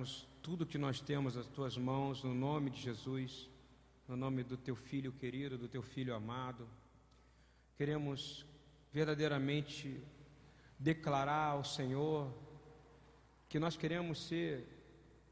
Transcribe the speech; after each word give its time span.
entregarmos 0.00 0.26
tudo 0.42 0.66
que 0.66 0.78
nós 0.78 1.00
temos 1.00 1.36
às 1.36 1.46
tuas 1.46 1.76
mãos, 1.76 2.24
no 2.24 2.34
nome 2.34 2.70
de 2.70 2.80
Jesus, 2.80 3.48
no 4.08 4.16
nome 4.16 4.42
do 4.42 4.56
teu 4.56 4.74
filho 4.74 5.12
querido, 5.12 5.58
do 5.58 5.68
teu 5.68 5.82
filho 5.82 6.14
amado. 6.14 6.66
Queremos 7.76 8.46
verdadeiramente 8.92 10.02
declarar 10.78 11.52
ao 11.52 11.64
Senhor 11.64 12.32
que 13.48 13.58
nós 13.58 13.76
queremos 13.76 14.26
ser 14.26 14.66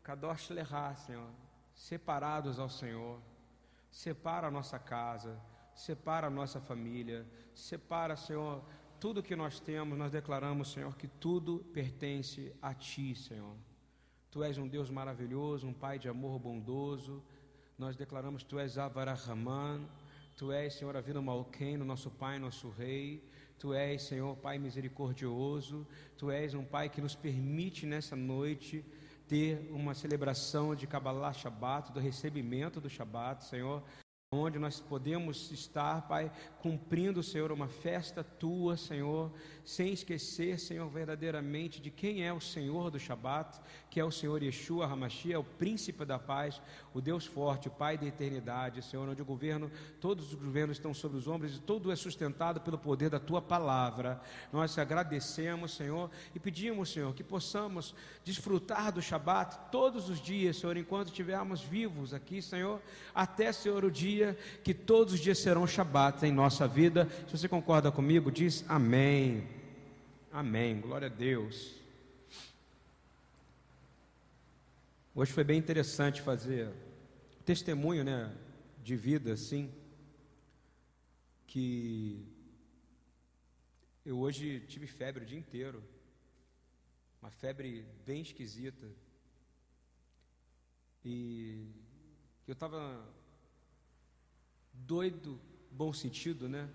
Kadosh 0.03 0.51
Lehá, 0.51 0.95
Senhor, 0.95 1.31
separados 1.75 2.59
ao 2.59 2.69
Senhor. 2.69 3.21
Separa 3.91 4.49
a 4.49 4.51
nossa 4.51 4.79
casa, 4.79 5.41
separa 5.75 6.27
a 6.27 6.31
nossa 6.31 6.61
família, 6.61 7.27
separa, 7.55 8.17
Senhor, 8.17 8.63
tudo 9.01 9.23
que 9.23 9.35
nós 9.35 9.59
temos, 9.59 9.99
nós 9.99 10.13
declaramos, 10.13 10.73
Senhor, 10.73 10.95
que 10.95 11.09
tudo 11.09 11.65
pertence 11.73 12.55
a 12.61 12.75
Ti, 12.75 13.15
Senhor. 13.15 13.57
Tu 14.31 14.45
és 14.45 14.59
um 14.59 14.69
Deus 14.69 14.91
maravilhoso, 14.91 15.67
um 15.67 15.73
Pai 15.73 15.99
de 15.99 16.09
amor 16.09 16.39
bondoso. 16.39 17.23
Nós 17.79 17.97
declaramos 17.97 18.43
Tu 18.43 18.59
és 18.59 18.77
Avarahman. 18.77 19.89
Tu 20.37 20.53
és, 20.53 20.75
Senhor, 20.75 20.97
a 20.97 21.01
vida 21.01 21.21
Malqueno, 21.21 21.85
nosso 21.85 22.11
Pai, 22.11 22.39
nosso 22.39 22.69
Rei. 22.69 23.25
Tu 23.59 23.73
és, 23.73 24.03
Senhor, 24.03 24.37
Pai 24.37 24.59
misericordioso. 24.59 25.87
Tu 26.17 26.31
és 26.31 26.55
um 26.55 26.65
Pai 26.65 26.89
que 26.89 27.01
nos 27.01 27.15
permite 27.15 27.87
nessa 27.87 28.15
noite 28.15 28.85
ter 29.27 29.69
uma 29.71 29.95
celebração 29.95 30.75
de 30.75 30.87
Kabbalah 30.87 31.33
Shabbat, 31.33 31.93
do 31.93 32.01
recebimento 32.01 32.81
do 32.81 32.89
Shabbat, 32.89 33.45
Senhor 33.45 33.83
onde 34.31 34.59
nós 34.59 34.79
podemos 34.79 35.51
estar, 35.51 36.07
Pai, 36.07 36.31
cumprindo, 36.61 37.23
Senhor, 37.23 37.51
uma 37.51 37.67
festa 37.67 38.23
tua, 38.23 38.77
Senhor, 38.77 39.33
sem 39.65 39.91
esquecer, 39.95 40.61
Senhor, 40.61 40.87
verdadeiramente 40.91 41.81
de 41.81 41.91
quem 41.91 42.23
é 42.23 42.31
o 42.31 42.39
Senhor 42.39 42.91
do 42.91 43.01
Shabat, 43.01 43.59
que 43.89 43.99
é 43.99 44.05
o 44.05 44.11
Senhor 44.11 44.43
Yeshua 44.43 44.85
Hamashia, 44.85 45.41
o 45.41 45.45
príncipe 45.45 46.05
da 46.05 46.19
paz, 46.19 46.61
o 46.93 47.01
Deus 47.01 47.25
forte, 47.25 47.69
o 47.69 47.71
Pai 47.71 47.97
da 47.97 48.05
eternidade, 48.05 48.85
Senhor, 48.85 49.09
onde 49.09 49.23
o 49.23 49.25
governo, 49.25 49.71
todos 49.99 50.29
os 50.29 50.35
governos 50.35 50.77
estão 50.77 50.93
sobre 50.93 51.17
os 51.17 51.27
ombros 51.27 51.57
e 51.57 51.61
tudo 51.63 51.91
é 51.91 51.97
sustentado 51.97 52.61
pelo 52.61 52.77
poder 52.77 53.09
da 53.09 53.19
tua 53.19 53.41
palavra. 53.41 54.21
Nós 54.53 54.77
agradecemos, 54.77 55.75
Senhor, 55.75 56.11
e 56.35 56.39
pedimos, 56.39 56.93
Senhor, 56.93 57.15
que 57.15 57.25
possamos 57.25 57.95
desfrutar 58.23 58.93
do 58.93 59.01
Shabat 59.01 59.71
todos 59.73 60.11
os 60.11 60.21
dias, 60.21 60.59
Senhor, 60.59 60.77
enquanto 60.77 61.09
estivermos 61.09 61.63
vivos 61.63 62.13
aqui, 62.13 62.43
Senhor, 62.43 62.83
até, 63.15 63.53
Senhor, 63.53 63.87
o 63.87 63.91
dia 63.91 64.18
dia, 64.19 64.37
que 64.65 64.75
todos 64.75 65.15
os 65.15 65.21
dias 65.21 65.39
serão 65.39 65.67
Shabat 65.67 66.27
em 66.27 66.33
nossa 66.33 66.67
vida. 66.67 67.09
Se 67.27 67.39
você 67.39 67.49
concorda 67.49 67.93
comigo, 67.93 68.31
diz 68.31 68.65
amém. 68.69 69.47
Amém. 70.33 70.81
Glória 70.81 71.07
a 71.07 71.11
Deus. 71.11 71.77
Hoje 75.15 75.33
foi 75.33 75.45
bem 75.45 75.59
interessante 75.59 76.21
fazer 76.21 76.71
testemunho, 77.45 78.05
né, 78.05 78.33
de 78.85 78.95
vida 78.95 79.33
assim, 79.33 79.73
que 81.47 82.25
eu 84.05 84.19
hoje 84.19 84.61
tive 84.69 84.87
febre 84.87 85.23
o 85.23 85.27
dia 85.27 85.39
inteiro. 85.39 85.83
Uma 87.21 87.31
febre 87.31 87.85
bem 88.07 88.21
esquisita. 88.23 88.87
E 91.05 91.67
eu 92.47 92.53
estava 92.53 93.05
doido, 94.87 95.41
bom 95.71 95.93
sentido, 95.93 96.49
né? 96.49 96.69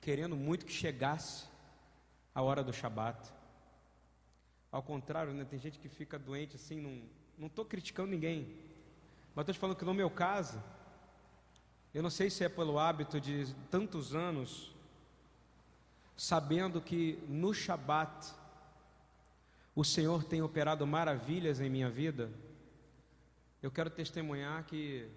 Querendo 0.00 0.36
muito 0.36 0.66
que 0.66 0.72
chegasse 0.72 1.46
a 2.34 2.42
hora 2.42 2.62
do 2.62 2.72
Shabat. 2.72 3.32
Ao 4.70 4.82
contrário, 4.82 5.32
né? 5.32 5.44
Tem 5.44 5.58
gente 5.58 5.78
que 5.78 5.88
fica 5.88 6.18
doente 6.18 6.56
assim, 6.56 6.80
não 6.80 7.18
não 7.38 7.48
criticando 7.64 8.10
ninguém, 8.10 8.52
mas 9.32 9.44
estou 9.44 9.54
te 9.54 9.58
falando 9.60 9.76
que 9.76 9.84
no 9.84 9.94
meu 9.94 10.10
caso, 10.10 10.60
eu 11.94 12.02
não 12.02 12.10
sei 12.10 12.28
se 12.28 12.42
é 12.42 12.48
pelo 12.48 12.78
hábito 12.78 13.20
de 13.20 13.54
tantos 13.70 14.14
anos, 14.14 14.74
sabendo 16.16 16.80
que 16.80 17.22
no 17.28 17.54
Shabat 17.54 18.34
o 19.74 19.84
Senhor 19.84 20.24
tem 20.24 20.42
operado 20.42 20.84
maravilhas 20.84 21.60
em 21.60 21.70
minha 21.70 21.88
vida. 21.88 22.32
Eu 23.62 23.70
quero 23.70 23.88
testemunhar 23.88 24.64
que 24.64 25.08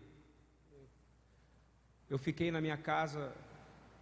eu 2.11 2.17
fiquei 2.17 2.51
na 2.51 2.59
minha 2.59 2.75
casa 2.75 3.33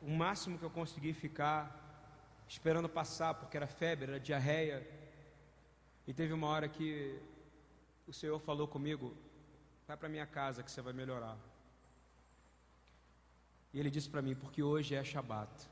o 0.01 0.09
máximo 0.09 0.57
que 0.57 0.65
eu 0.65 0.69
consegui 0.71 1.13
ficar, 1.13 1.61
esperando 2.47 2.89
passar, 2.89 3.35
porque 3.35 3.55
era 3.55 3.67
febre, 3.67 4.09
era 4.09 4.19
diarreia. 4.19 4.77
E 6.07 6.11
teve 6.11 6.33
uma 6.33 6.47
hora 6.47 6.67
que 6.67 7.19
o 8.07 8.13
Senhor 8.19 8.39
falou 8.39 8.67
comigo: 8.67 9.15
vai 9.87 9.95
para 9.95 10.09
minha 10.09 10.25
casa 10.25 10.63
que 10.63 10.71
você 10.71 10.81
vai 10.81 10.91
melhorar. 10.91 11.37
E 13.71 13.79
ele 13.79 13.91
disse 13.91 14.09
para 14.09 14.23
mim: 14.23 14.33
porque 14.33 14.63
hoje 14.63 14.95
é 14.95 15.03
Shabat. 15.03 15.69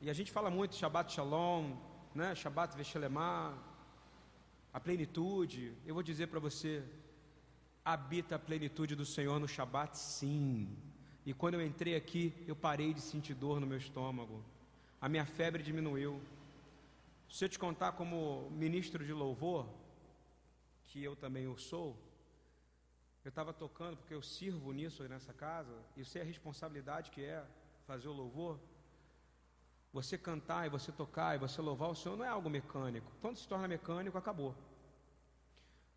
E 0.00 0.08
a 0.08 0.14
gente 0.14 0.32
fala 0.32 0.48
muito 0.48 0.74
Shabat 0.74 1.12
Shalom, 1.12 1.76
né? 2.14 2.34
Shabat 2.34 2.74
Veshelemah, 2.78 3.58
a 4.72 4.80
plenitude. 4.80 5.76
Eu 5.84 5.92
vou 5.92 6.02
dizer 6.02 6.28
para 6.28 6.40
você, 6.40 6.82
habita 7.84 8.36
a 8.36 8.38
plenitude 8.38 8.94
do 8.94 9.04
Senhor 9.04 9.38
no 9.38 9.48
Shabat? 9.48 9.96
Sim. 9.98 10.76
E 11.24 11.32
quando 11.32 11.54
eu 11.54 11.64
entrei 11.64 11.94
aqui, 11.94 12.34
eu 12.46 12.56
parei 12.56 12.92
de 12.92 13.00
sentir 13.00 13.34
dor 13.34 13.60
no 13.60 13.66
meu 13.66 13.78
estômago. 13.78 14.42
A 15.00 15.08
minha 15.08 15.24
febre 15.24 15.62
diminuiu. 15.62 16.20
Se 17.28 17.44
eu 17.44 17.48
te 17.48 17.58
contar 17.58 17.92
como 17.92 18.50
ministro 18.50 19.04
de 19.04 19.12
louvor, 19.12 19.66
que 20.84 21.02
eu 21.02 21.16
também 21.16 21.46
o 21.46 21.56
sou, 21.56 21.96
eu 23.24 23.28
estava 23.28 23.52
tocando 23.52 23.96
porque 23.96 24.14
eu 24.14 24.22
sirvo 24.22 24.72
nisso 24.72 25.02
nessa 25.04 25.32
casa, 25.32 25.72
e 25.96 26.00
eu 26.00 26.22
a 26.22 26.24
responsabilidade 26.24 27.10
que 27.10 27.24
é 27.24 27.44
fazer 27.86 28.08
o 28.08 28.12
louvor. 28.12 28.58
Você 29.92 30.18
cantar 30.18 30.66
e 30.66 30.70
você 30.70 30.90
tocar 30.90 31.36
e 31.36 31.38
você 31.38 31.60
louvar 31.60 31.90
o 31.90 31.94
Senhor 31.94 32.16
não 32.16 32.24
é 32.24 32.28
algo 32.28 32.50
mecânico. 32.50 33.12
Quando 33.20 33.36
se 33.36 33.46
torna 33.46 33.68
mecânico, 33.68 34.18
acabou. 34.18 34.54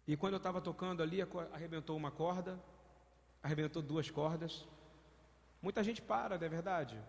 E 0.07 0.15
quando 0.15 0.33
eu 0.33 0.37
estava 0.37 0.61
tocando 0.61 1.01
ali, 1.01 1.19
arrebentou 1.51 1.97
uma 1.97 2.11
corda, 2.11 2.59
arrebentou 3.41 3.81
duas 3.81 4.09
cordas. 4.09 4.67
Muita 5.61 5.83
gente 5.83 6.01
para, 6.01 6.37
não 6.37 6.45
é 6.45 6.49
verdade? 6.49 6.99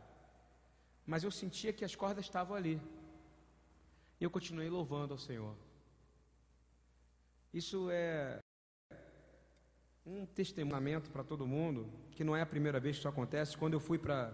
Mas 1.06 1.22
eu 1.22 1.30
sentia 1.30 1.72
que 1.72 1.84
as 1.84 1.94
cordas 1.94 2.24
estavam 2.24 2.56
ali. 2.56 2.80
E 4.18 4.24
eu 4.24 4.30
continuei 4.30 4.68
louvando 4.70 5.12
ao 5.12 5.18
Senhor. 5.18 5.54
Isso 7.52 7.90
é 7.90 8.38
um 10.06 10.24
testemunhamento 10.24 11.10
para 11.10 11.24
todo 11.24 11.46
mundo, 11.46 11.90
que 12.12 12.24
não 12.24 12.34
é 12.34 12.40
a 12.40 12.46
primeira 12.46 12.80
vez 12.80 12.96
que 12.96 13.00
isso 13.00 13.08
acontece. 13.08 13.58
Quando 13.58 13.74
eu 13.74 13.80
fui 13.80 13.98
para 13.98 14.32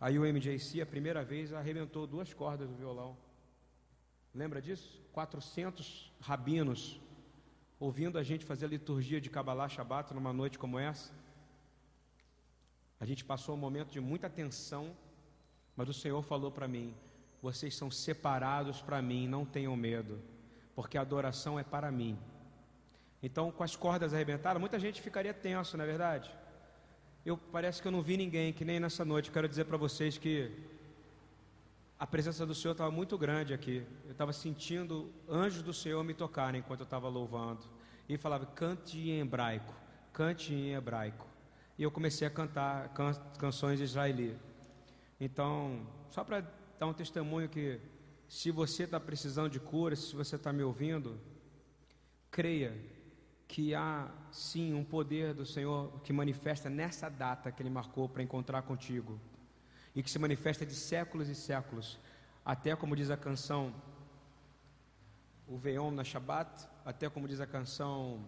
a 0.00 0.08
UMJC, 0.08 0.82
a 0.82 0.86
primeira 0.86 1.24
vez 1.24 1.52
arrebentou 1.52 2.06
duas 2.06 2.34
cordas 2.34 2.68
do 2.68 2.74
violão. 2.74 3.16
Lembra 4.34 4.60
disso? 4.60 5.00
400 5.12 6.12
rabinos 6.20 7.00
ouvindo 7.78 8.18
a 8.18 8.22
gente 8.22 8.44
fazer 8.44 8.66
a 8.66 8.68
liturgia 8.68 9.20
de 9.20 9.30
Kabbalah 9.30 9.68
Shabbat 9.68 10.14
numa 10.14 10.32
noite 10.32 10.58
como 10.58 10.78
essa. 10.78 11.12
A 13.00 13.04
gente 13.04 13.24
passou 13.24 13.54
um 13.54 13.58
momento 13.58 13.90
de 13.90 14.00
muita 14.00 14.30
tensão, 14.30 14.96
mas 15.76 15.88
o 15.88 15.94
Senhor 15.94 16.22
falou 16.22 16.50
para 16.50 16.68
mim: 16.68 16.94
vocês 17.42 17.76
são 17.76 17.90
separados 17.90 18.80
para 18.80 19.02
mim, 19.02 19.28
não 19.28 19.44
tenham 19.44 19.76
medo, 19.76 20.20
porque 20.74 20.96
a 20.96 21.02
adoração 21.02 21.58
é 21.58 21.64
para 21.64 21.90
mim. 21.90 22.18
Então, 23.22 23.50
com 23.50 23.62
as 23.62 23.74
cordas 23.74 24.12
arrebentadas, 24.12 24.60
muita 24.60 24.78
gente 24.78 25.00
ficaria 25.00 25.32
tenso, 25.32 25.76
não 25.76 25.84
é 25.84 25.86
verdade? 25.86 26.30
Eu 27.24 27.38
parece 27.38 27.80
que 27.80 27.88
eu 27.88 27.92
não 27.92 28.02
vi 28.02 28.16
ninguém, 28.18 28.52
que 28.52 28.64
nem 28.64 28.78
nessa 28.78 29.04
noite. 29.04 29.30
Quero 29.30 29.48
dizer 29.48 29.64
para 29.64 29.78
vocês 29.78 30.18
que 30.18 30.52
a 32.04 32.06
presença 32.06 32.44
do 32.44 32.54
Senhor 32.54 32.72
estava 32.72 32.90
muito 32.90 33.16
grande 33.16 33.54
aqui. 33.54 33.82
Eu 34.04 34.12
estava 34.12 34.30
sentindo 34.30 35.10
anjos 35.26 35.62
do 35.62 35.72
Senhor 35.72 36.04
me 36.04 36.12
tocarem 36.12 36.60
enquanto 36.60 36.80
eu 36.80 36.84
estava 36.84 37.08
louvando. 37.08 37.64
E 38.06 38.18
falava, 38.18 38.44
cante 38.44 38.98
em 38.98 39.20
hebraico, 39.20 39.72
cante 40.12 40.52
em 40.52 40.74
hebraico. 40.74 41.26
E 41.78 41.82
eu 41.82 41.90
comecei 41.90 42.28
a 42.28 42.30
cantar 42.30 42.90
can 42.90 43.14
canções 43.38 43.80
israeli. 43.80 44.36
Então, 45.18 45.80
só 46.10 46.22
para 46.22 46.46
dar 46.78 46.86
um 46.88 46.92
testemunho 46.92 47.48
que 47.48 47.80
se 48.28 48.50
você 48.50 48.82
está 48.82 49.00
precisando 49.00 49.48
de 49.48 49.58
cura, 49.58 49.96
se 49.96 50.14
você 50.14 50.36
está 50.36 50.52
me 50.52 50.62
ouvindo, 50.62 51.18
creia 52.30 52.76
que 53.48 53.74
há 53.74 54.10
sim 54.30 54.74
um 54.74 54.84
poder 54.84 55.32
do 55.32 55.46
Senhor 55.46 55.90
que 56.02 56.12
manifesta 56.12 56.68
nessa 56.68 57.08
data 57.08 57.50
que 57.50 57.62
Ele 57.62 57.70
marcou 57.70 58.10
para 58.10 58.22
encontrar 58.22 58.60
contigo 58.60 59.18
e 59.94 60.02
que 60.02 60.10
se 60.10 60.18
manifesta 60.18 60.66
de 60.66 60.74
séculos 60.74 61.28
e 61.28 61.34
séculos, 61.34 61.98
até 62.44 62.74
como 62.74 62.96
diz 62.96 63.10
a 63.10 63.16
canção 63.16 63.74
o 65.46 65.56
Veion 65.56 65.90
na 65.90 66.04
Shabbat, 66.04 66.66
até 66.84 67.08
como 67.08 67.28
diz 67.28 67.40
a 67.40 67.46
canção 67.46 68.26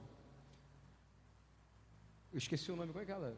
eu 2.37 2.39
esqueci 2.39 2.71
o 2.71 2.77
nome, 2.77 2.93
qual 2.93 3.01
é 3.01 3.05
aquela? 3.05 3.35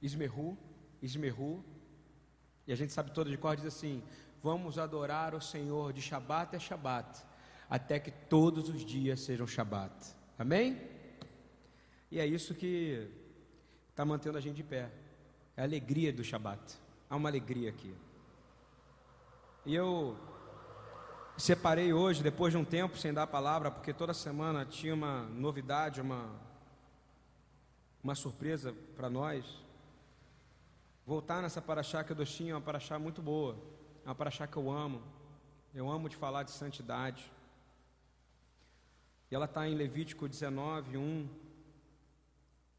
Ismerhu, 0.00 0.56
Ismerhu, 1.02 1.64
e 2.64 2.72
a 2.72 2.76
gente 2.76 2.92
sabe 2.92 3.10
toda 3.10 3.28
de 3.28 3.36
cor, 3.36 3.56
diz 3.56 3.66
assim: 3.66 4.00
Vamos 4.40 4.78
adorar 4.78 5.34
o 5.34 5.40
Senhor 5.40 5.92
de 5.92 6.00
Shabat 6.00 6.54
a 6.54 6.58
Shabat, 6.60 7.24
até 7.68 7.98
que 7.98 8.12
todos 8.12 8.68
os 8.68 8.84
dias 8.84 9.18
sejam 9.20 9.44
Shabat. 9.44 10.14
Amém? 10.38 10.80
E 12.08 12.20
é 12.20 12.26
isso 12.26 12.54
que 12.54 13.10
está 13.90 14.04
mantendo 14.04 14.38
a 14.38 14.40
gente 14.40 14.54
de 14.54 14.62
pé. 14.62 14.88
É 15.56 15.62
a 15.62 15.64
alegria 15.64 16.12
do 16.12 16.22
Shabat. 16.22 16.76
Há 17.08 17.14
uma 17.14 17.28
alegria 17.28 17.70
aqui. 17.70 17.94
E 19.64 19.74
eu 19.74 20.16
separei 21.36 21.92
hoje, 21.92 22.22
depois 22.22 22.52
de 22.52 22.58
um 22.58 22.64
tempo 22.64 22.98
sem 22.98 23.12
dar 23.12 23.24
a 23.24 23.26
palavra, 23.26 23.70
porque 23.70 23.92
toda 23.92 24.12
semana 24.12 24.64
tinha 24.64 24.94
uma 24.94 25.22
novidade, 25.26 26.00
uma, 26.00 26.30
uma 28.02 28.14
surpresa 28.14 28.74
para 28.96 29.08
nós. 29.08 29.44
Voltar 31.06 31.42
nessa 31.42 31.62
paraxá 31.62 32.02
que 32.02 32.12
eu 32.12 32.16
é 32.48 32.52
uma 32.52 32.60
paraxá 32.60 32.98
muito 32.98 33.22
boa, 33.22 33.56
é 34.04 34.08
uma 34.08 34.14
paraxá 34.14 34.46
que 34.46 34.56
eu 34.56 34.70
amo. 34.70 35.02
Eu 35.72 35.88
amo 35.88 36.08
de 36.08 36.16
falar 36.16 36.42
de 36.42 36.50
santidade. 36.50 37.30
E 39.30 39.34
ela 39.34 39.44
está 39.44 39.68
em 39.68 39.74
Levítico 39.74 40.28
19, 40.28 40.96
1. 40.96 41.28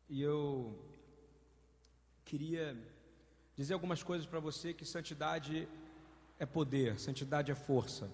E 0.10 0.22
eu 0.22 0.78
queria 2.26 2.76
dizer 3.58 3.74
algumas 3.74 4.04
coisas 4.04 4.28
para 4.28 4.40
você 4.40 4.72
que 4.72 4.86
santidade 4.86 5.68
é 6.38 6.46
poder, 6.46 7.00
santidade 7.00 7.52
é 7.52 7.56
força. 7.56 8.08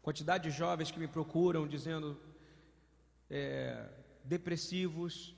Quantidade 0.00 0.48
de 0.48 0.56
jovens 0.56 0.92
que 0.92 1.00
me 1.00 1.08
procuram 1.08 1.66
dizendo 1.66 2.16
é, 3.28 3.90
depressivos, 4.22 5.34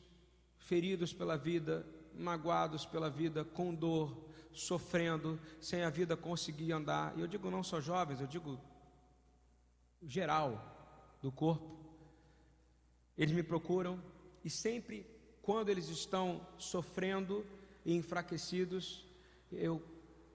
feridos 0.59 1.15
pela 1.15 1.37
vida, 1.37 1.87
magoados 2.15 2.85
pela 2.85 3.09
vida, 3.09 3.43
com 3.43 3.75
dor, 3.75 4.15
sofrendo, 4.53 5.41
sem 5.61 5.83
a 5.83 5.89
vida 5.89 6.15
conseguir 6.15 6.73
andar. 6.73 7.17
E 7.17 7.23
eu 7.23 7.27
digo 7.27 7.51
não 7.51 7.63
só 7.63 7.81
jovens, 7.81 8.21
eu 8.21 8.27
digo 8.27 8.61
geral 10.03 11.17
do 11.23 11.33
corpo. 11.33 11.79
Eles 13.17 13.35
me 13.35 13.43
procuram 13.43 14.03
e 14.45 14.51
sempre 14.51 15.07
quando 15.41 15.71
eles 15.71 15.89
estão 15.89 16.47
sofrendo 16.59 17.45
e 17.85 17.95
enfraquecidos, 17.95 19.05
eu 19.51 19.83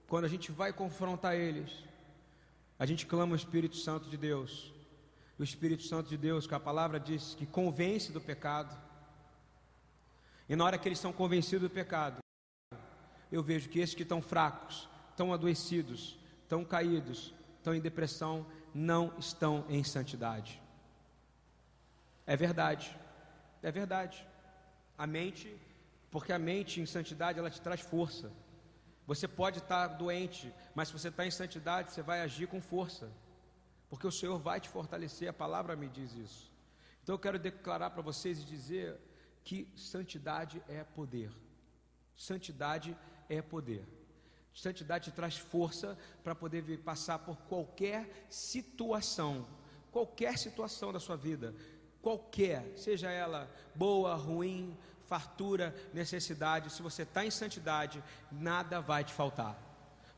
quando 0.08 0.24
a 0.24 0.28
gente 0.28 0.52
vai 0.52 0.72
confrontar 0.72 1.34
eles, 1.34 1.84
a 2.78 2.86
gente 2.86 3.06
clama 3.06 3.32
o 3.32 3.36
Espírito 3.36 3.76
Santo 3.76 4.08
de 4.08 4.16
Deus. 4.16 4.72
O 5.38 5.42
Espírito 5.42 5.82
Santo 5.82 6.08
de 6.08 6.16
Deus, 6.16 6.46
que 6.46 6.54
a 6.54 6.60
palavra 6.60 7.00
diz 7.00 7.34
que 7.34 7.44
convence 7.44 8.12
do 8.12 8.20
pecado. 8.20 8.76
E 10.48 10.54
na 10.54 10.64
hora 10.64 10.78
que 10.78 10.88
eles 10.88 10.98
são 10.98 11.12
convencidos 11.12 11.68
do 11.68 11.74
pecado, 11.74 12.18
eu 13.30 13.42
vejo 13.42 13.68
que 13.68 13.80
esses 13.80 13.94
que 13.94 14.02
estão 14.02 14.22
fracos, 14.22 14.88
estão 15.10 15.32
adoecidos, 15.32 16.18
estão 16.42 16.64
caídos, 16.64 17.34
estão 17.58 17.74
em 17.74 17.80
depressão, 17.80 18.46
não 18.72 19.12
estão 19.18 19.64
em 19.68 19.82
santidade. 19.82 20.62
É 22.26 22.36
verdade, 22.36 22.96
é 23.62 23.70
verdade. 23.70 24.24
A 24.96 25.06
mente, 25.06 25.54
porque 26.10 26.32
a 26.32 26.38
mente 26.38 26.80
em 26.80 26.86
santidade 26.86 27.38
ela 27.38 27.50
te 27.50 27.60
traz 27.60 27.80
força. 27.80 28.32
Você 29.06 29.28
pode 29.28 29.58
estar 29.58 29.86
doente, 29.88 30.52
mas 30.74 30.88
se 30.88 30.94
você 30.94 31.08
está 31.08 31.24
em 31.26 31.30
santidade, 31.30 31.92
você 31.92 32.02
vai 32.02 32.20
agir 32.20 32.48
com 32.48 32.60
força, 32.60 33.10
porque 33.88 34.06
o 34.06 34.12
Senhor 34.12 34.38
vai 34.38 34.60
te 34.60 34.68
fortalecer, 34.68 35.28
a 35.28 35.32
palavra 35.32 35.76
me 35.76 35.88
diz 35.88 36.12
isso. 36.14 36.52
Então 37.02 37.14
eu 37.14 37.18
quero 37.18 37.38
declarar 37.38 37.90
para 37.90 38.02
vocês 38.02 38.40
e 38.40 38.44
dizer 38.44 38.98
que 39.44 39.68
santidade 39.76 40.60
é 40.68 40.82
poder. 40.82 41.30
Santidade 42.16 42.96
é 43.28 43.40
poder. 43.40 43.86
Santidade 44.52 45.12
traz 45.12 45.36
força 45.36 45.96
para 46.24 46.34
poder 46.34 46.78
passar 46.78 47.18
por 47.20 47.36
qualquer 47.42 48.26
situação, 48.28 49.46
qualquer 49.92 50.38
situação 50.38 50.92
da 50.92 50.98
sua 50.98 51.16
vida, 51.16 51.54
qualquer, 52.02 52.72
seja 52.76 53.10
ela 53.10 53.48
boa, 53.74 54.14
ruim, 54.14 54.76
fartura, 55.06 55.74
necessidade, 55.92 56.70
se 56.70 56.82
você 56.82 57.02
está 57.02 57.24
em 57.24 57.30
santidade, 57.30 58.02
nada 58.30 58.80
vai 58.80 59.04
te 59.04 59.12
faltar. 59.12 59.56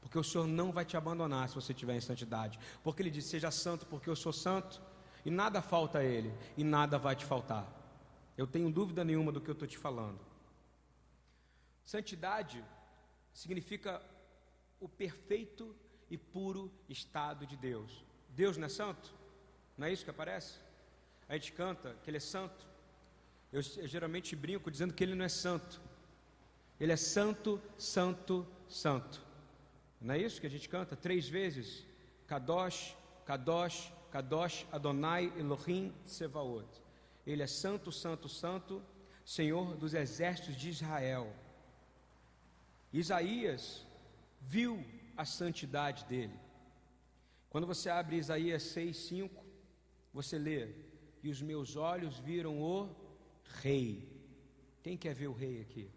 Porque 0.01 0.19
o 0.19 0.25
Senhor 0.25 0.47
não 0.47 0.73
vai 0.73 0.85
te 0.85 0.97
abandonar 0.97 1.49
se 1.49 1.55
você 1.55 1.73
estiver 1.73 1.95
em 1.95 2.01
santidade. 2.01 2.59
Porque 2.83 3.03
Ele 3.03 3.11
diz: 3.11 3.27
Seja 3.27 3.51
santo, 3.51 3.87
porque 3.87 4.09
eu 4.09 4.17
sou 4.17 4.33
santo, 4.33 4.81
e 5.25 5.31
nada 5.31 5.61
falta 5.61 5.99
a 5.99 6.05
Ele, 6.05 6.33
e 6.57 6.65
nada 6.65 6.99
vai 6.99 7.15
te 7.15 7.25
faltar. 7.25 7.67
Eu 8.37 8.47
tenho 8.47 8.71
dúvida 8.71 9.05
nenhuma 9.05 9.33
do 9.33 9.41
que 9.41 9.51
eu 9.51 9.53
estou 9.53 9.69
te 9.69 9.77
falando. 9.77 10.21
Santidade 11.85 12.65
significa 13.33 14.01
o 14.81 14.89
perfeito 14.89 15.75
e 16.11 16.17
puro 16.17 16.73
estado 16.89 17.47
de 17.47 17.57
Deus. 17.57 18.05
Deus 18.29 18.57
não 18.57 18.67
é 18.67 18.69
santo? 18.69 19.13
Não 19.77 19.87
é 19.87 19.93
isso 19.93 20.05
que 20.05 20.11
aparece? 20.11 20.59
A 21.29 21.35
gente 21.35 21.53
canta 21.53 21.95
que 22.03 22.09
Ele 22.09 22.17
é 22.17 22.21
santo. 22.21 22.67
Eu, 23.53 23.63
eu 23.77 23.87
geralmente 23.87 24.37
brinco 24.37 24.71
dizendo 24.71 24.93
que 24.93 25.03
ele 25.03 25.15
não 25.15 25.25
é 25.25 25.29
santo. 25.29 25.81
Ele 26.79 26.93
é 26.93 26.97
santo, 26.97 27.61
santo, 27.79 28.47
santo. 28.69 29.21
Não 30.01 30.15
é 30.15 30.19
isso 30.19 30.41
que 30.41 30.47
a 30.47 30.51
gente 30.51 30.69
canta 30.69 30.95
três 30.95 31.29
vezes? 31.29 31.85
Kadosh, 32.27 32.97
Kadosh, 33.25 33.93
Kadosh, 34.11 34.67
Adonai, 34.71 35.33
Elohim, 35.37 35.93
Sevaot. 36.05 36.69
Ele 37.27 37.43
é 37.43 37.47
santo, 37.47 37.91
santo, 37.91 38.29
santo, 38.29 38.83
Senhor 39.25 39.77
dos 39.77 39.93
exércitos 39.93 40.57
de 40.57 40.71
Israel. 40.71 41.33
Isaías 42.93 43.87
viu 44.41 44.85
a 45.17 45.25
santidade 45.25 46.05
dele. 46.05 46.39
Quando 47.51 47.67
você 47.67 47.91
abre 47.91 48.17
Isaías 48.17 48.63
6, 48.63 48.97
5, 48.97 49.45
você 50.13 50.39
lê: 50.39 50.69
E 51.23 51.29
os 51.29 51.43
meus 51.43 51.77
olhos 51.77 52.19
viram 52.19 52.59
o 52.59 52.63
rei. 53.63 54.09
Quem 54.83 54.97
quer 54.97 55.15
ver 55.15 55.29
o 55.29 55.33
rei 55.33 55.61
aqui? 55.61 55.91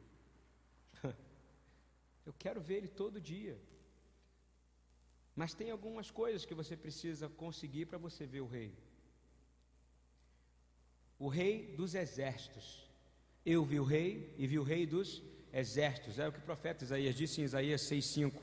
Eu 2.26 2.34
quero 2.34 2.62
ver 2.62 2.76
ele 2.76 2.88
todo 2.88 3.20
dia. 3.20 3.58
Mas 5.36 5.54
tem 5.54 5.72
algumas 5.72 6.12
coisas 6.12 6.46
que 6.46 6.54
você 6.54 6.76
precisa 6.76 7.30
conseguir 7.30 7.86
para 7.86 7.98
você 7.98 8.26
ver 8.26 8.42
o 8.42 8.48
rei. 8.48 8.74
O 11.18 11.28
rei 11.28 11.74
dos 11.76 11.96
exércitos. 11.96 12.90
Eu 13.46 13.64
vi 13.64 13.80
o 13.80 13.84
rei 13.84 14.34
e 14.38 14.46
vi 14.46 14.60
o 14.60 14.64
rei 14.64 14.86
dos 14.86 15.24
exércitos. 15.54 16.20
É 16.20 16.28
o 16.28 16.32
que 16.32 16.40
o 16.40 16.44
profeta 16.44 16.84
Isaías 16.84 17.16
disse 17.16 17.42
em 17.42 17.44
Isaías 17.44 17.82
6,5. 17.90 18.34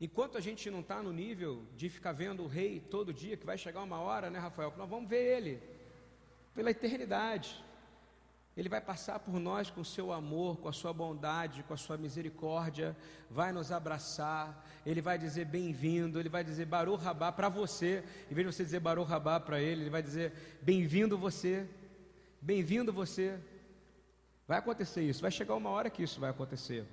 Enquanto 0.00 0.36
a 0.36 0.40
gente 0.40 0.68
não 0.68 0.80
está 0.80 1.00
no 1.00 1.12
nível 1.12 1.64
de 1.76 1.88
ficar 1.88 2.12
vendo 2.12 2.42
o 2.42 2.48
rei 2.48 2.80
todo 2.80 3.14
dia, 3.14 3.36
que 3.36 3.46
vai 3.46 3.56
chegar 3.56 3.82
uma 3.82 4.00
hora, 4.00 4.30
né, 4.30 4.38
Rafael? 4.38 4.72
Que 4.72 4.78
nós 4.78 4.88
vamos 4.88 5.08
ver 5.08 5.36
ele 5.36 5.71
pela 6.54 6.70
eternidade. 6.70 7.62
Ele 8.54 8.68
vai 8.68 8.80
passar 8.80 9.18
por 9.18 9.40
nós 9.40 9.70
com 9.70 9.80
o 9.80 9.84
seu 9.84 10.12
amor, 10.12 10.58
com 10.58 10.68
a 10.68 10.72
sua 10.72 10.92
bondade, 10.92 11.62
com 11.62 11.72
a 11.72 11.76
sua 11.76 11.96
misericórdia, 11.96 12.94
vai 13.30 13.50
nos 13.50 13.72
abraçar, 13.72 14.62
ele 14.84 15.00
vai 15.00 15.16
dizer 15.18 15.46
bem-vindo, 15.46 16.20
ele 16.20 16.28
vai 16.28 16.44
dizer 16.44 16.66
Baruch 16.66 17.02
Rabá 17.02 17.32
para 17.32 17.48
você, 17.48 18.04
em 18.30 18.34
vez 18.34 18.46
de 18.46 18.54
você 18.54 18.62
dizer 18.62 18.80
Baruch 18.80 19.08
Rabá 19.08 19.40
para 19.40 19.58
ele, 19.58 19.82
ele 19.82 19.90
vai 19.90 20.02
dizer 20.02 20.58
bem-vindo 20.60 21.16
você, 21.16 21.66
bem-vindo 22.42 22.92
você. 22.92 23.38
Vai 24.46 24.58
acontecer 24.58 25.02
isso, 25.02 25.22
vai 25.22 25.30
chegar 25.30 25.54
uma 25.54 25.70
hora 25.70 25.88
que 25.88 26.02
isso 26.02 26.20
vai 26.20 26.28
acontecer. 26.28 26.84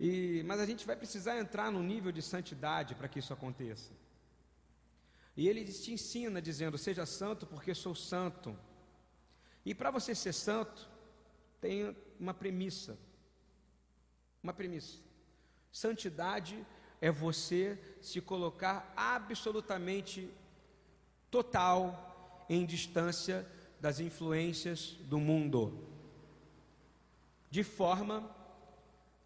E, 0.00 0.42
mas 0.46 0.58
a 0.58 0.66
gente 0.66 0.84
vai 0.84 0.96
precisar 0.96 1.38
entrar 1.38 1.70
no 1.70 1.82
nível 1.82 2.10
de 2.10 2.22
santidade 2.22 2.96
para 2.96 3.06
que 3.06 3.20
isso 3.20 3.32
aconteça. 3.32 3.90
E 5.38 5.48
ele 5.48 5.64
te 5.64 5.92
ensina 5.92 6.42
dizendo: 6.42 6.76
Seja 6.76 7.06
santo, 7.06 7.46
porque 7.46 7.72
sou 7.72 7.94
santo. 7.94 8.58
E 9.64 9.72
para 9.72 9.88
você 9.88 10.12
ser 10.12 10.32
santo, 10.32 10.90
tem 11.60 11.96
uma 12.18 12.34
premissa. 12.34 12.98
Uma 14.42 14.52
premissa. 14.52 14.98
Santidade 15.70 16.66
é 17.00 17.08
você 17.08 17.78
se 18.02 18.20
colocar 18.20 18.92
absolutamente 18.96 20.28
total 21.30 22.44
em 22.48 22.66
distância 22.66 23.46
das 23.80 24.00
influências 24.00 24.96
do 25.02 25.20
mundo, 25.20 25.86
de 27.48 27.62
forma 27.62 28.28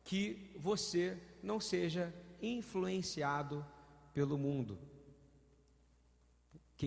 que 0.04 0.52
você 0.58 1.18
não 1.42 1.58
seja 1.58 2.12
influenciado 2.42 3.64
pelo 4.12 4.36
mundo 4.36 4.91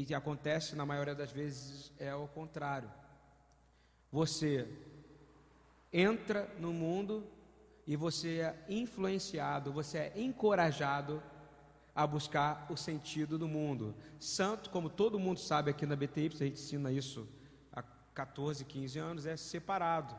que 0.04 0.14
acontece 0.14 0.76
na 0.76 0.86
maioria 0.86 1.16
das 1.16 1.32
vezes 1.32 1.94
é 1.98 2.14
o 2.14 2.28
contrário. 2.28 2.92
Você 4.12 4.68
entra 5.94 6.50
no 6.60 6.74
mundo 6.74 7.26
e 7.88 7.96
você 7.96 8.40
é 8.40 8.66
influenciado, 8.68 9.72
você 9.72 9.98
é 10.00 10.14
encorajado 10.16 11.22
a 11.94 12.06
buscar 12.06 12.68
o 12.70 12.76
sentido 12.76 13.38
do 13.38 13.48
mundo. 13.48 13.96
Santo, 14.20 14.70
como 14.70 14.90
todo 14.90 15.18
mundo 15.20 15.40
sabe 15.40 15.72
aqui 15.72 15.86
na 15.86 15.96
BTI, 15.96 16.28
a 16.28 16.38
gente 16.38 16.60
ensina 16.60 16.92
isso 16.92 17.28
há 17.72 17.82
14, 18.14 18.66
15 18.66 19.00
anos, 19.00 19.26
é 19.26 19.38
separado. 19.38 20.14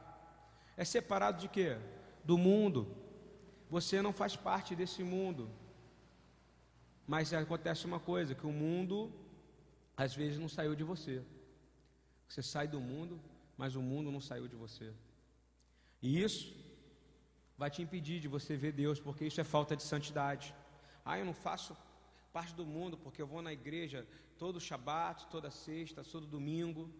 É 0.76 0.85
separado 0.85 1.38
de 1.38 1.49
quê? 1.49 1.76
Do 2.25 2.38
mundo. 2.38 2.97
Você 3.68 4.00
não 4.00 4.12
faz 4.12 4.37
parte 4.37 4.75
desse 4.75 5.02
mundo. 5.02 5.50
Mas 7.06 7.33
acontece 7.33 7.85
uma 7.85 8.00
coisa, 8.00 8.35
que 8.35 8.47
o 8.47 8.52
mundo 8.52 9.12
às 9.97 10.15
vezes 10.15 10.38
não 10.38 10.49
saiu 10.49 10.75
de 10.75 10.85
você. 10.85 11.23
Você 12.29 12.43
sai 12.43 12.69
do 12.69 12.81
mundo, 12.81 13.21
mas 13.57 13.76
o 13.76 13.83
mundo 13.83 14.11
não 14.11 14.21
saiu 14.21 14.47
de 14.47 14.57
você. 14.57 14.93
E 16.03 16.23
isso 16.23 16.55
vai 17.57 17.71
te 17.71 17.81
impedir 17.83 18.21
de 18.21 18.29
você 18.29 18.57
ver 18.57 18.73
Deus, 18.73 19.00
porque 19.00 19.25
isso 19.25 19.41
é 19.41 19.45
falta 19.45 19.75
de 19.75 19.83
santidade. 19.83 20.55
Ah, 21.05 21.19
eu 21.19 21.25
não 21.25 21.33
faço 21.33 21.76
parte 22.33 22.55
do 22.55 22.67
mundo 22.67 22.99
porque 22.99 23.23
eu 23.23 23.26
vou 23.26 23.41
na 23.41 23.53
igreja 23.53 24.07
todo 24.38 24.61
Shabat, 24.61 25.26
toda 25.29 25.50
sexta, 25.50 26.05
todo 26.05 26.26
domingo. 26.26 26.91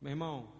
Meu 0.00 0.10
irmão, 0.10 0.52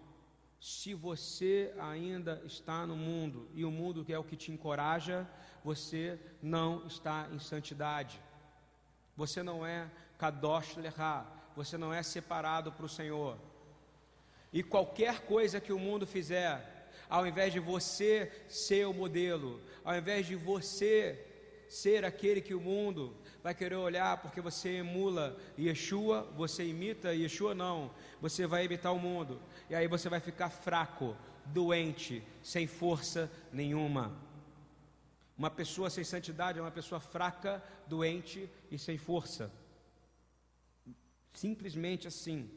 se 0.59 0.93
você 0.93 1.73
ainda 1.77 2.41
está 2.43 2.85
no 2.87 2.95
mundo 2.95 3.49
e 3.53 3.63
o 3.63 3.71
mundo 3.71 4.05
é 4.09 4.17
o 4.17 4.23
que 4.23 4.35
te 4.35 4.51
encoraja, 4.51 5.29
você 5.63 6.19
não 6.41 6.87
está 6.87 7.29
em 7.31 7.39
santidade. 7.39 8.19
Você 9.15 9.43
não 9.43 9.65
é 9.65 9.89
kadosh 10.17 10.75
lehá, 10.75 11.25
você 11.59 11.77
não 11.77 11.93
é 11.93 12.01
separado 12.01 12.71
para 12.71 12.85
o 12.85 12.89
Senhor. 12.89 13.37
E 14.53 14.63
qualquer 14.63 15.19
coisa 15.25 15.59
que 15.59 15.73
o 15.73 15.77
mundo 15.77 16.07
fizer, 16.07 16.89
ao 17.09 17.27
invés 17.27 17.51
de 17.51 17.59
você 17.59 18.31
ser 18.47 18.87
o 18.87 18.93
modelo, 18.93 19.61
ao 19.83 19.93
invés 19.93 20.25
de 20.25 20.37
você 20.37 21.25
ser 21.67 22.05
aquele 22.05 22.39
que 22.39 22.53
o 22.53 22.61
mundo 22.61 23.13
vai 23.43 23.53
querer 23.53 23.75
olhar 23.75 24.21
porque 24.21 24.39
você 24.39 24.77
emula 24.77 25.37
Yeshua, 25.59 26.23
você 26.37 26.63
imita 26.63 27.13
Yeshua 27.13 27.53
não, 27.53 27.91
você 28.21 28.47
vai 28.47 28.63
imitar 28.63 28.93
o 28.93 28.99
mundo, 28.99 29.41
e 29.69 29.75
aí 29.75 29.85
você 29.85 30.07
vai 30.07 30.21
ficar 30.21 30.49
fraco, 30.49 31.13
doente, 31.45 32.23
sem 32.41 32.67
força 32.67 33.29
nenhuma. 33.51 34.17
Uma 35.37 35.51
pessoa 35.51 35.89
sem 35.89 36.05
santidade 36.05 36.57
é 36.57 36.61
uma 36.61 36.71
pessoa 36.71 37.01
fraca, 37.01 37.61
doente 37.85 38.49
e 38.71 38.79
sem 38.79 38.97
força. 38.97 39.51
Simplesmente 41.39 42.05
assim. 42.05 42.51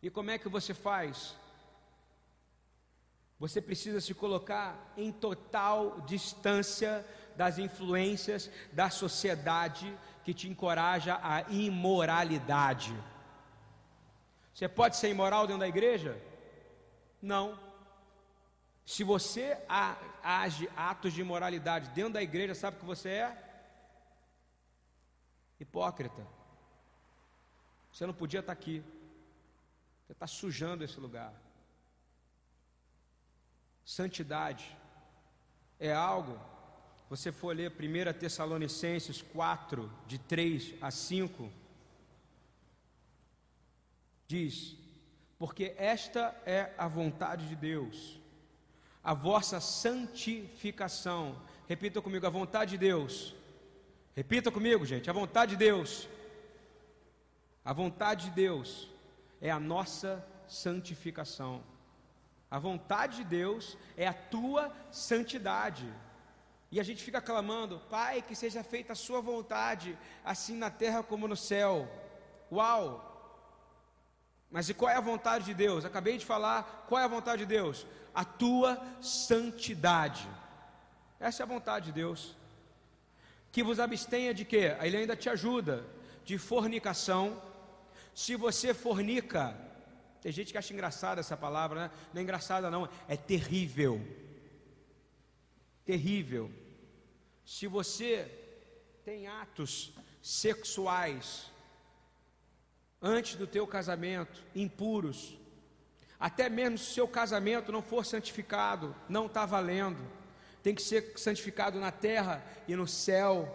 E 0.00 0.08
como 0.08 0.30
é 0.30 0.38
que 0.38 0.48
você 0.48 0.72
faz? 0.72 1.34
Você 3.40 3.60
precisa 3.60 4.00
se 4.00 4.14
colocar 4.14 4.70
em 4.96 5.10
total 5.10 6.02
distância 6.02 7.04
das 7.34 7.58
influências 7.58 8.48
da 8.72 8.90
sociedade 8.90 9.92
que 10.22 10.32
te 10.32 10.48
encoraja 10.48 11.18
à 11.20 11.42
imoralidade. 11.50 12.94
Você 14.54 14.68
pode 14.68 14.96
ser 14.96 15.08
imoral 15.08 15.44
dentro 15.48 15.62
da 15.62 15.68
igreja? 15.68 16.16
Não. 17.20 17.58
Se 18.86 19.02
você 19.02 19.58
age 20.22 20.70
atos 20.76 21.12
de 21.12 21.22
imoralidade 21.22 21.88
dentro 21.88 22.12
da 22.12 22.22
igreja, 22.22 22.54
sabe 22.54 22.76
o 22.76 22.80
que 22.80 22.86
você 22.86 23.08
é? 23.08 23.28
Hipócrita. 25.58 26.41
Você 27.92 28.06
não 28.06 28.14
podia 28.14 28.40
estar 28.40 28.52
aqui. 28.52 28.82
Você 30.06 30.12
está 30.12 30.26
sujando 30.26 30.82
esse 30.82 30.98
lugar. 30.98 31.32
Santidade 33.84 34.76
é 35.78 35.92
algo, 35.92 36.40
você 37.10 37.30
for 37.30 37.54
ler 37.54 37.70
1 37.72 38.18
Tessalonicenses 38.18 39.20
4, 39.20 39.90
de 40.06 40.18
3 40.18 40.74
a 40.80 40.90
5, 40.90 41.52
diz: 44.26 44.76
Porque 45.38 45.74
esta 45.76 46.34
é 46.46 46.72
a 46.78 46.88
vontade 46.88 47.48
de 47.48 47.56
Deus, 47.56 48.18
a 49.02 49.12
vossa 49.12 49.60
santificação. 49.60 51.36
Repita 51.68 52.00
comigo, 52.00 52.26
a 52.26 52.30
vontade 52.30 52.72
de 52.72 52.78
Deus. 52.78 53.34
Repita 54.14 54.50
comigo, 54.50 54.86
gente, 54.86 55.10
a 55.10 55.12
vontade 55.12 55.52
de 55.52 55.56
Deus. 55.56 56.08
A 57.64 57.72
vontade 57.72 58.26
de 58.26 58.30
Deus 58.32 58.88
é 59.40 59.50
a 59.50 59.60
nossa 59.60 60.24
santificação. 60.48 61.62
A 62.50 62.58
vontade 62.58 63.18
de 63.18 63.24
Deus 63.24 63.78
é 63.96 64.06
a 64.06 64.12
tua 64.12 64.70
santidade. 64.90 65.86
E 66.70 66.80
a 66.80 66.82
gente 66.82 67.02
fica 67.02 67.20
clamando, 67.20 67.80
Pai, 67.90 68.22
que 68.22 68.34
seja 68.34 68.64
feita 68.64 68.92
a 68.92 68.96
Sua 68.96 69.20
vontade, 69.20 69.96
assim 70.24 70.56
na 70.56 70.70
terra 70.70 71.02
como 71.02 71.28
no 71.28 71.36
céu. 71.36 71.88
Uau! 72.50 73.08
Mas 74.50 74.68
e 74.68 74.74
qual 74.74 74.90
é 74.90 74.96
a 74.96 75.00
vontade 75.00 75.46
de 75.46 75.54
Deus? 75.54 75.84
Acabei 75.84 76.18
de 76.18 76.26
falar, 76.26 76.84
qual 76.88 77.00
é 77.00 77.04
a 77.04 77.08
vontade 77.08 77.46
de 77.46 77.46
Deus? 77.46 77.86
A 78.14 78.24
tua 78.24 78.78
santidade. 79.00 80.28
Essa 81.18 81.42
é 81.42 81.44
a 81.44 81.48
vontade 81.48 81.86
de 81.86 81.92
Deus. 81.92 82.36
Que 83.50 83.62
vos 83.62 83.80
abstenha 83.80 84.34
de 84.34 84.44
quê? 84.44 84.76
Ele 84.80 84.96
ainda 84.96 85.16
te 85.16 85.30
ajuda 85.30 85.84
de 86.24 86.36
fornicação. 86.36 87.40
Se 88.14 88.36
você 88.36 88.74
fornica, 88.74 89.56
tem 90.20 90.30
gente 90.30 90.52
que 90.52 90.58
acha 90.58 90.72
engraçada 90.72 91.20
essa 91.20 91.36
palavra, 91.36 91.80
né? 91.80 91.90
Não 92.12 92.20
é 92.20 92.22
engraçada, 92.22 92.70
não, 92.70 92.88
é 93.08 93.16
terrível. 93.16 94.00
Terrível. 95.84 96.50
Se 97.44 97.66
você 97.66 98.30
tem 99.04 99.26
atos 99.26 99.92
sexuais 100.22 101.50
antes 103.00 103.34
do 103.34 103.46
teu 103.46 103.66
casamento, 103.66 104.44
impuros, 104.54 105.36
até 106.20 106.48
mesmo 106.48 106.78
se 106.78 106.84
o 106.84 106.94
seu 106.94 107.08
casamento 107.08 107.72
não 107.72 107.82
for 107.82 108.06
santificado, 108.06 108.94
não 109.08 109.26
está 109.26 109.44
valendo. 109.44 110.00
Tem 110.62 110.72
que 110.72 110.82
ser 110.82 111.18
santificado 111.18 111.80
na 111.80 111.90
terra 111.90 112.44
e 112.68 112.76
no 112.76 112.86
céu. 112.86 113.52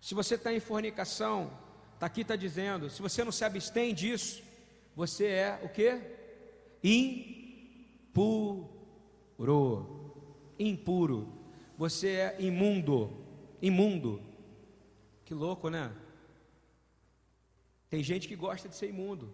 Se 0.00 0.12
você 0.12 0.34
está 0.34 0.52
em 0.52 0.58
fornicação, 0.58 1.56
está 1.96 2.06
aqui 2.06 2.20
está 2.20 2.36
dizendo, 2.36 2.88
se 2.90 3.00
você 3.00 3.24
não 3.24 3.32
se 3.32 3.42
abstém 3.44 3.94
disso, 3.94 4.42
você 4.94 5.26
é 5.26 5.60
o 5.62 5.68
que? 5.68 5.98
Impuro. 8.14 8.70
Impuro. 10.58 11.32
Você 11.78 12.08
é 12.08 12.36
imundo. 12.38 13.10
Imundo. 13.62 14.22
Que 15.24 15.32
louco, 15.32 15.70
né? 15.70 15.90
Tem 17.88 18.02
gente 18.02 18.28
que 18.28 18.36
gosta 18.36 18.68
de 18.68 18.76
ser 18.76 18.90
imundo. 18.90 19.32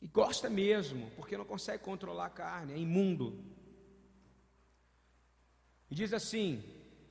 E 0.00 0.06
gosta 0.08 0.48
mesmo, 0.48 1.10
porque 1.16 1.36
não 1.36 1.44
consegue 1.44 1.84
controlar 1.84 2.26
a 2.26 2.30
carne, 2.30 2.72
é 2.72 2.78
imundo. 2.78 3.38
E 5.90 5.94
diz 5.94 6.14
assim: 6.14 6.64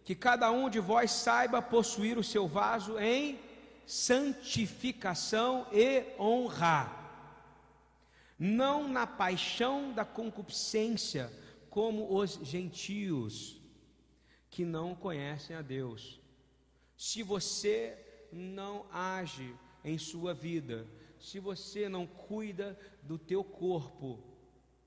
que 0.04 0.16
cada 0.16 0.52
um 0.52 0.68
de 0.70 0.80
vós 0.80 1.12
saiba 1.12 1.62
possuir 1.62 2.18
o 2.18 2.24
seu 2.24 2.48
vaso 2.48 2.98
em 3.00 3.40
santificação 3.92 5.68
e 5.74 6.16
honra 6.18 6.98
não 8.40 8.88
na 8.88 9.06
paixão 9.06 9.92
da 9.92 10.06
concupiscência, 10.06 11.30
como 11.70 12.18
os 12.18 12.40
gentios 12.42 13.62
que 14.50 14.64
não 14.64 14.96
conhecem 14.96 15.58
a 15.58 15.62
Deus. 15.62 16.22
Se 16.96 17.22
você 17.22 17.98
não 18.32 18.86
age 18.94 19.54
em 19.84 19.98
sua 19.98 20.34
vida, 20.34 20.88
se 21.20 21.38
você 21.38 21.90
não 21.90 22.08
cuida 22.08 22.80
do 23.04 23.18
teu 23.18 23.44
corpo 23.44 24.24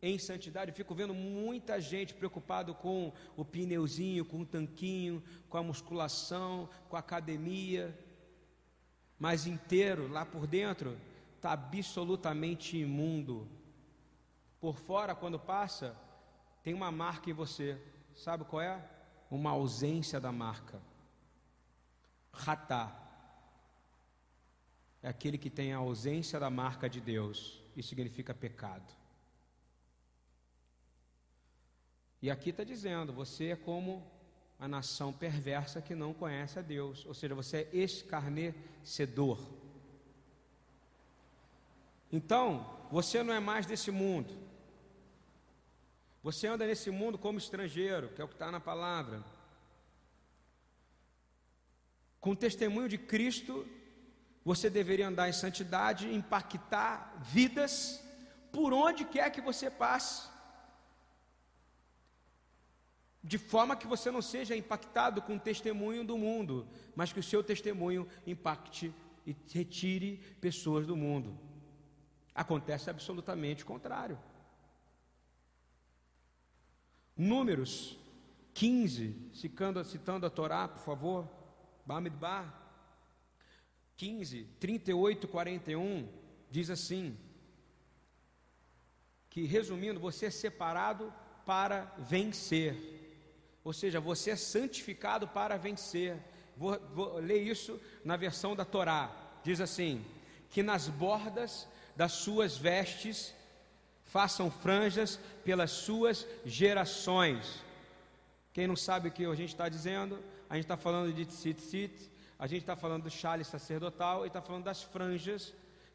em 0.00 0.18
santidade, 0.18 0.70
eu 0.70 0.74
fico 0.74 0.94
vendo 0.94 1.12
muita 1.12 1.78
gente 1.78 2.14
preocupado 2.14 2.74
com 2.74 3.12
o 3.36 3.44
pneuzinho, 3.44 4.24
com 4.24 4.40
o 4.40 4.46
tanquinho, 4.46 5.22
com 5.50 5.58
a 5.58 5.62
musculação, 5.62 6.70
com 6.88 6.96
a 6.96 7.00
academia, 7.00 7.94
mas 9.18 9.46
inteiro 9.46 10.08
lá 10.08 10.24
por 10.24 10.46
dentro 10.46 10.98
está 11.36 11.52
absolutamente 11.52 12.76
imundo. 12.76 13.48
Por 14.60 14.78
fora, 14.78 15.14
quando 15.14 15.38
passa, 15.38 15.96
tem 16.62 16.72
uma 16.72 16.90
marca 16.90 17.30
em 17.30 17.34
você. 17.34 17.78
Sabe 18.14 18.44
qual 18.44 18.62
é? 18.62 18.82
Uma 19.30 19.50
ausência 19.50 20.20
da 20.20 20.32
marca. 20.32 20.80
Ratá. 22.32 23.00
É 25.02 25.08
aquele 25.08 25.36
que 25.36 25.50
tem 25.50 25.72
a 25.74 25.78
ausência 25.78 26.40
da 26.40 26.48
marca 26.48 26.88
de 26.88 27.00
Deus. 27.00 27.62
Isso 27.76 27.90
significa 27.90 28.32
pecado. 28.32 28.90
E 32.22 32.30
aqui 32.30 32.48
está 32.48 32.64
dizendo: 32.64 33.12
você 33.12 33.48
é 33.48 33.56
como 33.56 34.02
a 34.58 34.68
nação 34.68 35.12
perversa 35.12 35.82
que 35.82 35.94
não 35.94 36.14
conhece 36.14 36.58
a 36.58 36.62
Deus. 36.62 37.04
Ou 37.06 37.14
seja, 37.14 37.34
você 37.34 37.68
é 37.72 37.76
escarnecedor. 37.76 39.38
Então, 42.12 42.78
você 42.90 43.22
não 43.22 43.34
é 43.34 43.40
mais 43.40 43.66
desse 43.66 43.90
mundo. 43.90 44.32
Você 46.22 46.46
anda 46.46 46.66
nesse 46.66 46.90
mundo 46.90 47.18
como 47.18 47.38
estrangeiro, 47.38 48.08
que 48.08 48.20
é 48.20 48.24
o 48.24 48.28
que 48.28 48.34
está 48.34 48.50
na 48.50 48.60
palavra. 48.60 49.22
Com 52.20 52.30
o 52.30 52.36
testemunho 52.36 52.88
de 52.88 52.96
Cristo, 52.96 53.66
você 54.44 54.70
deveria 54.70 55.08
andar 55.08 55.28
em 55.28 55.32
santidade, 55.32 56.12
impactar 56.14 57.14
vidas 57.20 58.02
por 58.52 58.72
onde 58.72 59.04
quer 59.04 59.30
que 59.30 59.40
você 59.40 59.70
passe. 59.70 60.33
De 63.24 63.38
forma 63.38 63.74
que 63.74 63.86
você 63.86 64.10
não 64.10 64.20
seja 64.20 64.54
impactado 64.54 65.22
com 65.22 65.36
o 65.36 65.40
testemunho 65.40 66.04
do 66.04 66.18
mundo, 66.18 66.68
mas 66.94 67.10
que 67.10 67.20
o 67.20 67.22
seu 67.22 67.42
testemunho 67.42 68.06
impacte 68.26 68.92
e 69.26 69.34
retire 69.50 70.18
pessoas 70.42 70.86
do 70.86 70.94
mundo. 70.94 71.36
Acontece 72.34 72.90
absolutamente 72.90 73.64
o 73.64 73.66
contrário. 73.66 74.18
Números 77.16 77.98
15, 78.52 79.30
citando, 79.32 79.82
citando 79.84 80.26
a 80.26 80.30
Torá, 80.30 80.68
por 80.68 80.82
favor, 80.82 81.28
Bamidbar, 81.86 82.62
15, 83.96 84.44
38, 84.60 85.26
41, 85.28 86.08
diz 86.50 86.68
assim: 86.68 87.16
que 89.34 89.46
resumindo, 89.46 89.98
você 89.98 90.26
é 90.26 90.30
separado 90.30 91.12
para 91.44 91.92
vencer. 91.98 93.03
Ou 93.64 93.72
seja, 93.72 93.98
você 93.98 94.32
é 94.32 94.36
santificado 94.36 95.26
para 95.26 95.56
vencer. 95.56 96.16
Vou, 96.56 96.78
vou 96.94 97.18
ler 97.18 97.42
isso 97.42 97.80
na 98.04 98.16
versão 98.16 98.54
da 98.54 98.64
Torá. 98.64 99.10
Diz 99.42 99.60
assim: 99.60 100.04
que 100.50 100.62
nas 100.62 100.88
bordas 100.88 101.66
das 101.96 102.12
suas 102.12 102.56
vestes 102.56 103.34
façam 104.04 104.50
franjas 104.50 105.18
pelas 105.44 105.70
suas 105.70 106.26
gerações. 106.44 107.62
Quem 108.52 108.68
não 108.68 108.76
sabe 108.76 109.08
o 109.08 109.12
que 109.12 109.24
a 109.24 109.34
gente 109.34 109.50
está 109.50 109.68
dizendo, 109.68 110.22
a 110.48 110.54
gente 110.54 110.64
está 110.64 110.76
falando 110.76 111.12
de 111.12 111.24
tzitzit, 111.24 112.10
a 112.38 112.46
gente 112.46 112.60
está 112.60 112.76
falando 112.76 113.04
do 113.04 113.10
chale 113.10 113.42
sacerdotal 113.42 114.24
e 114.24 114.28
está 114.28 114.40
falando 114.40 114.64
das 114.64 114.82
franjas 114.82 115.52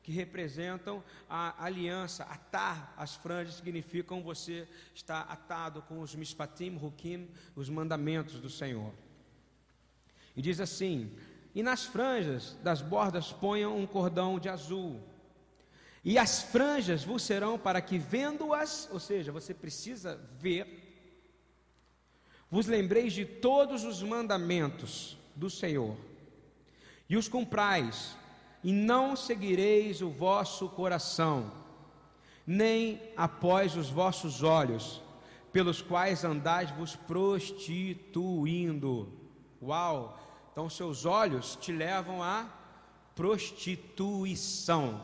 que 0.10 0.16
representam 0.16 1.04
a 1.30 1.64
aliança. 1.64 2.24
Atar 2.24 2.96
as 2.98 3.14
franjas 3.14 3.54
significam 3.54 4.24
você 4.24 4.68
estar 4.96 5.22
atado 5.22 5.84
com 5.84 6.00
os 6.00 6.16
mispatim, 6.16 6.80
hukim, 6.82 7.30
os 7.56 7.70
mandamentos 7.70 8.40
do 8.40 8.50
Senhor. 8.50 8.92
E 10.36 10.42
diz 10.42 10.60
assim: 10.60 11.16
E 11.54 11.62
nas 11.62 11.86
franjas 11.86 12.58
das 12.64 12.82
bordas 12.82 13.32
ponham 13.32 13.78
um 13.78 13.86
cordão 13.86 14.40
de 14.40 14.50
azul. 14.50 15.00
E 16.04 16.18
as 16.18 16.42
franjas 16.42 17.04
vos 17.04 17.22
serão 17.22 17.60
para 17.60 17.80
que, 17.80 18.00
vendo-as, 18.00 18.90
ou 18.92 19.00
seja, 19.00 19.32
você 19.32 19.54
precisa 19.54 20.20
ver, 20.40 21.22
vos 22.50 22.66
lembreis 22.66 23.14
de 23.14 23.26
todos 23.26 23.84
os 23.84 24.02
mandamentos 24.02 25.20
do 25.36 25.52
Senhor, 25.52 25.96
e 27.08 27.16
os 27.16 27.28
cumprais, 27.28 28.18
e 28.64 28.72
não 28.72 29.16
seguireis 29.16 30.02
o 30.02 30.10
vosso 30.10 30.68
coração, 30.70 31.52
nem 32.46 33.02
após 33.16 33.76
os 33.76 33.90
vossos 33.90 34.44
olhos, 34.44 35.02
pelos 35.52 35.82
quais 35.82 36.24
andais 36.24 36.70
vos 36.72 36.96
prostituindo. 36.96 39.12
Uau! 39.62 40.18
Então 40.52 40.70
seus 40.70 41.06
olhos 41.06 41.56
te 41.56 41.72
levam 41.72 42.22
à 42.22 42.48
prostituição. 43.16 45.02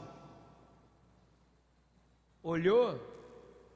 Olhou 2.43 2.99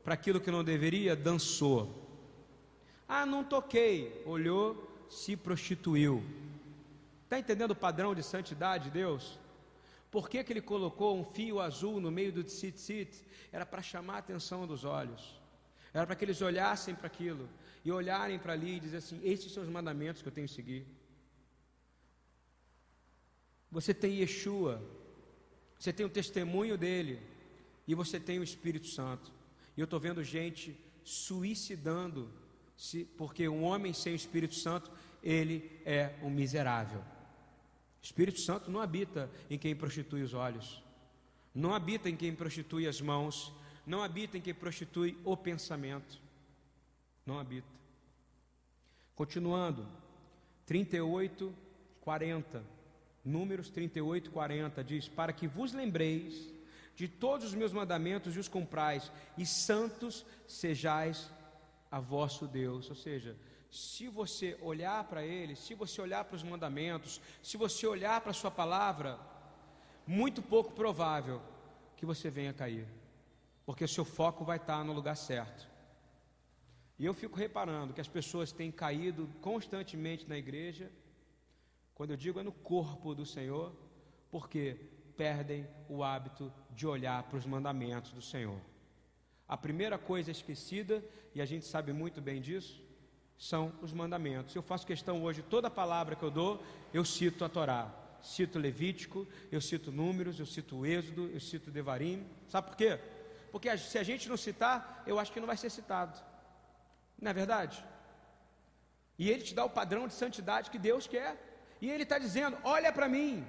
para 0.04 0.14
aquilo 0.14 0.42
que 0.42 0.52
não 0.52 0.64
deveria, 0.64 1.16
dançou. 1.16 2.08
Ah, 3.08 3.26
não 3.26 3.44
toquei. 3.44 4.22
Olhou, 4.26 4.88
se 5.10 5.36
prostituiu. 5.36 6.24
Está 7.24 7.40
entendendo 7.40 7.72
o 7.72 7.76
padrão 7.76 8.14
de 8.14 8.24
santidade 8.24 8.86
de 8.86 8.92
Deus? 8.92 9.40
Por 10.12 10.28
que, 10.28 10.44
que 10.44 10.52
ele 10.52 10.62
colocou 10.62 11.18
um 11.20 11.24
fio 11.24 11.60
azul 11.60 12.00
no 12.02 12.12
meio 12.12 12.32
do 12.32 12.44
tzitzit? 12.44 13.24
Era 13.52 13.66
para 13.66 13.82
chamar 13.82 14.16
a 14.16 14.20
atenção 14.20 14.66
dos 14.66 14.84
olhos. 14.84 15.40
Era 15.94 16.06
para 16.06 16.16
que 16.16 16.26
eles 16.26 16.42
olhassem 16.42 16.96
para 16.96 17.08
aquilo 17.08 17.48
e 17.84 17.92
olharem 17.92 18.40
para 18.40 18.54
ali 18.54 18.78
e 18.78 18.80
dizer 18.80 18.98
assim: 18.98 19.20
esses 19.24 19.52
são 19.52 19.64
os 19.64 19.70
mandamentos 19.70 20.22
que 20.22 20.28
eu 20.28 20.32
tenho 20.32 20.48
que 20.48 20.54
seguir. 20.54 20.86
Você 23.72 23.94
tem 23.94 24.20
Yeshua, 24.20 24.82
você 25.78 25.94
tem 25.94 26.06
o 26.06 26.10
testemunho 26.10 26.78
dele 26.78 27.22
e 27.88 27.94
você 27.94 28.20
tem 28.20 28.40
o 28.40 28.44
Espírito 28.44 28.88
Santo. 28.88 29.32
E 29.78 29.80
eu 29.80 29.86
estou 29.86 30.00
vendo 30.00 30.24
gente 30.24 30.78
suicidando, 31.04 32.32
se, 32.76 33.06
porque 33.06 33.48
um 33.48 33.64
homem 33.64 33.94
sem 33.94 34.14
o 34.14 34.16
Espírito 34.16 34.56
Santo, 34.56 34.92
ele 35.24 35.80
é 35.86 36.16
um 36.24 36.30
miserável. 36.30 37.04
Espírito 38.02 38.40
Santo 38.40 38.72
não 38.72 38.80
habita 38.80 39.30
em 39.50 39.58
quem 39.58 39.76
prostitui 39.76 40.22
os 40.22 40.34
olhos, 40.34 40.82
não 41.54 41.74
habita 41.74 42.10
em 42.10 42.16
quem 42.16 42.34
prostitui 42.34 42.88
as 42.88 43.02
mãos, 43.02 43.52
não 43.86 44.02
habita 44.04 44.38
em 44.38 44.42
quem 44.42 44.54
prostitui 44.54 45.18
o 45.24 45.36
pensamento. 45.36 46.20
Não 47.26 47.40
habita. 47.40 47.68
Continuando, 49.16 49.86
38, 50.66 51.54
40. 52.02 52.64
Números 53.26 53.70
38, 53.70 54.32
40 54.32 54.84
diz: 54.84 55.08
Para 55.08 55.34
que 55.34 55.48
vos 55.48 55.74
lembreis 55.74 56.50
de 56.96 57.08
todos 57.08 57.48
os 57.48 57.54
meus 57.54 57.72
mandamentos 57.72 58.36
e 58.36 58.40
os 58.40 58.48
comprais, 58.48 59.12
e 59.38 59.46
santos 59.46 60.26
sejais 60.48 61.30
a 61.92 62.00
vosso 62.00 62.48
Deus. 62.48 62.90
Ou 62.90 62.96
seja, 62.96 63.36
se 63.70 64.08
você 64.08 64.58
olhar 64.62 65.04
para 65.04 65.24
Ele, 65.24 65.56
se 65.56 65.74
você 65.74 66.02
olhar 66.02 66.26
para 66.26 66.36
os 66.36 66.44
mandamentos, 66.44 67.22
se 67.42 67.58
você 67.58 67.86
olhar 67.86 68.20
para 68.22 68.32
a 68.32 68.34
Sua 68.34 68.50
palavra, 68.50 69.20
muito 70.06 70.42
pouco 70.42 70.72
provável 70.74 71.42
que 71.96 72.06
você 72.06 72.30
venha 72.30 72.54
cair, 72.54 72.88
porque 73.66 73.84
o 73.84 73.88
seu 73.88 74.04
foco 74.04 74.44
vai 74.44 74.58
estar 74.58 74.84
no 74.84 74.94
lugar 74.94 75.16
certo. 75.16 75.70
E 76.98 77.06
eu 77.06 77.14
fico 77.14 77.38
reparando 77.38 77.94
que 77.94 78.02
as 78.02 78.08
pessoas 78.08 78.52
têm 78.52 78.72
caído 78.72 79.30
constantemente 79.42 80.28
na 80.28 80.38
igreja, 80.38 80.92
quando 81.94 82.12
eu 82.12 82.18
digo 82.18 82.40
é 82.40 82.44
no 82.44 82.52
corpo 82.52 83.14
do 83.14 83.26
Senhor, 83.26 83.74
porque 84.32 84.78
perdem 85.16 85.68
o 85.88 86.04
hábito 86.04 86.52
de 86.72 86.88
olhar 86.88 87.22
para 87.24 87.38
os 87.38 87.46
mandamentos 87.46 88.12
do 88.12 88.22
Senhor. 88.22 88.60
A 89.48 89.58
primeira 89.58 89.98
coisa 89.98 90.32
esquecida, 90.32 91.04
e 91.36 91.42
a 91.42 91.46
gente 91.46 91.66
sabe 91.66 91.94
muito 91.94 92.22
bem 92.22 92.42
disso, 92.42 92.82
são 93.40 93.72
os 93.82 93.94
mandamentos. 93.94 94.54
Eu 94.54 94.62
faço 94.62 94.86
questão 94.86 95.24
hoje, 95.24 95.42
toda 95.42 95.70
palavra 95.70 96.14
que 96.14 96.24
eu 96.24 96.30
dou, 96.30 96.62
eu 96.94 97.06
cito 97.06 97.46
a 97.46 97.50
Torá. 97.50 97.90
Cito 98.22 98.60
Levítico, 98.60 99.26
eu 99.50 99.62
cito 99.62 99.94
Números, 99.94 100.38
eu 100.38 100.46
cito 100.46 100.86
Êxodo, 100.86 101.32
eu 101.34 101.40
cito 101.40 101.72
Devarim. 101.72 102.28
Sabe 102.50 102.68
por 102.68 102.76
quê? 102.76 103.00
Porque 103.50 103.76
se 103.78 103.98
a 103.98 104.04
gente 104.04 104.28
não 104.28 104.36
citar, 104.36 105.04
eu 105.08 105.18
acho 105.18 105.32
que 105.32 105.40
não 105.40 105.48
vai 105.48 105.56
ser 105.56 105.70
citado. 105.70 106.20
Não 107.20 107.32
é 107.32 107.34
verdade? 107.34 107.82
E 109.18 109.30
ele 109.30 109.42
te 109.42 109.56
dá 109.56 109.64
o 109.64 109.70
padrão 109.70 110.06
de 110.06 110.14
santidade 110.14 110.70
que 110.70 110.78
Deus 110.78 111.08
quer. 111.08 111.38
E 111.80 111.90
ele 111.90 112.04
está 112.04 112.20
dizendo: 112.20 112.58
olha 112.62 112.92
para 112.92 113.08
mim, 113.08 113.48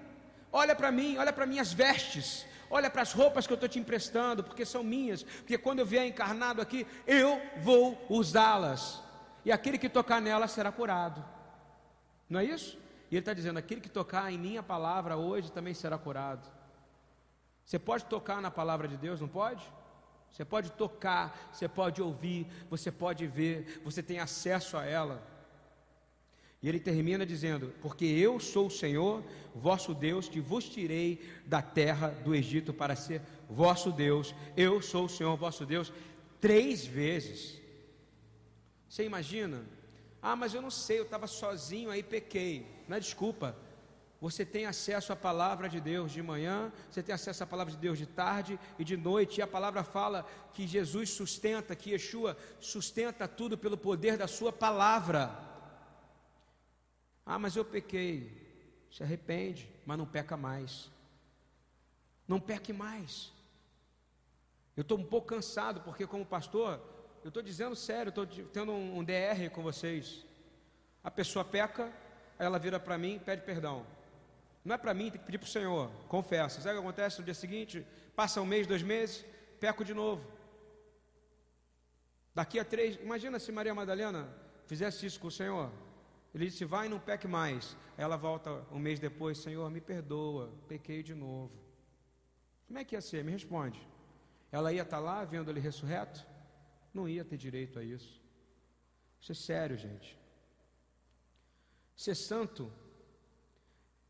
olha 0.53 0.75
para 0.77 0.93
mim, 0.93 1.17
olha 1.17 1.33
para 1.33 1.47
minhas 1.47 1.73
vestes, 1.73 2.47
olha 2.71 2.89
para 2.89 3.03
as 3.03 3.13
roupas 3.13 3.45
que 3.45 3.53
eu 3.53 3.57
estou 3.57 3.69
te 3.69 3.81
emprestando, 3.81 4.45
porque 4.45 4.65
são 4.65 4.85
minhas, 4.85 5.25
porque 5.25 5.59
quando 5.59 5.81
eu 5.81 5.87
vier 5.87 6.07
encarnado 6.07 6.63
aqui, 6.63 6.87
eu 7.09 7.43
vou 7.61 8.07
usá-las 8.09 9.10
e 9.45 9.53
aquele 9.53 9.79
que 9.79 9.89
tocar 9.89 10.21
nela 10.21 10.47
será 10.47 10.71
curado. 10.71 11.25
Não 12.29 12.41
é 12.41 12.45
isso? 12.45 12.79
E 13.11 13.15
ele 13.15 13.21
está 13.21 13.35
dizendo: 13.35 13.59
aquele 13.59 13.81
que 13.81 13.89
tocar 13.89 14.33
em 14.33 14.39
minha 14.39 14.63
palavra 14.63 15.17
hoje 15.17 15.51
também 15.51 15.75
será 15.75 15.99
curado. 15.99 16.49
Você 17.65 17.79
pode 17.79 18.05
tocar 18.07 18.41
na 18.41 18.51
palavra 18.51 18.89
de 18.89 18.97
Deus, 18.97 19.21
não 19.21 19.29
pode? 19.29 19.63
Você 20.31 20.45
pode 20.45 20.71
tocar, 20.73 21.51
você 21.53 21.69
pode 21.69 22.01
ouvir, 22.01 22.47
você 22.69 22.91
pode 22.91 23.27
ver, 23.27 23.81
você 23.85 24.03
tem 24.03 24.21
acesso 24.21 24.77
a 24.77 24.85
ela. 24.85 25.23
E 26.63 26.69
ele 26.69 26.79
termina 26.79 27.25
dizendo: 27.27 27.73
Porque 27.81 28.05
eu 28.05 28.39
sou 28.39 28.67
o 28.67 28.71
Senhor, 28.71 29.25
vosso 29.55 29.95
Deus, 29.95 30.29
que 30.29 30.41
vos 30.41 30.69
tirei 30.69 31.21
da 31.47 31.63
terra 31.63 32.09
do 32.09 32.35
Egito 32.35 32.73
para 32.73 32.95
ser 32.95 33.23
vosso 33.49 33.91
Deus. 33.91 34.35
Eu 34.57 34.81
sou 34.81 35.07
o 35.07 35.09
Senhor, 35.09 35.37
vosso 35.37 35.67
Deus, 35.67 35.93
três 36.41 36.87
vezes. 36.87 37.60
Você 38.91 39.05
imagina? 39.05 39.65
Ah, 40.21 40.35
mas 40.35 40.53
eu 40.53 40.61
não 40.61 40.71
sei, 40.71 40.99
eu 40.99 41.05
estava 41.05 41.29
sozinho 41.29 41.91
aí 41.91 42.03
pequei. 42.03 42.67
Não 42.89 42.97
é 42.97 43.01
desculpa. 43.01 43.57
Você 44.21 44.45
tem 44.45 44.67
acesso 44.67 45.13
à 45.13 45.17
palavra 45.17 45.69
de 45.69 45.81
Deus 45.81 46.11
de 46.11 46.21
manhã, 46.21 46.73
você 46.91 47.01
tem 47.01 47.15
acesso 47.15 47.45
à 47.45 47.47
palavra 47.47 47.73
de 47.73 47.79
Deus 47.79 47.97
de 47.97 48.05
tarde 48.05 48.59
e 48.79 48.85
de 48.85 48.97
noite, 48.97 49.39
e 49.39 49.43
a 49.43 49.47
palavra 49.47 49.85
fala 49.85 50.27
que 50.53 50.67
Jesus 50.67 51.11
sustenta, 51.11 51.77
que 51.77 51.93
Yeshua 51.93 52.37
sustenta 52.59 53.29
tudo 53.29 53.57
pelo 53.57 53.79
poder 53.79 54.19
da 54.19 54.27
Sua 54.27 54.53
palavra. 54.53 55.31
Ah, 57.25 57.39
mas 57.39 57.55
eu 57.55 57.65
pequei. 57.65 58.39
Se 58.91 59.05
arrepende, 59.05 59.71
mas 59.87 59.97
não 59.97 60.05
peca 60.05 60.37
mais. 60.37 60.91
Não 62.27 62.41
peque 62.41 62.73
mais. 62.73 63.33
Eu 64.77 64.83
estou 64.83 64.99
um 64.99 65.05
pouco 65.05 65.29
cansado, 65.29 65.81
porque 65.81 66.09
como 66.09 66.27
pastor, 66.27 66.83
eu 67.23 67.29
estou 67.29 67.43
dizendo 67.43 67.77
sério, 67.77 68.09
estou 68.09 68.27
tendo 68.27 68.73
um, 68.73 68.99
um 68.99 69.05
DR 69.05 69.51
com 69.53 69.63
vocês. 69.63 70.25
A 71.05 71.11
pessoa 71.11 71.45
peca, 71.45 71.93
ela 72.39 72.59
vira 72.59 72.81
para 72.81 72.97
mim 72.97 73.19
pede 73.19 73.43
perdão. 73.43 73.87
Não 74.65 74.75
é 74.75 74.79
para 74.79 74.93
mim, 74.93 75.11
tem 75.11 75.19
que 75.19 75.27
pedir 75.27 75.39
para 75.39 75.47
o 75.47 75.51
Senhor, 75.51 75.91
confessa. 76.09 76.61
Sabe 76.61 76.77
o 76.77 76.81
que 76.81 76.87
acontece 76.87 77.19
no 77.19 77.25
dia 77.25 77.35
seguinte? 77.35 77.87
Passa 78.15 78.41
um 78.41 78.47
mês, 78.47 78.67
dois 78.67 78.83
meses, 78.83 79.25
peco 79.59 79.85
de 79.85 79.95
novo. 79.95 80.25
Daqui 82.35 82.59
a 82.59 82.65
três, 82.65 82.97
imagina 82.97 83.39
se 83.39 83.51
Maria 83.51 83.75
Madalena 83.75 84.29
fizesse 84.67 85.07
isso 85.07 85.19
com 85.19 85.29
o 85.29 85.31
Senhor? 85.31 85.71
Ele 86.35 86.47
disse: 86.47 86.65
Vai 86.65 86.87
e 86.87 86.89
não 86.89 86.99
peque 86.99 87.27
mais. 87.27 87.77
Ela 87.97 88.17
volta 88.17 88.65
um 88.71 88.79
mês 88.79 89.01
depois: 89.01 89.39
Senhor, 89.39 89.69
me 89.71 89.81
perdoa, 89.81 90.53
pequei 90.69 91.03
de 91.03 91.15
novo. 91.15 91.53
Como 92.67 92.79
é 92.79 92.85
que 92.85 92.95
ia 92.95 93.01
ser? 93.01 93.25
Me 93.25 93.33
responde. 93.33 93.81
Ela 94.53 94.73
ia 94.73 94.83
estar 94.83 95.01
lá 95.01 95.25
vendo 95.25 95.51
ele 95.51 95.61
ressurreto? 95.61 96.27
Não 96.93 97.09
ia 97.09 97.25
ter 97.25 97.37
direito 97.37 97.79
a 97.79 97.85
isso. 97.85 98.21
Isso 99.21 99.33
é 99.33 99.35
sério, 99.35 99.77
gente. 99.77 100.19
Ser 101.95 102.15
santo 102.15 102.73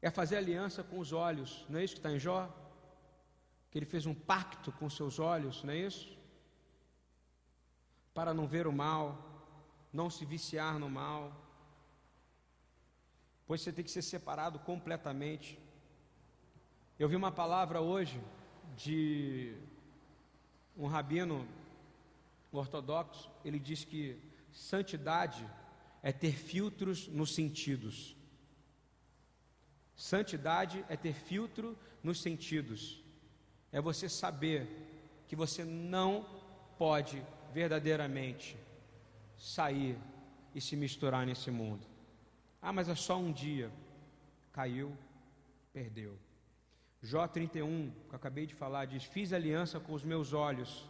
é 0.01 0.11
fazer 0.11 0.37
aliança 0.37 0.83
com 0.83 0.99
os 0.99 1.13
olhos, 1.13 1.67
não 1.69 1.79
é 1.79 1.85
isso 1.85 1.95
que 1.95 1.99
está 1.99 2.11
em 2.11 2.19
Jó? 2.19 2.49
Que 3.71 3.79
ele 3.79 3.87
fez 3.87 4.07
um 4.07 4.15
pacto 4.15 4.73
com 4.73 4.89
seus 4.89 5.19
olhos, 5.19 5.63
não 5.65 5.73
é 5.73 5.79
isso? 5.79 6.17
Para 8.15 8.33
não 8.33 8.47
ver 8.47 8.67
o 8.67 8.73
mal, 8.73 9.05
não 9.93 10.09
se 10.09 10.25
viciar 10.25 10.79
no 10.79 10.89
mal, 10.89 11.33
pois 13.47 13.61
você 13.61 13.73
tem 13.73 13.85
que 13.85 13.91
ser 13.91 14.03
separado 14.03 14.61
completamente. 14.61 15.59
Eu 16.99 17.09
vi 17.09 17.17
uma 17.17 17.33
palavra 17.33 17.81
hoje 17.81 18.23
de 18.77 19.57
um 20.77 20.87
rabino 20.87 21.47
ortodoxo, 22.59 23.31
ele 23.45 23.59
diz 23.59 23.85
que 23.85 24.19
santidade 24.53 25.49
é 26.03 26.13
ter 26.13 26.33
filtros 26.33 27.07
nos 27.09 27.35
sentidos. 27.35 28.17
Santidade 29.95 30.85
é 30.89 30.97
ter 30.97 31.13
filtro 31.13 31.77
nos 32.03 32.21
sentidos. 32.23 33.05
É 33.71 33.81
você 33.81 34.09
saber 34.09 34.67
que 35.29 35.37
você 35.37 35.65
não 35.65 36.27
pode 36.79 37.23
verdadeiramente 37.53 38.57
sair 39.37 39.99
e 40.55 40.61
se 40.61 40.77
misturar 40.77 41.27
nesse 41.27 41.51
mundo. 41.51 41.87
Ah, 42.61 42.73
mas 42.73 42.89
é 42.89 42.95
só 42.95 43.17
um 43.19 43.33
dia. 43.33 43.71
Caiu, 44.53 44.97
perdeu. 45.73 46.19
Jó 47.03 47.27
31, 47.27 47.91
que 48.09 48.15
eu 48.15 48.17
acabei 48.17 48.47
de 48.47 48.55
falar, 48.55 48.85
diz: 48.87 49.05
Fiz 49.05 49.33
aliança 49.33 49.81
com 49.81 49.95
os 49.95 50.03
meus 50.03 50.33
olhos, 50.33 50.89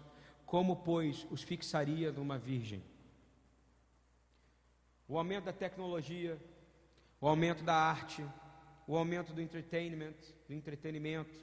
como, 0.50 0.74
pois, 0.74 1.28
os 1.30 1.44
fixaria 1.44 2.10
numa 2.10 2.36
virgem? 2.36 2.82
O 5.06 5.16
aumento 5.16 5.44
da 5.44 5.52
tecnologia, 5.52 6.36
o 7.20 7.28
aumento 7.28 7.62
da 7.62 7.76
arte, 7.76 8.26
o 8.84 8.96
aumento 8.96 9.32
do 9.32 9.40
entertainment, 9.40 10.16
do 10.48 10.52
entretenimento, 10.52 11.38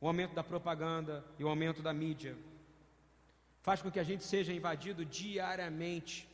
o 0.00 0.06
aumento 0.06 0.34
da 0.34 0.42
propaganda 0.42 1.22
e 1.38 1.44
o 1.44 1.48
aumento 1.48 1.82
da 1.82 1.92
mídia, 1.92 2.34
faz 3.60 3.82
com 3.82 3.90
que 3.90 4.00
a 4.00 4.02
gente 4.02 4.24
seja 4.24 4.50
invadido 4.50 5.04
diariamente. 5.04 6.26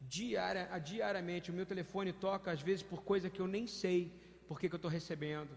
Diária, 0.00 0.76
diariamente, 0.80 1.52
o 1.52 1.54
meu 1.54 1.64
telefone 1.64 2.12
toca 2.12 2.50
às 2.50 2.62
vezes 2.62 2.82
por 2.82 3.04
coisa 3.04 3.30
que 3.30 3.38
eu 3.38 3.46
nem 3.46 3.68
sei 3.68 4.12
por 4.48 4.58
que 4.58 4.66
eu 4.66 4.74
estou 4.74 4.90
recebendo. 4.90 5.56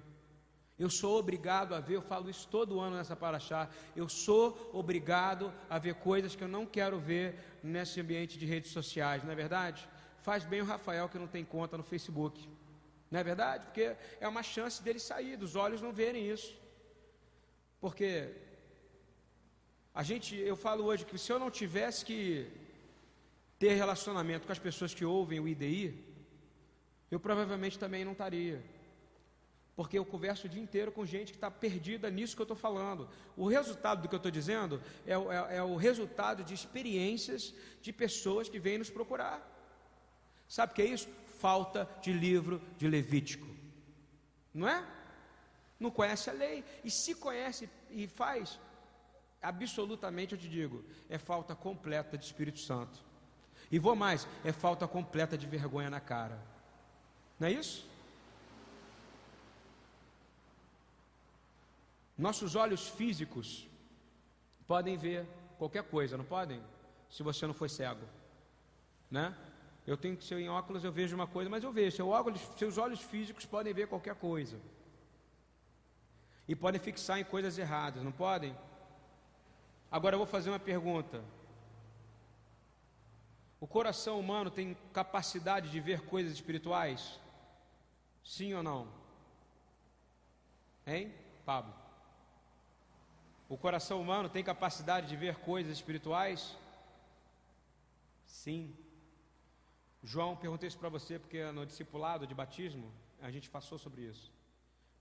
Eu 0.79 0.89
sou 0.89 1.17
obrigado 1.17 1.73
a 1.73 1.79
ver, 1.79 1.95
eu 1.95 2.01
falo 2.01 2.29
isso 2.29 2.47
todo 2.47 2.79
ano 2.79 2.97
nessa 2.97 3.15
paraxá, 3.15 3.67
eu 3.95 4.07
sou 4.07 4.69
obrigado 4.71 5.51
a 5.69 5.79
ver 5.79 5.95
coisas 5.95 6.35
que 6.35 6.43
eu 6.43 6.47
não 6.47 6.65
quero 6.65 6.99
ver 6.99 7.35
nesse 7.63 7.99
ambiente 7.99 8.37
de 8.37 8.45
redes 8.45 8.71
sociais, 8.71 9.23
não 9.23 9.31
é 9.31 9.35
verdade? 9.35 9.89
Faz 10.21 10.43
bem 10.45 10.61
o 10.61 10.65
Rafael 10.65 11.09
que 11.09 11.17
não 11.17 11.27
tem 11.27 11.43
conta 11.43 11.77
no 11.77 11.83
Facebook. 11.83 12.47
Não 13.09 13.19
é 13.19 13.23
verdade? 13.23 13.65
Porque 13.65 13.95
é 14.19 14.27
uma 14.27 14.43
chance 14.43 14.83
dele 14.83 14.99
sair, 14.99 15.37
dos 15.37 15.55
olhos 15.55 15.81
não 15.81 15.91
verem 15.91 16.29
isso. 16.29 16.53
Porque 17.79 18.33
a 19.95 20.03
gente, 20.03 20.35
eu 20.35 20.55
falo 20.55 20.83
hoje 20.85 21.05
que 21.05 21.17
se 21.17 21.31
eu 21.31 21.39
não 21.39 21.49
tivesse 21.49 22.05
que 22.05 22.47
ter 23.57 23.73
relacionamento 23.73 24.45
com 24.45 24.51
as 24.51 24.59
pessoas 24.59 24.93
que 24.93 25.05
ouvem 25.05 25.39
o 25.39 25.47
IDI, 25.47 26.05
eu 27.09 27.19
provavelmente 27.19 27.79
também 27.79 28.05
não 28.05 28.11
estaria. 28.11 28.63
Porque 29.77 29.97
eu 29.97 30.03
converso 30.03 30.47
o 30.47 30.49
dia 30.49 30.61
inteiro 30.61 30.91
com 30.91 31.05
gente 31.05 31.31
que 31.31 31.37
está 31.37 31.49
perdida 31.49 32.09
nisso 32.09 32.35
que 32.35 32.41
eu 32.41 32.49
estou 32.51 32.57
falando. 32.57 33.07
O 33.37 33.47
resultado 33.47 34.01
do 34.01 34.09
que 34.09 34.15
eu 34.15 34.17
estou 34.17 34.31
dizendo 34.31 34.81
é, 35.05 35.13
é, 35.13 35.57
é 35.57 35.63
o 35.63 35.77
resultado 35.77 36.43
de 36.43 36.53
experiências 36.53 37.53
de 37.81 37.93
pessoas 37.93 38.49
que 38.49 38.59
vêm 38.59 38.79
nos 38.79 38.89
procurar. 38.89 39.39
Sabe 40.49 40.73
o 40.73 40.75
que 40.75 40.81
é 40.81 40.85
isso? 40.85 41.07
falta 41.37 41.87
de 42.01 42.11
livro 42.11 42.61
de 42.77 42.87
Levítico. 42.87 43.47
Não 44.53 44.67
é? 44.67 44.85
Não 45.79 45.91
conhece 45.91 46.29
a 46.29 46.33
lei. 46.33 46.63
E 46.83 46.91
se 46.91 47.15
conhece 47.15 47.69
e 47.89 48.07
faz, 48.07 48.59
absolutamente 49.41 50.33
eu 50.33 50.39
te 50.39 50.49
digo, 50.49 50.83
é 51.09 51.17
falta 51.17 51.55
completa 51.55 52.17
de 52.17 52.25
Espírito 52.25 52.59
Santo. 52.59 53.05
E 53.71 53.79
vou 53.79 53.95
mais, 53.95 54.27
é 54.43 54.51
falta 54.51 54.87
completa 54.87 55.37
de 55.37 55.45
vergonha 55.45 55.89
na 55.89 55.99
cara. 55.99 56.41
Não 57.39 57.47
é 57.47 57.51
isso? 57.51 57.87
Nossos 62.17 62.55
olhos 62.55 62.87
físicos 62.87 63.67
podem 64.65 64.97
ver 64.97 65.25
qualquer 65.57 65.83
coisa, 65.83 66.17
não 66.17 66.25
podem? 66.25 66.61
Se 67.09 67.23
você 67.23 67.45
não 67.45 67.53
for 67.53 67.69
cego, 67.69 68.05
né? 69.09 69.35
Eu 69.85 69.95
tenho 69.95 70.17
que 70.17 70.23
ser 70.23 70.37
em 70.39 70.49
óculos, 70.49 70.83
eu 70.83 70.91
vejo 70.91 71.15
uma 71.15 71.27
coisa, 71.27 71.49
mas 71.49 71.63
eu 71.63 71.71
vejo. 71.71 71.95
Seu 71.95 72.09
óculos, 72.09 72.41
seus 72.57 72.77
olhos 72.77 72.99
físicos 72.99 73.45
podem 73.45 73.73
ver 73.73 73.87
qualquer 73.87 74.15
coisa. 74.15 74.59
E 76.47 76.55
podem 76.55 76.81
fixar 76.81 77.19
em 77.19 77.23
coisas 77.23 77.57
erradas, 77.57 78.03
não 78.03 78.11
podem? 78.11 78.57
Agora 79.89 80.15
eu 80.15 80.19
vou 80.19 80.27
fazer 80.27 80.49
uma 80.49 80.59
pergunta. 80.59 81.23
O 83.59 83.67
coração 83.67 84.19
humano 84.19 84.51
tem 84.51 84.75
capacidade 84.91 85.69
de 85.69 85.79
ver 85.79 86.01
coisas 86.01 86.33
espirituais? 86.33 87.19
Sim 88.23 88.53
ou 88.53 88.61
não? 88.61 88.87
Hein, 90.85 91.13
Pablo? 91.45 91.86
O 93.49 93.57
coração 93.57 94.01
humano 94.01 94.27
tem 94.27 94.43
capacidade 94.43 95.07
de 95.07 95.15
ver 95.15 95.35
coisas 95.37 95.71
espirituais? 95.71 96.57
Sim. 98.25 98.75
João, 100.03 100.35
perguntei 100.35 100.67
isso 100.67 100.77
para 100.77 100.89
você 100.89 101.17
porque 101.17 101.43
no 101.51 101.65
discipulado 101.65 102.27
de 102.27 102.35
batismo 102.35 102.91
a 103.21 103.31
gente 103.31 103.49
passou 103.49 103.77
sobre 103.77 104.01
isso. 104.01 104.31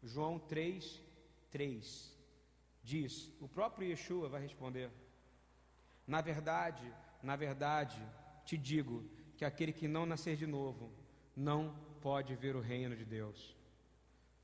João 0.02 0.38
3, 0.38 1.02
3 1.50 2.16
diz: 2.84 3.32
o 3.40 3.48
próprio 3.48 3.88
Yeshua 3.88 4.28
vai 4.28 4.40
responder. 4.40 4.90
Na 6.06 6.20
verdade, 6.20 6.84
na 7.22 7.34
verdade, 7.34 8.00
te 8.44 8.56
digo 8.56 9.04
que 9.36 9.44
aquele 9.44 9.72
que 9.72 9.88
não 9.88 10.06
nascer 10.06 10.36
de 10.36 10.46
novo 10.46 10.88
não 11.36 11.76
pode 12.00 12.36
ver 12.36 12.54
o 12.54 12.60
reino 12.60 12.94
de 12.94 13.04
Deus. 13.04 13.56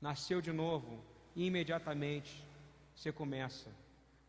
Nasceu 0.00 0.40
de 0.40 0.50
novo, 0.50 1.04
imediatamente 1.36 2.44
você 2.94 3.12
começa 3.12 3.70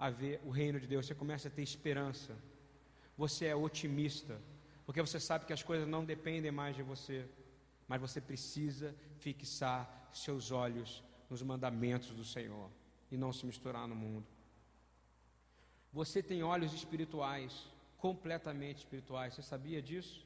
a 0.06 0.10
ver 0.10 0.36
o 0.44 0.50
reino 0.50 0.80
de 0.80 0.88
Deus, 0.88 1.06
você 1.06 1.16
começa 1.16 1.48
a 1.48 1.52
ter 1.52 1.63
esperança. 1.72 2.34
Você 3.24 3.46
é 3.46 3.56
otimista 3.56 4.36
porque 4.86 5.02
você 5.02 5.20
sabe 5.20 5.46
que 5.46 5.54
as 5.54 5.63
coisas 5.63 5.88
não 5.88 6.04
dependem 6.04 6.52
mais 6.52 6.76
de 6.76 6.84
você, 6.84 7.26
mas 7.88 8.02
você 8.02 8.20
precisa 8.20 8.96
fixar 9.18 10.10
seus 10.13 10.52
olhos 10.52 11.04
nos 11.30 11.42
mandamentos 11.42 12.10
do 12.10 12.26
Senhor 12.26 12.70
e 13.12 13.18
não 13.18 13.32
se 13.32 13.46
misturar 13.46 13.88
no 13.88 13.96
mundo. 13.96 14.26
Você 15.92 16.22
tem 16.22 16.44
olhos 16.44 16.74
espirituais, 16.74 17.66
completamente 17.98 18.80
espirituais, 18.80 19.34
você 19.34 19.42
sabia 19.42 19.82
disso? 19.82 20.26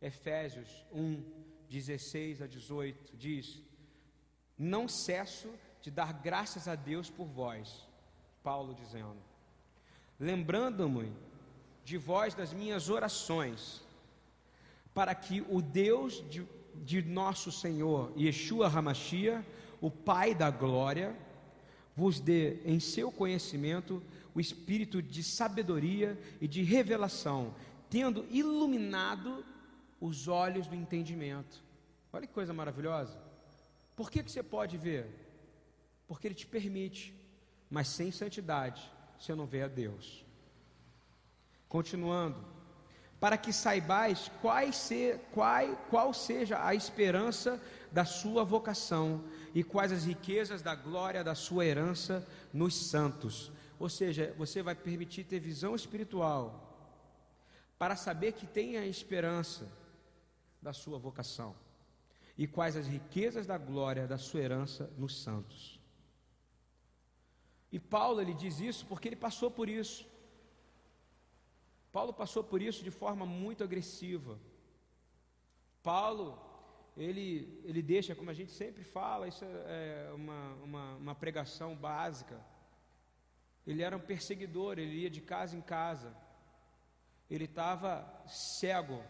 Efésios 0.00 0.86
1, 0.92 1.22
16 1.68 2.40
a 2.40 2.46
18 2.46 3.16
diz: 3.16 3.62
Não 4.56 4.88
cesso 4.88 5.52
de 5.82 5.90
dar 5.90 6.12
graças 6.12 6.66
a 6.66 6.74
Deus 6.74 7.10
por 7.10 7.26
vós, 7.26 7.87
Paulo 8.42 8.74
dizendo, 8.74 9.16
lembrando-me 10.18 11.12
de 11.84 11.96
vós 11.96 12.34
das 12.34 12.52
minhas 12.52 12.88
orações 12.88 13.82
para 14.94 15.14
que 15.14 15.44
o 15.48 15.62
Deus 15.62 16.24
de, 16.28 16.46
de 16.74 17.02
nosso 17.02 17.52
Senhor, 17.52 18.12
Yeshua 18.16 18.68
Hamashia, 18.68 19.44
o 19.80 19.90
Pai 19.90 20.34
da 20.34 20.50
glória, 20.50 21.16
vos 21.94 22.20
dê 22.20 22.60
em 22.64 22.80
seu 22.80 23.10
conhecimento 23.10 24.02
o 24.34 24.40
espírito 24.40 25.02
de 25.02 25.22
sabedoria 25.22 26.18
e 26.40 26.46
de 26.46 26.62
revelação, 26.62 27.54
tendo 27.90 28.26
iluminado 28.30 29.44
os 30.00 30.28
olhos 30.28 30.66
do 30.66 30.74
entendimento. 30.74 31.62
Olha 32.12 32.26
que 32.26 32.32
coisa 32.32 32.52
maravilhosa. 32.52 33.18
Por 33.96 34.10
que, 34.10 34.22
que 34.22 34.30
você 34.30 34.42
pode 34.42 34.76
ver? 34.76 35.06
Porque 36.06 36.28
Ele 36.28 36.34
te 36.34 36.46
permite, 36.46 37.12
mas 37.70 37.88
sem 37.88 38.10
santidade 38.10 38.90
você 39.18 39.34
não 39.34 39.46
vê 39.46 39.62
a 39.62 39.68
Deus. 39.68 40.24
Continuando 41.68 42.58
para 43.20 43.36
que 43.36 43.52
saibais 43.52 44.30
qual, 44.40 44.72
ser, 44.72 45.18
qual, 45.32 45.76
qual 45.90 46.14
seja 46.14 46.64
a 46.64 46.74
esperança 46.74 47.60
da 47.90 48.04
sua 48.04 48.44
vocação 48.44 49.24
e 49.54 49.64
quais 49.64 49.90
as 49.90 50.04
riquezas 50.04 50.62
da 50.62 50.74
glória 50.74 51.24
da 51.24 51.34
sua 51.34 51.66
herança 51.66 52.26
nos 52.52 52.76
santos. 52.76 53.50
Ou 53.78 53.88
seja, 53.88 54.34
você 54.38 54.62
vai 54.62 54.74
permitir 54.74 55.24
ter 55.24 55.40
visão 55.40 55.74
espiritual 55.74 56.64
para 57.78 57.96
saber 57.96 58.32
que 58.32 58.46
tem 58.46 58.76
a 58.76 58.86
esperança 58.86 59.68
da 60.60 60.72
sua 60.72 60.98
vocação 60.98 61.54
e 62.36 62.46
quais 62.46 62.76
as 62.76 62.86
riquezas 62.86 63.46
da 63.46 63.58
glória 63.58 64.06
da 64.06 64.18
sua 64.18 64.40
herança 64.40 64.90
nos 64.96 65.20
santos. 65.22 65.77
E 67.70 67.78
Paulo 67.78 68.20
ele 68.20 68.34
diz 68.34 68.60
isso 68.60 68.86
porque 68.86 69.08
ele 69.08 69.16
passou 69.16 69.50
por 69.50 69.68
isso. 69.68 70.06
Paulo 71.92 72.12
passou 72.12 72.42
por 72.44 72.62
isso 72.62 72.84
de 72.84 72.90
forma 72.90 73.26
muito 73.26 73.64
agressiva. 73.64 74.38
Paulo, 75.82 76.38
ele, 76.96 77.60
ele 77.64 77.82
deixa, 77.82 78.14
como 78.14 78.30
a 78.30 78.34
gente 78.34 78.52
sempre 78.52 78.84
fala, 78.84 79.28
isso 79.28 79.44
é 79.44 80.10
uma, 80.14 80.54
uma, 80.64 80.94
uma 80.96 81.14
pregação 81.14 81.74
básica. 81.74 82.40
Ele 83.66 83.82
era 83.82 83.96
um 83.96 84.00
perseguidor, 84.00 84.78
ele 84.78 84.96
ia 84.96 85.10
de 85.10 85.20
casa 85.20 85.56
em 85.56 85.60
casa. 85.60 86.14
Ele 87.30 87.44
estava 87.44 88.06
cego, 88.26 89.02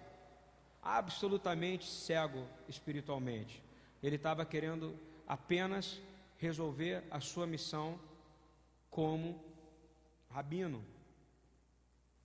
absolutamente 0.82 1.86
cego 1.86 2.46
espiritualmente. 2.68 3.62
Ele 4.02 4.16
estava 4.16 4.44
querendo 4.44 4.98
apenas 5.26 6.00
resolver 6.38 7.04
a 7.10 7.20
sua 7.20 7.46
missão 7.46 7.98
como 8.90 9.42
rabino. 10.30 10.84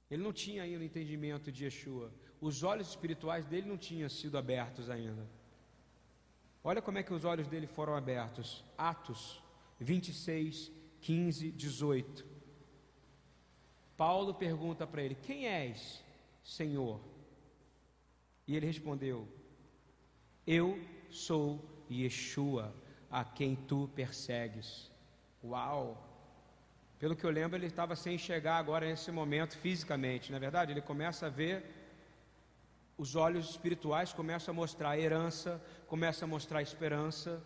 Ele 0.09 0.21
não 0.21 0.33
tinha 0.33 0.63
ainda 0.63 0.79
o 0.79 0.83
entendimento 0.83 1.51
de 1.51 1.65
Yeshua. 1.65 2.11
Os 2.39 2.63
olhos 2.63 2.89
espirituais 2.89 3.45
dele 3.45 3.67
não 3.67 3.77
tinham 3.77 4.09
sido 4.09 4.37
abertos 4.37 4.89
ainda. 4.89 5.27
Olha 6.63 6.81
como 6.81 6.97
é 6.97 7.03
que 7.03 7.13
os 7.13 7.25
olhos 7.25 7.47
dele 7.47 7.67
foram 7.67 7.95
abertos. 7.95 8.63
Atos 8.77 9.41
26, 9.79 10.71
15, 11.01 11.51
18. 11.51 12.25
Paulo 13.97 14.33
pergunta 14.33 14.87
para 14.87 15.01
ele: 15.01 15.15
Quem 15.15 15.47
és, 15.47 16.03
Senhor? 16.43 16.99
E 18.47 18.55
ele 18.55 18.65
respondeu: 18.65 19.27
Eu 20.45 20.79
sou 21.09 21.63
Yeshua, 21.89 22.73
a 23.09 23.23
quem 23.23 23.55
tu 23.55 23.89
persegues. 23.95 24.91
Uau! 25.43 26.12
Pelo 27.03 27.17
que 27.17 27.25
eu 27.25 27.29
lembro, 27.29 27.57
ele 27.57 27.65
estava 27.65 27.97
sem 27.97 28.15
enxergar 28.15 28.55
agora 28.55 28.87
nesse 28.87 29.11
momento 29.11 29.57
fisicamente, 29.57 30.31
na 30.31 30.37
é 30.37 30.39
verdade? 30.39 30.71
Ele 30.71 30.79
começa 30.79 31.25
a 31.25 31.29
ver, 31.29 31.61
os 32.97 33.17
olhos 33.17 33.49
espirituais 33.49 34.13
começam 34.13 34.53
a 34.53 34.55
mostrar 34.55 34.91
a 34.91 34.97
herança, 34.97 35.61
começa 35.85 36.23
a 36.23 36.27
mostrar 36.29 36.59
a 36.59 36.61
esperança. 36.61 37.43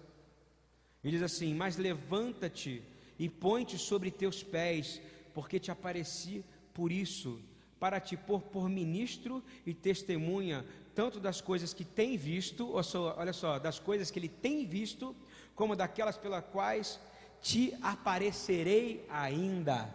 E 1.03 1.09
diz 1.09 1.23
assim: 1.23 1.55
Mas 1.55 1.75
levanta-te 1.75 2.83
e 3.17 3.27
põe-te 3.27 3.79
sobre 3.79 4.11
teus 4.11 4.43
pés, 4.43 5.01
porque 5.33 5.59
te 5.59 5.71
apareci 5.71 6.45
por 6.71 6.91
isso, 6.91 7.41
para 7.79 7.99
te 7.99 8.15
pôr 8.15 8.41
por 8.43 8.69
ministro 8.69 9.43
e 9.65 9.73
testemunha, 9.73 10.63
tanto 10.93 11.19
das 11.19 11.41
coisas 11.41 11.73
que 11.73 11.83
tem 11.83 12.15
visto, 12.15 12.75
olha 12.75 13.33
só, 13.33 13.57
das 13.57 13.79
coisas 13.79 14.11
que 14.11 14.19
ele 14.19 14.29
tem 14.29 14.67
visto, 14.67 15.15
como 15.55 15.75
daquelas 15.75 16.15
pelas 16.15 16.45
quais 16.45 16.99
te 17.41 17.73
aparecerei 17.81 19.05
ainda. 19.09 19.93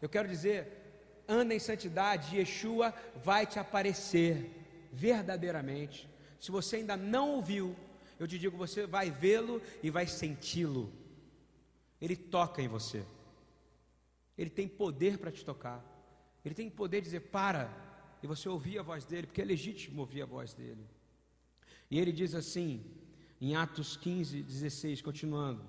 Eu 0.00 0.08
quero 0.08 0.28
dizer, 0.28 1.22
anda 1.28 1.54
em 1.54 1.58
santidade, 1.58 2.36
Yeshua 2.36 2.94
vai 3.16 3.46
te 3.46 3.58
aparecer 3.58 4.50
verdadeiramente. 4.92 6.08
Se 6.40 6.50
você 6.50 6.76
ainda 6.76 6.96
não 6.96 7.30
ouviu, 7.32 7.76
eu 8.18 8.26
te 8.26 8.38
digo, 8.38 8.56
você 8.56 8.86
vai 8.86 9.10
vê-lo 9.10 9.60
e 9.82 9.90
vai 9.90 10.06
senti-lo. 10.06 10.92
Ele 12.00 12.16
toca 12.16 12.62
em 12.62 12.68
você. 12.68 13.04
Ele 14.36 14.50
tem 14.50 14.68
poder 14.68 15.18
para 15.18 15.32
te 15.32 15.44
tocar. 15.44 15.84
Ele 16.44 16.54
tem 16.54 16.70
poder 16.70 16.98
de 17.00 17.06
dizer 17.06 17.20
para 17.20 17.70
e 18.22 18.26
você 18.26 18.48
ouvir 18.48 18.78
a 18.78 18.82
voz 18.82 19.04
dele, 19.04 19.26
porque 19.26 19.42
é 19.42 19.44
legítimo 19.44 20.00
ouvir 20.00 20.22
a 20.22 20.26
voz 20.26 20.54
dele. 20.54 20.84
E 21.90 21.98
ele 21.98 22.12
diz 22.12 22.34
assim, 22.34 22.84
em 23.40 23.54
Atos 23.54 23.96
15, 23.96 24.42
16, 24.42 25.02
continuando: 25.02 25.62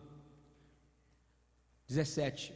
17. 1.89 2.53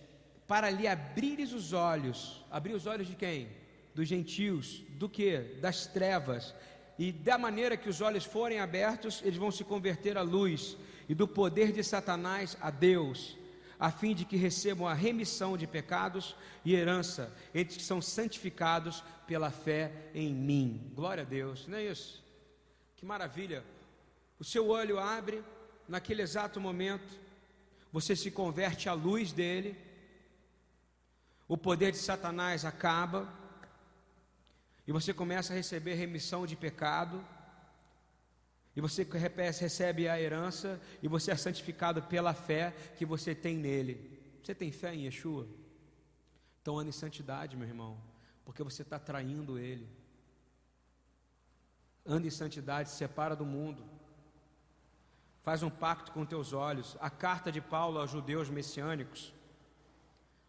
Para 0.48 0.70
lhe 0.70 0.88
abrires 0.88 1.52
os 1.52 1.74
olhos, 1.74 2.46
abrir 2.52 2.74
os 2.74 2.86
olhos 2.86 3.08
de 3.08 3.16
quem? 3.16 3.50
Dos 3.96 4.08
gentios, 4.08 4.84
do 4.92 5.10
que? 5.10 5.40
Das 5.60 5.88
trevas. 5.88 6.54
E 6.98 7.12
da 7.12 7.38
maneira 7.38 7.76
que 7.76 7.90
os 7.90 8.00
olhos 8.00 8.24
forem 8.24 8.60
abertos, 8.60 9.22
eles 9.24 9.38
vão 9.38 9.50
se 9.50 9.64
converter 9.64 10.18
à 10.18 10.22
luz, 10.22 10.78
e 11.10 11.16
do 11.16 11.28
poder 11.28 11.72
de 11.72 11.84
Satanás 11.84 12.56
a 12.62 12.70
Deus, 12.70 13.36
a 13.80 13.92
fim 13.92 14.14
de 14.14 14.24
que 14.24 14.38
recebam 14.38 14.88
a 14.88 14.94
remissão 14.94 15.58
de 15.58 15.66
pecados 15.66 16.36
e 16.64 16.76
herança 16.76 17.34
entre 17.54 17.78
que 17.78 17.84
são 17.84 18.02
santificados 18.02 19.04
pela 19.26 19.50
fé 19.50 19.92
em 20.14 20.32
mim. 20.34 20.92
Glória 20.94 21.24
a 21.24 21.26
Deus, 21.26 21.68
não 21.68 21.78
é 21.78 21.86
isso? 21.86 22.24
Que 22.96 23.06
maravilha! 23.06 23.64
O 24.40 24.44
seu 24.44 24.68
olho 24.68 25.00
abre 25.00 25.44
naquele 25.88 26.22
exato 26.22 26.62
momento, 26.62 27.20
você 27.94 28.16
se 28.16 28.32
converte 28.32 28.90
à 28.90 28.94
luz 28.94 29.32
dele, 29.32 29.78
o 31.48 31.56
poder 31.56 31.92
de 31.92 32.00
Satanás 32.00 32.66
acaba, 32.66 33.32
e 34.88 34.92
você 34.92 35.14
começa 35.14 35.54
a 35.54 35.56
receber 35.56 35.94
remissão 35.94 36.48
de 36.48 36.56
pecado, 36.56 37.24
e 38.76 38.82
você 38.82 39.08
recebe 39.60 40.10
a 40.10 40.20
herança, 40.20 40.82
e 41.04 41.08
você 41.08 41.30
é 41.30 41.36
santificado 41.36 42.02
pela 42.02 42.34
fé 42.34 42.72
que 42.98 43.06
você 43.06 43.36
tem 43.36 43.56
nele. 43.56 44.20
Você 44.44 44.56
tem 44.56 44.72
fé 44.72 44.96
em 44.96 45.06
Yeshua? 45.06 45.48
Então 46.64 46.80
ande 46.80 46.90
em 46.90 46.94
santidade, 46.94 47.56
meu 47.56 47.68
irmão, 47.68 48.02
porque 48.44 48.64
você 48.64 48.82
está 48.82 48.98
traindo 48.98 49.60
ele. 49.60 49.88
Ande 52.04 52.28
em 52.28 52.32
santidade, 52.32 52.90
se 52.90 52.96
separa 52.96 53.36
do 53.36 53.46
mundo. 53.46 53.86
Faz 55.44 55.62
um 55.62 55.70
pacto 55.70 56.12
com 56.14 56.26
teus 56.26 56.54
olhos. 56.54 56.98
A 57.02 57.10
carta 57.10 57.52
de 57.52 57.60
Paulo 57.60 58.00
aos 58.00 58.10
judeus 58.10 58.50
messiânicos, 58.50 59.34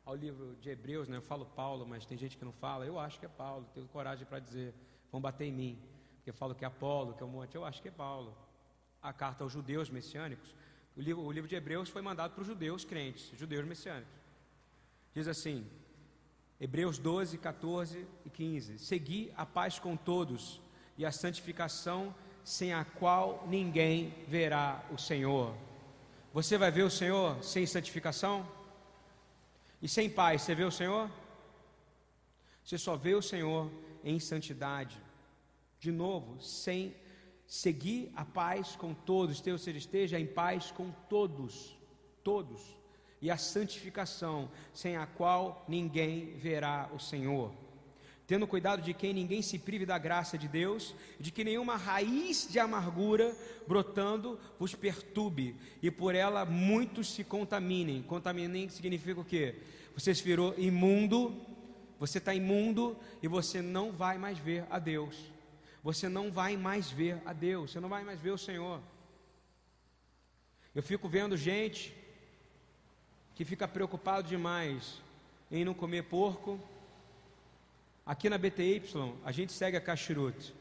ao 0.07 0.15
livro 0.15 0.55
de 0.61 0.71
Hebreus, 0.71 1.09
né? 1.09 1.17
eu 1.17 1.23
falo 1.23 1.45
Paulo, 1.45 1.85
mas 1.85 2.07
tem 2.07 2.17
gente 2.17 2.37
que 2.37 2.45
não 2.45 2.53
fala. 2.53 2.87
Eu 2.87 2.99
acho 2.99 3.19
que 3.19 3.27
é 3.27 3.29
Paulo, 3.29 3.67
tenho 3.75 3.89
coragem 3.89 4.25
para 4.25 4.39
dizer, 4.39 4.73
vão 5.11 5.21
bater 5.21 5.47
em 5.47 5.53
mim, 5.53 5.79
porque 6.17 6.31
eu 6.31 6.35
falo 6.35 6.55
que 6.55 6.65
é 6.65 6.69
Apolo, 6.69 7.15
que 7.15 7.23
é 7.23 7.27
um 7.27 7.31
monte. 7.31 7.57
Eu 7.57 7.65
acho 7.65 7.83
que 7.83 7.89
é 7.89 7.91
Paulo. 7.91 8.37
A 9.03 9.13
carta 9.13 9.43
aos 9.43 9.53
judeus 9.53 9.91
messiânicos, 9.91 10.55
o 10.97 11.01
livro, 11.01 11.23
o 11.23 11.33
livro 11.33 11.49
de 11.49 11.57
Hebreus 11.57 11.89
foi 11.89 12.01
mandado 12.01 12.33
para 12.33 12.43
os 12.43 12.47
judeus 12.47 12.85
crentes, 12.85 13.33
judeus 13.37 13.67
messiânicos. 13.67 14.15
Diz 15.13 15.27
assim, 15.27 15.67
Hebreus 16.61 16.99
12, 16.99 17.37
14 17.39 18.07
e 18.25 18.31
15: 18.31 18.79
Segui 18.79 19.33
a 19.37 19.45
paz 19.45 19.79
com 19.79 19.97
todos 19.97 20.63
e 20.97 21.05
a 21.05 21.11
santificação 21.11 22.15
sem 22.45 22.75
a 22.75 22.85
qual 22.85 23.45
ninguém 23.49 24.15
verá 24.29 24.85
o 24.93 24.99
Senhor. 24.99 25.55
Você 26.33 26.59
vai 26.59 26.71
ver 26.71 26.83
o 26.83 26.91
Senhor 26.91 27.43
sem 27.43 27.67
santificação? 27.67 28.47
E 29.81 29.89
sem 29.89 30.11
paz, 30.11 30.43
você 30.43 30.55
vê 30.55 30.65
o 30.65 30.71
Senhor? 30.71 31.11
Você 32.63 32.77
só 32.77 32.97
vê 32.97 33.15
o 33.15 33.23
Senhor 33.23 33.71
em 34.05 34.21
santidade. 34.21 35.01
De 35.81 35.91
novo, 35.91 36.41
sem 36.41 36.95
seguir 37.47 38.13
a 38.15 38.25
paz 38.25 38.77
com 38.77 38.93
todos, 38.93 39.41
Deus 39.41 39.63
seja 39.63 39.79
esteja 39.79 40.21
em 40.21 40.27
paz 40.27 40.71
com 40.71 40.91
todos, 41.09 41.77
todos. 42.23 42.77
E 43.23 43.31
a 43.31 43.39
santificação, 43.39 44.51
sem 44.73 44.97
a 44.97 45.07
qual 45.07 45.65
ninguém 45.67 46.37
verá 46.37 46.91
o 46.93 46.99
Senhor 46.99 47.64
tendo 48.27 48.47
cuidado 48.47 48.83
de 48.83 48.95
que 48.95 49.13
ninguém 49.13 49.43
se 49.43 49.59
prive 49.59 49.85
da 49.85 49.99
graça 49.99 50.39
de 50.39 50.49
Deus, 50.49 50.95
de 51.21 51.31
que 51.31 51.45
nenhuma 51.45 51.77
raiz 51.77 52.49
de 52.51 52.59
amargura 52.59 53.37
brotando 53.67 54.39
vos 54.59 54.75
perturbe, 54.75 55.57
e 55.83 55.91
por 55.91 56.15
ela 56.15 56.45
muitos 56.45 57.13
se 57.13 57.23
contaminem. 57.23 58.03
Contaminem 58.03 58.69
significa 58.69 59.21
o 59.21 59.25
quê? 59.25 59.57
Você 59.95 60.15
se 60.15 60.23
virou 60.23 60.55
imundo, 60.59 61.35
você 62.01 62.19
está 62.19 62.35
imundo 62.35 62.97
e 63.23 63.29
você 63.29 63.61
não 63.61 63.93
vai 63.93 64.19
mais 64.19 64.39
ver 64.39 64.65
a 64.71 64.79
Deus. 64.79 65.17
Você 65.83 66.09
não 66.09 66.33
vai 66.33 66.57
mais 66.57 66.91
ver 66.91 67.21
a 67.27 67.33
Deus, 67.33 67.71
você 67.71 67.81
não 67.81 67.91
vai 67.91 68.05
mais 68.05 68.19
ver 68.19 68.31
o 68.31 68.39
Senhor. 68.39 68.81
Eu 70.75 70.83
fico 70.83 71.09
vendo 71.09 71.37
gente 71.37 71.95
que 73.35 73.45
fica 73.45 73.69
preocupado 73.69 74.27
demais 74.27 75.03
em 75.51 75.65
não 75.65 75.75
comer 75.75 76.05
porco, 76.05 76.59
Aqui 78.07 78.29
na 78.29 78.37
BTY, 78.37 78.83
a 79.25 79.33
gente 79.33 79.53
segue 79.53 79.79
a 79.79 79.81
Kashrut. 79.81 80.55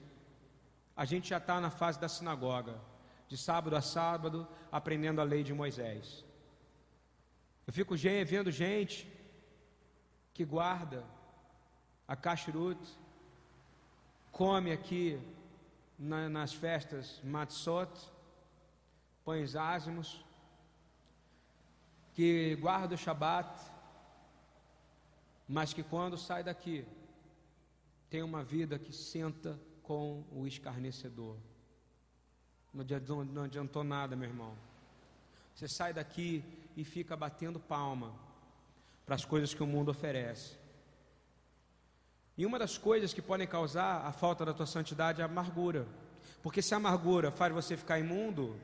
A 0.95 1.03
gente 1.03 1.29
já 1.29 1.37
está 1.37 1.59
na 1.59 1.69
fase 1.69 1.99
da 1.99 2.07
sinagoga, 2.07 2.79
de 3.27 3.35
sábado 3.35 3.75
a 3.75 3.81
sábado, 3.81 4.47
aprendendo 4.71 5.19
a 5.19 5.25
lei 5.25 5.43
de 5.43 5.53
Moisés. 5.53 6.23
Eu 7.67 7.73
fico 7.73 7.95
vendo 7.97 8.49
gente 8.49 9.11
que 10.33 10.45
guarda 10.45 11.03
a 12.07 12.15
Kashrut, 12.15 12.79
come 14.31 14.71
aqui 14.71 15.19
na, 15.99 16.29
nas 16.29 16.53
festas 16.53 17.19
matzot, 17.23 17.91
pães 19.25 19.55
ázimos, 19.55 20.23
que 22.13 22.55
guarda 22.55 22.95
o 22.95 22.97
Shabat, 22.97 23.59
mas 25.47 25.73
que 25.73 25.83
quando 25.83 26.17
sai 26.17 26.43
daqui, 26.43 26.85
tem 28.13 28.21
uma 28.21 28.43
vida 28.43 28.77
que 28.77 28.93
senta 28.93 29.59
com 29.81 30.23
o 30.31 30.45
escarnecedor. 30.45 31.35
não 32.71 33.43
adiantou 33.43 33.83
nada, 33.83 34.15
meu 34.15 34.29
irmão. 34.29 34.53
Você 35.55 35.67
sai 35.67 35.93
daqui 35.93 36.43
e 36.77 36.83
fica 36.83 37.17
batendo 37.17 37.59
palma 37.59 38.13
para 39.03 39.15
as 39.15 39.25
coisas 39.25 39.55
que 39.55 39.63
o 39.63 39.65
mundo 39.65 39.89
oferece. 39.89 40.55
E 42.37 42.45
uma 42.45 42.59
das 42.59 42.77
coisas 42.77 43.15
que 43.15 43.21
podem 43.21 43.47
causar 43.47 44.05
a 44.05 44.11
falta 44.11 44.45
da 44.45 44.53
tua 44.53 44.67
santidade 44.67 45.19
é 45.19 45.23
a 45.23 45.27
amargura. 45.27 45.87
Porque 46.43 46.61
se 46.61 46.75
a 46.75 46.77
amargura 46.77 47.31
faz 47.31 47.51
você 47.51 47.75
ficar 47.75 47.97
imundo, 47.97 48.55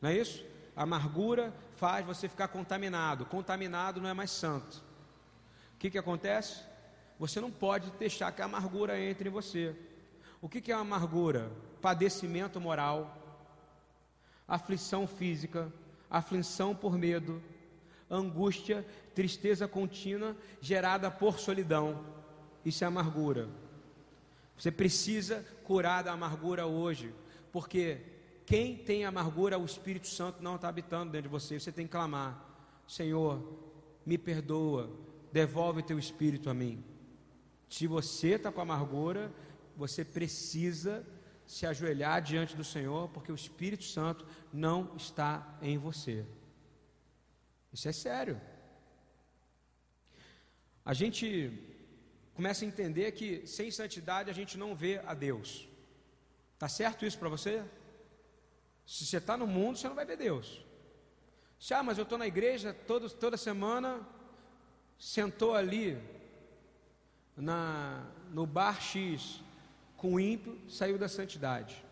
não 0.00 0.10
é 0.10 0.16
isso? 0.16 0.46
A 0.76 0.84
amargura 0.84 1.52
faz 1.74 2.06
você 2.06 2.28
ficar 2.28 2.46
contaminado. 2.46 3.26
Contaminado 3.26 4.00
não 4.00 4.08
é 4.08 4.14
mais 4.14 4.30
santo. 4.30 4.84
O 5.74 5.78
que, 5.80 5.90
que 5.90 5.98
acontece? 5.98 6.73
Você 7.18 7.40
não 7.40 7.50
pode 7.50 7.90
deixar 7.92 8.32
que 8.32 8.42
a 8.42 8.46
amargura 8.46 9.00
entre 9.00 9.28
em 9.28 9.32
você. 9.32 9.74
O 10.40 10.48
que, 10.48 10.70
é 10.70 10.74
amargura? 10.74 11.50
Padecimento 11.80 12.60
moral, 12.60 13.16
aflição 14.46 15.06
física, 15.06 15.72
aflição 16.10 16.74
por 16.74 16.98
medo, 16.98 17.42
angústia, 18.10 18.86
tristeza 19.14 19.66
contínua 19.66 20.36
gerada 20.60 21.10
por 21.10 21.38
solidão. 21.38 22.04
Isso 22.64 22.84
é 22.84 22.86
amargura. 22.86 23.48
Você 24.56 24.70
precisa 24.70 25.44
curar 25.64 26.02
da 26.04 26.12
amargura 26.12 26.66
hoje, 26.66 27.14
porque 27.52 28.00
quem 28.46 28.76
tem 28.76 29.04
amargura, 29.04 29.58
o 29.58 29.64
Espírito 29.64 30.08
Santo 30.08 30.42
não 30.42 30.56
está 30.56 30.68
habitando 30.68 31.10
dentro 31.10 31.28
de 31.28 31.32
você. 31.32 31.58
Você 31.58 31.72
tem 31.72 31.86
que 31.86 31.92
clamar: 31.92 32.44
Senhor, 32.86 33.42
me 34.04 34.18
perdoa, 34.18 34.90
devolve 35.32 35.82
teu 35.82 35.98
Espírito 35.98 36.50
a 36.50 36.54
mim. 36.54 36.84
Se 37.68 37.86
você 37.86 38.34
está 38.34 38.52
com 38.52 38.60
amargura, 38.60 39.32
você 39.76 40.04
precisa 40.04 41.06
se 41.46 41.66
ajoelhar 41.66 42.22
diante 42.22 42.56
do 42.56 42.64
Senhor, 42.64 43.08
porque 43.10 43.30
o 43.30 43.34
Espírito 43.34 43.84
Santo 43.84 44.26
não 44.52 44.94
está 44.96 45.58
em 45.60 45.76
você. 45.76 46.24
Isso 47.72 47.88
é 47.88 47.92
sério. 47.92 48.40
A 50.84 50.94
gente 50.94 51.52
começa 52.34 52.64
a 52.64 52.68
entender 52.68 53.12
que 53.12 53.46
sem 53.46 53.70
santidade 53.70 54.30
a 54.30 54.34
gente 54.34 54.56
não 54.56 54.74
vê 54.74 55.00
a 55.04 55.14
Deus. 55.14 55.68
Tá 56.58 56.68
certo 56.68 57.04
isso 57.04 57.18
para 57.18 57.28
você? 57.28 57.64
Se 58.86 59.06
você 59.06 59.16
está 59.16 59.36
no 59.36 59.46
mundo, 59.46 59.78
você 59.78 59.88
não 59.88 59.94
vai 59.94 60.04
ver 60.04 60.16
Deus. 60.16 60.64
Se, 61.58 61.72
ah, 61.72 61.82
mas 61.82 61.96
eu 61.96 62.02
estou 62.02 62.18
na 62.18 62.26
igreja 62.26 62.74
todo, 62.74 63.08
toda 63.08 63.36
semana, 63.36 64.06
sentou 64.98 65.54
ali 65.54 65.98
na, 67.36 68.06
no 68.30 68.46
bar 68.46 68.80
X, 68.80 69.40
com 69.96 70.14
o 70.14 70.20
ímpio, 70.20 70.58
saiu 70.68 70.98
da 70.98 71.08
santidade. 71.08 71.84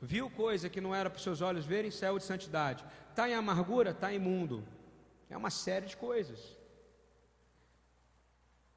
Viu 0.00 0.30
coisa 0.30 0.68
que 0.68 0.80
não 0.80 0.94
era 0.94 1.10
para 1.10 1.16
os 1.16 1.22
seus 1.22 1.40
olhos 1.40 1.66
verem, 1.66 1.90
saiu 1.90 2.18
de 2.18 2.24
santidade. 2.24 2.84
Está 3.10 3.28
em 3.28 3.34
amargura, 3.34 3.90
está 3.90 4.12
imundo. 4.12 4.64
É 5.28 5.36
uma 5.36 5.50
série 5.50 5.86
de 5.86 5.96
coisas. 5.96 6.56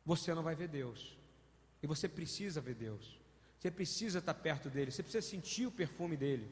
Você 0.04 0.34
não 0.34 0.42
vai 0.42 0.56
ver 0.56 0.68
Deus. 0.68 1.18
E 1.82 1.88
você 1.88 2.10
precisa 2.10 2.60
ver 2.60 2.74
Deus. 2.74 3.20
Você 3.60 3.70
precisa 3.70 4.20
estar 4.20 4.34
perto 4.34 4.70
dele. 4.70 4.90
Você 4.90 5.04
precisa 5.04 5.26
sentir 5.26 5.68
o 5.68 5.72
perfume 5.72 6.18
dele. 6.18 6.50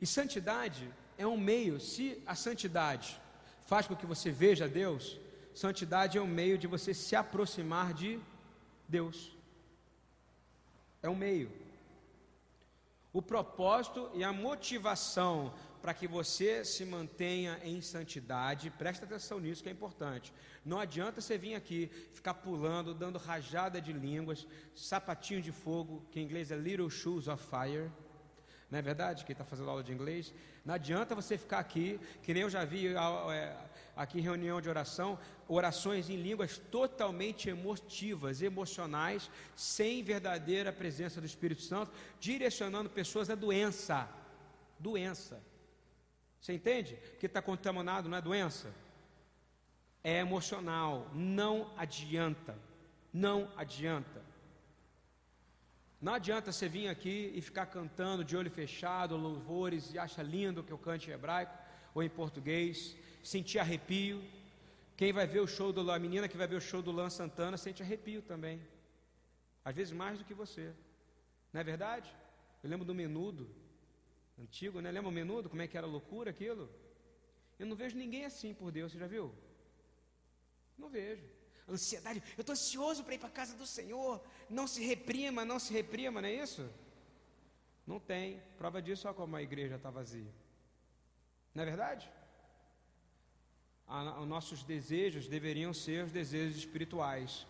E 0.00 0.06
santidade 0.06 0.92
é 1.16 1.26
um 1.26 1.38
meio, 1.38 1.78
se 1.80 2.22
a 2.26 2.34
santidade 2.34 3.20
faz 3.66 3.86
com 3.86 3.94
que 3.94 4.06
você 4.06 4.30
veja 4.30 4.66
Deus, 4.66 5.18
santidade 5.54 6.18
é 6.18 6.22
um 6.22 6.26
meio 6.26 6.56
de 6.58 6.66
você 6.66 6.92
se 6.94 7.16
aproximar 7.16 7.92
de 7.92 8.20
Deus. 8.88 9.36
É 11.02 11.08
um 11.08 11.14
meio. 11.14 11.50
O 13.12 13.20
propósito 13.20 14.10
e 14.14 14.22
a 14.22 14.32
motivação 14.32 15.52
para 15.82 15.94
que 15.94 16.06
você 16.06 16.64
se 16.64 16.84
mantenha 16.84 17.58
em 17.64 17.80
santidade, 17.80 18.70
presta 18.70 19.06
atenção 19.06 19.40
nisso 19.40 19.62
que 19.62 19.68
é 19.68 19.72
importante. 19.72 20.32
Não 20.64 20.78
adianta 20.78 21.20
você 21.20 21.38
vir 21.38 21.54
aqui 21.54 21.90
ficar 22.12 22.34
pulando, 22.34 22.94
dando 22.94 23.18
rajada 23.18 23.80
de 23.80 23.92
línguas, 23.92 24.46
sapatinho 24.74 25.40
de 25.40 25.50
fogo, 25.50 26.06
que 26.10 26.20
em 26.20 26.24
inglês 26.24 26.50
é 26.50 26.56
little 26.56 26.90
shoes 26.90 27.28
of 27.28 27.42
fire. 27.44 27.90
Não 28.70 28.78
é 28.78 28.82
verdade? 28.82 29.24
Quem 29.24 29.32
está 29.32 29.44
fazendo 29.44 29.70
aula 29.70 29.82
de 29.82 29.92
inglês. 29.92 30.32
Não 30.64 30.74
adianta 30.74 31.14
você 31.14 31.36
ficar 31.36 31.58
aqui, 31.58 31.98
que 32.22 32.32
nem 32.32 32.42
eu 32.42 32.50
já 32.50 32.64
vi 32.64 32.88
é, 32.88 33.56
aqui 33.96 34.18
em 34.18 34.22
reunião 34.22 34.60
de 34.60 34.68
oração, 34.68 35.18
orações 35.50 36.08
em 36.08 36.16
línguas 36.16 36.58
totalmente 36.70 37.48
emotivas, 37.48 38.40
emocionais, 38.40 39.28
sem 39.56 40.02
verdadeira 40.02 40.72
presença 40.72 41.20
do 41.20 41.26
Espírito 41.26 41.62
Santo, 41.62 41.92
direcionando 42.20 42.88
pessoas 42.88 43.28
à 43.28 43.34
doença. 43.34 44.08
Doença. 44.78 45.42
Você 46.40 46.52
entende? 46.54 46.96
Que 47.18 47.26
está 47.26 47.42
contaminado 47.42 48.08
não 48.08 48.16
é 48.16 48.22
doença? 48.22 48.72
É 50.02 50.18
emocional. 50.18 51.10
Não 51.12 51.70
adianta. 51.76 52.56
Não 53.12 53.50
adianta. 53.56 54.22
Não 56.00 56.14
adianta 56.14 56.52
você 56.52 56.68
vir 56.68 56.88
aqui 56.88 57.32
e 57.34 57.42
ficar 57.42 57.66
cantando 57.66 58.24
de 58.24 58.34
olho 58.36 58.50
fechado, 58.50 59.16
louvores, 59.16 59.92
e 59.92 59.98
acha 59.98 60.22
lindo 60.22 60.62
que 60.62 60.72
eu 60.72 60.78
cante 60.78 61.10
em 61.10 61.12
hebraico 61.12 61.52
ou 61.92 62.02
em 62.02 62.08
português, 62.08 62.96
sentir 63.22 63.58
arrepio. 63.58 64.22
Quem 65.00 65.14
vai 65.14 65.26
ver 65.26 65.40
o 65.40 65.46
show 65.46 65.72
do 65.72 65.90
a 65.90 65.98
menina 65.98 66.28
que 66.28 66.36
vai 66.36 66.46
ver 66.46 66.56
o 66.56 66.60
show 66.60 66.82
do 66.82 66.92
Lan 66.92 67.08
Santana 67.08 67.56
sente 67.56 67.82
arrepio 67.82 68.20
também. 68.20 68.60
Às 69.64 69.74
vezes 69.74 69.94
mais 69.94 70.18
do 70.18 70.26
que 70.26 70.34
você. 70.34 70.74
Não 71.50 71.62
é 71.62 71.64
verdade? 71.64 72.14
Eu 72.62 72.68
lembro 72.68 72.84
do 72.84 72.94
menudo, 72.94 73.48
antigo, 74.38 74.78
né? 74.82 74.90
Lembra 74.90 75.08
o 75.08 75.18
menudo? 75.20 75.48
Como 75.48 75.62
é 75.62 75.66
que 75.66 75.78
era 75.78 75.86
loucura 75.86 76.28
aquilo? 76.28 76.68
Eu 77.58 77.66
não 77.66 77.74
vejo 77.74 77.96
ninguém 77.96 78.26
assim 78.26 78.52
por 78.52 78.70
Deus, 78.70 78.92
você 78.92 78.98
já 78.98 79.06
viu? 79.06 79.34
Não 80.76 80.90
vejo. 80.90 81.24
Ansiedade, 81.66 82.22
eu 82.36 82.42
estou 82.42 82.52
ansioso 82.52 83.02
para 83.02 83.14
ir 83.14 83.18
para 83.18 83.28
a 83.30 83.38
casa 83.40 83.56
do 83.56 83.66
Senhor. 83.66 84.22
Não 84.50 84.66
se 84.66 84.84
reprima, 84.84 85.46
não 85.46 85.58
se 85.58 85.72
reprima, 85.72 86.20
não 86.20 86.28
é 86.28 86.34
isso? 86.34 86.70
Não 87.86 87.98
tem. 87.98 88.42
Prova 88.58 88.82
disso, 88.82 89.08
olha 89.08 89.16
como 89.16 89.34
a 89.34 89.42
igreja 89.42 89.76
está 89.76 89.88
vazia. 89.88 90.30
Não 91.54 91.62
é 91.62 91.66
verdade? 91.66 92.12
Os 94.20 94.28
nossos 94.28 94.62
desejos 94.62 95.26
deveriam 95.26 95.74
ser 95.74 96.04
os 96.04 96.12
desejos 96.12 96.56
espirituais. 96.56 97.46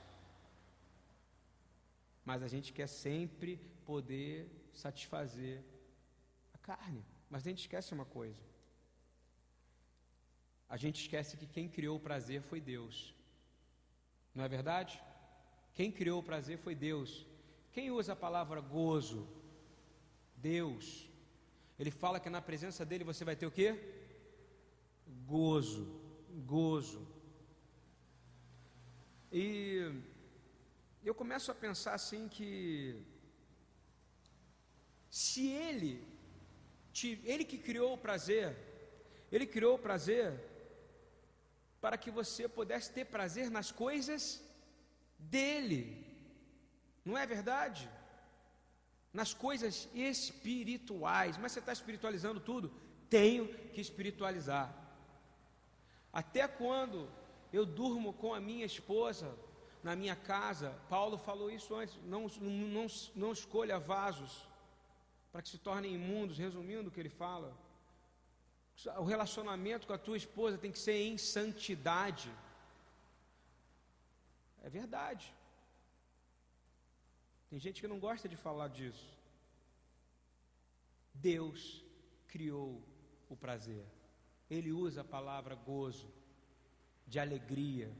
Mas 2.24 2.42
a 2.42 2.48
gente 2.48 2.72
quer 2.72 2.86
sempre 2.86 3.58
poder 3.84 4.48
satisfazer 4.72 5.62
a 6.54 6.58
carne. 6.58 7.04
Mas 7.28 7.46
a 7.46 7.50
gente 7.50 7.60
esquece 7.60 7.92
uma 7.92 8.06
coisa. 8.06 8.42
A 10.68 10.76
gente 10.76 11.00
esquece 11.02 11.36
que 11.36 11.46
quem 11.46 11.68
criou 11.68 11.96
o 11.96 12.00
prazer 12.00 12.40
foi 12.40 12.60
Deus. 12.60 13.14
Não 14.34 14.44
é 14.44 14.48
verdade? 14.48 15.02
Quem 15.74 15.92
criou 15.92 16.20
o 16.20 16.22
prazer 16.22 16.56
foi 16.58 16.74
Deus. 16.74 17.26
Quem 17.72 17.90
usa 17.90 18.14
a 18.14 18.16
palavra 18.16 18.60
gozo? 18.60 19.28
Deus. 20.36 21.06
Ele 21.78 21.90
fala 21.90 22.20
que 22.20 22.30
na 22.30 22.40
presença 22.40 22.84
dele 22.86 23.04
você 23.04 23.24
vai 23.24 23.36
ter 23.36 23.46
o 23.46 23.50
quê? 23.50 23.78
Gozo 25.26 25.99
gozo. 26.46 27.06
E 29.32 29.92
eu 31.04 31.14
começo 31.14 31.50
a 31.50 31.54
pensar 31.54 31.94
assim 31.94 32.28
que 32.28 32.96
se 35.10 35.48
ele 35.48 36.10
ele 37.24 37.44
que 37.44 37.56
criou 37.56 37.94
o 37.94 37.98
prazer, 37.98 38.56
ele 39.30 39.46
criou 39.46 39.76
o 39.76 39.78
prazer 39.78 40.38
para 41.80 41.96
que 41.96 42.10
você 42.10 42.48
pudesse 42.48 42.92
ter 42.92 43.06
prazer 43.06 43.50
nas 43.50 43.70
coisas 43.72 44.42
dele. 45.18 46.04
Não 47.04 47.16
é 47.16 47.26
verdade? 47.26 47.88
Nas 49.12 49.32
coisas 49.32 49.88
espirituais. 49.94 51.36
Mas 51.38 51.52
você 51.52 51.60
está 51.60 51.72
espiritualizando 51.72 52.40
tudo? 52.40 52.72
Tenho 53.08 53.48
que 53.72 53.80
espiritualizar. 53.80 54.79
Até 56.12 56.46
quando 56.48 57.08
eu 57.52 57.64
durmo 57.64 58.12
com 58.12 58.34
a 58.34 58.40
minha 58.40 58.66
esposa 58.66 59.36
na 59.82 59.96
minha 59.96 60.14
casa, 60.14 60.70
Paulo 60.88 61.16
falou 61.16 61.50
isso 61.50 61.74
antes, 61.74 61.96
não, 62.04 62.26
não, 62.28 62.86
não 63.14 63.32
escolha 63.32 63.78
vasos 63.78 64.46
para 65.32 65.42
que 65.42 65.48
se 65.48 65.58
tornem 65.58 65.94
imundos, 65.94 66.38
resumindo 66.38 66.88
o 66.88 66.92
que 66.92 67.00
ele 67.00 67.08
fala. 67.08 67.56
O 68.98 69.04
relacionamento 69.04 69.86
com 69.86 69.92
a 69.92 69.98
tua 69.98 70.16
esposa 70.16 70.58
tem 70.58 70.72
que 70.72 70.78
ser 70.78 71.00
em 71.02 71.16
santidade. 71.16 72.30
É 74.62 74.68
verdade. 74.68 75.32
Tem 77.48 77.58
gente 77.58 77.80
que 77.80 77.88
não 77.88 77.98
gosta 77.98 78.28
de 78.28 78.36
falar 78.36 78.68
disso. 78.68 79.06
Deus 81.14 81.84
criou 82.28 82.82
o 83.28 83.36
prazer 83.36 83.84
ele 84.50 84.72
usa 84.72 85.02
a 85.02 85.04
palavra 85.04 85.54
gozo, 85.54 86.08
de 87.06 87.18
alegria, 87.18 87.90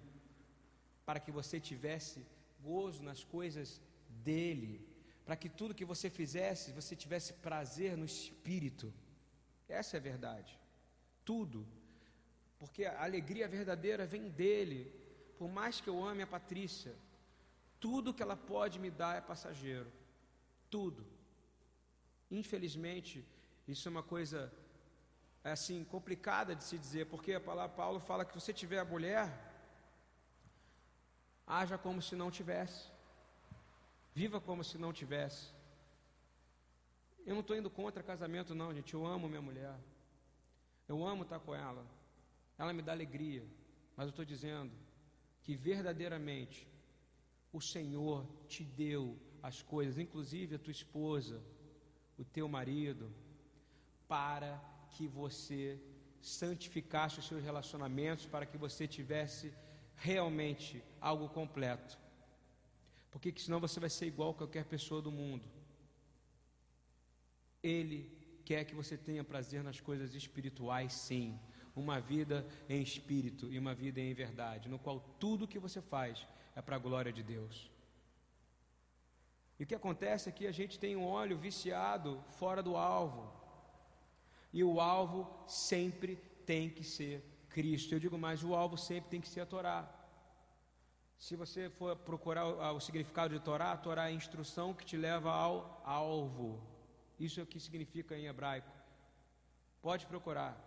para 1.07 1.21
que 1.21 1.31
você 1.31 1.59
tivesse 1.59 2.25
gozo 2.63 3.03
nas 3.03 3.23
coisas 3.25 3.81
dele, 4.09 4.87
para 5.25 5.37
que 5.37 5.49
tudo 5.49 5.75
que 5.75 5.85
você 5.85 6.11
fizesse, 6.11 6.73
você 6.73 6.95
tivesse 6.97 7.33
prazer 7.35 7.97
no 7.97 8.05
espírito. 8.05 8.93
Essa 9.69 9.97
é 9.97 9.99
a 9.99 10.03
verdade. 10.03 10.59
Tudo. 11.25 11.67
Porque 12.59 12.85
a 12.85 13.03
alegria 13.03 13.49
verdadeira 13.49 14.07
vem 14.07 14.29
dele. 14.29 14.93
Por 15.39 15.49
mais 15.49 15.81
que 15.81 15.89
eu 15.89 16.05
ame 16.05 16.23
a 16.23 16.27
Patrícia, 16.27 16.95
tudo 17.79 18.13
que 18.13 18.23
ela 18.23 18.37
pode 18.37 18.79
me 18.79 18.91
dar 18.91 19.17
é 19.17 19.21
passageiro. 19.21 19.91
Tudo. 20.69 21.07
Infelizmente, 22.31 23.25
isso 23.67 23.89
é 23.89 23.91
uma 23.91 24.03
coisa 24.03 24.53
assim 25.43 25.85
complicada 25.85 26.55
de 26.55 26.63
se 26.65 26.77
dizer, 26.79 27.07
porque 27.07 27.35
a 27.35 27.41
palavra 27.41 27.75
Paulo 27.75 28.01
fala 28.01 28.25
que 28.25 28.33
se 28.33 28.41
você 28.41 28.53
tiver 28.53 28.79
a 28.79 28.85
mulher, 28.85 29.33
haja 31.47 31.79
como 31.79 32.03
se 32.03 32.15
não 32.15 32.31
tivesse. 32.31 32.89
Viva 34.15 34.41
como 34.41 34.63
se 34.63 34.77
não 34.77 34.93
tivesse. 34.93 35.53
Eu 37.25 37.35
não 37.35 37.41
estou 37.41 37.57
indo 37.57 37.71
contra 37.71 38.03
casamento, 38.03 38.55
não, 38.55 38.75
gente. 38.75 38.95
Eu 38.95 39.07
amo 39.07 39.29
minha 39.29 39.43
mulher. 39.43 39.77
Eu 40.89 41.07
amo 41.07 41.23
estar 41.23 41.39
com 41.39 41.55
ela. 41.55 41.85
Ela 42.59 42.73
me 42.73 42.83
dá 42.83 42.93
alegria. 42.93 43.45
Mas 43.97 44.07
eu 44.07 44.11
estou 44.11 44.25
dizendo 44.25 44.73
que 45.43 45.57
verdadeiramente 45.57 46.67
o 47.53 47.61
Senhor 47.61 48.27
te 48.49 48.65
deu 48.65 49.19
as 49.43 49.63
coisas, 49.63 49.99
inclusive 49.99 50.55
a 50.55 50.59
tua 50.59 50.71
esposa, 50.71 51.43
o 52.19 52.25
teu 52.25 52.49
marido, 52.49 53.13
para 54.07 54.61
que 54.93 55.07
você 55.07 55.81
santificasse 56.21 57.19
os 57.19 57.27
seus 57.27 57.43
relacionamentos, 57.43 58.27
para 58.27 58.47
que 58.47 58.59
você 58.59 58.87
tivesse 58.87 59.53
realmente 59.97 60.83
algo 61.01 61.29
completo. 61.29 61.99
Porque 63.11 63.33
senão 63.37 63.61
você 63.61 63.81
vai 63.81 63.91
ser 63.91 64.07
igual 64.07 64.31
a 64.31 64.35
qualquer 64.35 64.65
pessoa 64.65 65.03
do 65.03 65.11
mundo. 65.11 65.49
Ele 67.63 68.11
quer 68.45 68.65
que 68.65 68.75
você 68.75 68.97
tenha 68.97 69.25
prazer 69.25 69.63
nas 69.63 69.81
coisas 69.81 70.15
espirituais, 70.15 70.93
sim. 70.93 71.39
Uma 71.75 72.01
vida 72.01 72.47
em 72.69 72.83
espírito 72.83 73.53
e 73.53 73.59
uma 73.59 73.75
vida 73.75 74.01
em 74.01 74.13
verdade, 74.13 74.69
no 74.69 74.79
qual 74.79 75.01
tudo 75.19 75.49
que 75.49 75.59
você 75.59 75.81
faz 75.81 76.27
é 76.55 76.61
para 76.61 76.77
a 76.77 76.79
glória 76.79 77.13
de 77.13 77.23
Deus. 77.23 77.71
E 79.59 79.65
o 79.65 79.67
que 79.67 79.75
acontece 79.75 80.29
é 80.29 80.33
que 80.33 80.47
a 80.47 80.53
gente 80.53 80.79
tem 80.79 80.97
um 80.97 81.05
óleo 81.05 81.37
viciado 81.37 82.23
fora 82.39 82.63
do 82.63 82.77
alvo. 82.77 83.40
E 84.53 84.65
o 84.65 84.81
alvo 84.81 85.29
sempre 85.47 86.17
tem 86.45 86.69
que 86.69 86.83
ser 86.83 87.23
Cristo. 87.49 87.95
Eu 87.95 88.01
digo 88.01 88.19
mais, 88.19 88.43
o 88.43 88.55
alvo 88.55 88.77
sempre 88.77 89.11
tem 89.11 89.21
que 89.21 89.29
ser 89.29 89.41
a 89.41 89.47
Torá. 89.47 89.89
Se 91.19 91.37
você 91.37 91.69
for 91.69 91.95
procurar 91.97 92.47
o, 92.73 92.81
significado 92.81 93.35
de 93.35 93.45
Torá, 93.45 93.73
a 93.73 93.77
Torá 93.77 94.05
é 94.05 94.09
a 94.09 94.13
instrução 94.13 94.73
que 94.73 94.85
te 94.85 94.97
leva 94.97 95.31
ao 95.31 95.83
alvo. 95.85 96.59
Isso 97.19 97.39
é 97.39 97.43
o 97.43 97.47
que 97.47 97.61
significa 97.61 98.17
em 98.17 98.27
hebraico. 98.27 98.71
Pode 99.83 100.07
procurar. 100.07 100.59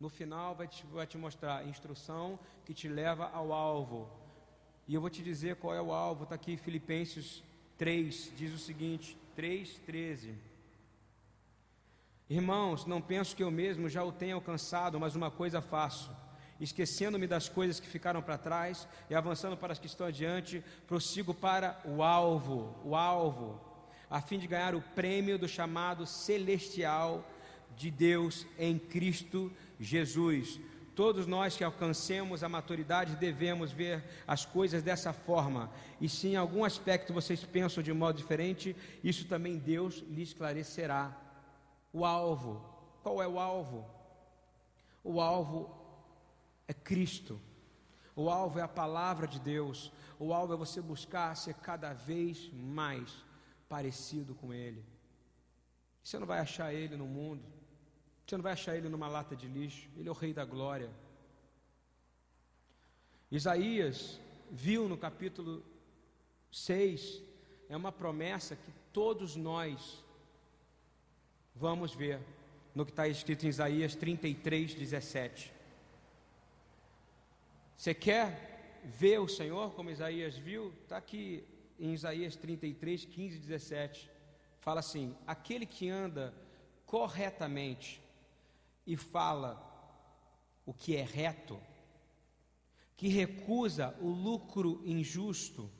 No 0.00 0.08
final 0.08 0.54
vai 0.54 0.66
te, 0.66 0.86
vai 0.86 1.06
te 1.06 1.18
mostrar 1.18 1.66
instrução 1.68 2.38
que 2.64 2.72
te 2.72 2.88
leva 2.88 3.28
ao 3.28 3.52
alvo. 3.52 4.10
E 4.88 4.94
eu 4.94 5.00
vou 5.00 5.10
te 5.10 5.22
dizer 5.22 5.56
qual 5.56 5.74
é 5.74 5.82
o 5.82 5.92
alvo. 5.92 6.24
Está 6.24 6.34
aqui 6.34 6.56
Filipenses 6.56 7.42
3, 7.76 8.32
diz 8.36 8.54
o 8.54 8.58
seguinte: 8.58 9.18
3, 9.34 9.78
13. 9.80 10.34
Irmãos, 12.28 12.86
não 12.86 13.02
penso 13.02 13.36
que 13.36 13.42
eu 13.42 13.50
mesmo 13.50 13.86
já 13.86 14.02
o 14.02 14.10
tenha 14.10 14.34
alcançado, 14.34 14.98
mas 14.98 15.14
uma 15.14 15.30
coisa 15.30 15.60
faço, 15.60 16.10
esquecendo-me 16.58 17.26
das 17.26 17.50
coisas 17.50 17.78
que 17.78 17.86
ficaram 17.86 18.22
para 18.22 18.38
trás 18.38 18.88
e 19.10 19.14
avançando 19.14 19.58
para 19.58 19.74
as 19.74 19.78
que 19.78 19.86
estão 19.86 20.06
adiante, 20.06 20.64
prossigo 20.86 21.34
para 21.34 21.78
o 21.84 22.02
alvo, 22.02 22.74
o 22.82 22.96
alvo, 22.96 23.60
a 24.08 24.22
fim 24.22 24.38
de 24.38 24.46
ganhar 24.46 24.74
o 24.74 24.80
prêmio 24.80 25.38
do 25.38 25.46
chamado 25.46 26.06
celestial 26.06 27.28
de 27.76 27.90
Deus 27.90 28.46
em 28.58 28.78
Cristo 28.78 29.52
Jesus. 29.78 30.58
Todos 30.94 31.26
nós 31.26 31.56
que 31.56 31.64
alcancemos 31.64 32.42
a 32.42 32.48
maturidade 32.48 33.16
devemos 33.16 33.70
ver 33.70 34.02
as 34.26 34.46
coisas 34.46 34.82
dessa 34.82 35.12
forma. 35.12 35.70
E 36.00 36.08
se 36.08 36.28
em 36.28 36.36
algum 36.36 36.64
aspecto 36.64 37.12
vocês 37.12 37.44
pensam 37.44 37.82
de 37.82 37.92
modo 37.92 38.16
diferente, 38.16 38.74
isso 39.02 39.26
também 39.26 39.58
Deus 39.58 40.02
lhe 40.08 40.22
esclarecerá. 40.22 41.23
O 41.94 42.04
alvo. 42.04 42.62
Qual 43.02 43.22
é 43.22 43.26
o 43.26 43.38
alvo? 43.38 43.88
O 45.02 45.18
alvo 45.20 45.74
é 46.68 46.74
Cristo. 46.74 47.40
O 48.14 48.28
alvo 48.28 48.58
é 48.58 48.62
a 48.62 48.68
palavra 48.68 49.26
de 49.26 49.40
Deus. 49.40 49.90
O 50.18 50.34
alvo 50.34 50.52
é 50.52 50.56
você 50.56 50.82
buscar 50.82 51.34
ser 51.34 51.54
cada 51.54 51.94
vez 51.94 52.52
mais 52.52 53.24
parecido 53.68 54.34
com 54.34 54.52
Ele. 54.52 54.84
Você 56.02 56.18
não 56.18 56.26
vai 56.26 56.40
achar 56.40 56.74
Ele 56.74 56.96
no 56.96 57.06
mundo. 57.06 57.54
Você 58.26 58.36
não 58.36 58.42
vai 58.42 58.52
achar 58.52 58.74
ele 58.74 58.88
numa 58.88 59.06
lata 59.06 59.36
de 59.36 59.46
lixo. 59.46 59.88
Ele 59.96 60.08
é 60.08 60.10
o 60.10 60.14
Rei 60.14 60.32
da 60.32 60.44
Glória. 60.44 60.90
Isaías 63.30 64.18
viu 64.50 64.88
no 64.88 64.96
capítulo 64.96 65.62
6, 66.50 67.22
é 67.68 67.76
uma 67.76 67.92
promessa 67.92 68.56
que 68.56 68.72
todos 68.92 69.36
nós 69.36 70.02
vamos 71.54 71.94
ver 71.94 72.20
no 72.74 72.84
que 72.84 72.90
está 72.90 73.06
escrito 73.06 73.46
em 73.46 73.48
Isaías 73.48 73.94
33, 73.94 74.74
17. 74.74 75.52
Você 77.76 77.94
quer 77.94 78.80
ver 78.84 79.20
o 79.20 79.28
Senhor 79.28 79.72
como 79.74 79.90
Isaías 79.90 80.36
viu? 80.36 80.72
Está 80.82 80.96
aqui 80.96 81.44
em 81.78 81.92
Isaías 81.92 82.34
33, 82.36 83.04
15 83.04 83.38
17. 83.38 84.10
Fala 84.60 84.80
assim: 84.80 85.14
aquele 85.26 85.66
que 85.66 85.88
anda 85.88 86.34
corretamente 86.86 88.02
e 88.86 88.96
fala 88.96 89.70
o 90.66 90.72
que 90.72 90.96
é 90.96 91.02
reto, 91.02 91.60
que 92.96 93.08
recusa 93.08 93.94
o 94.00 94.08
lucro 94.08 94.80
injusto, 94.84 95.70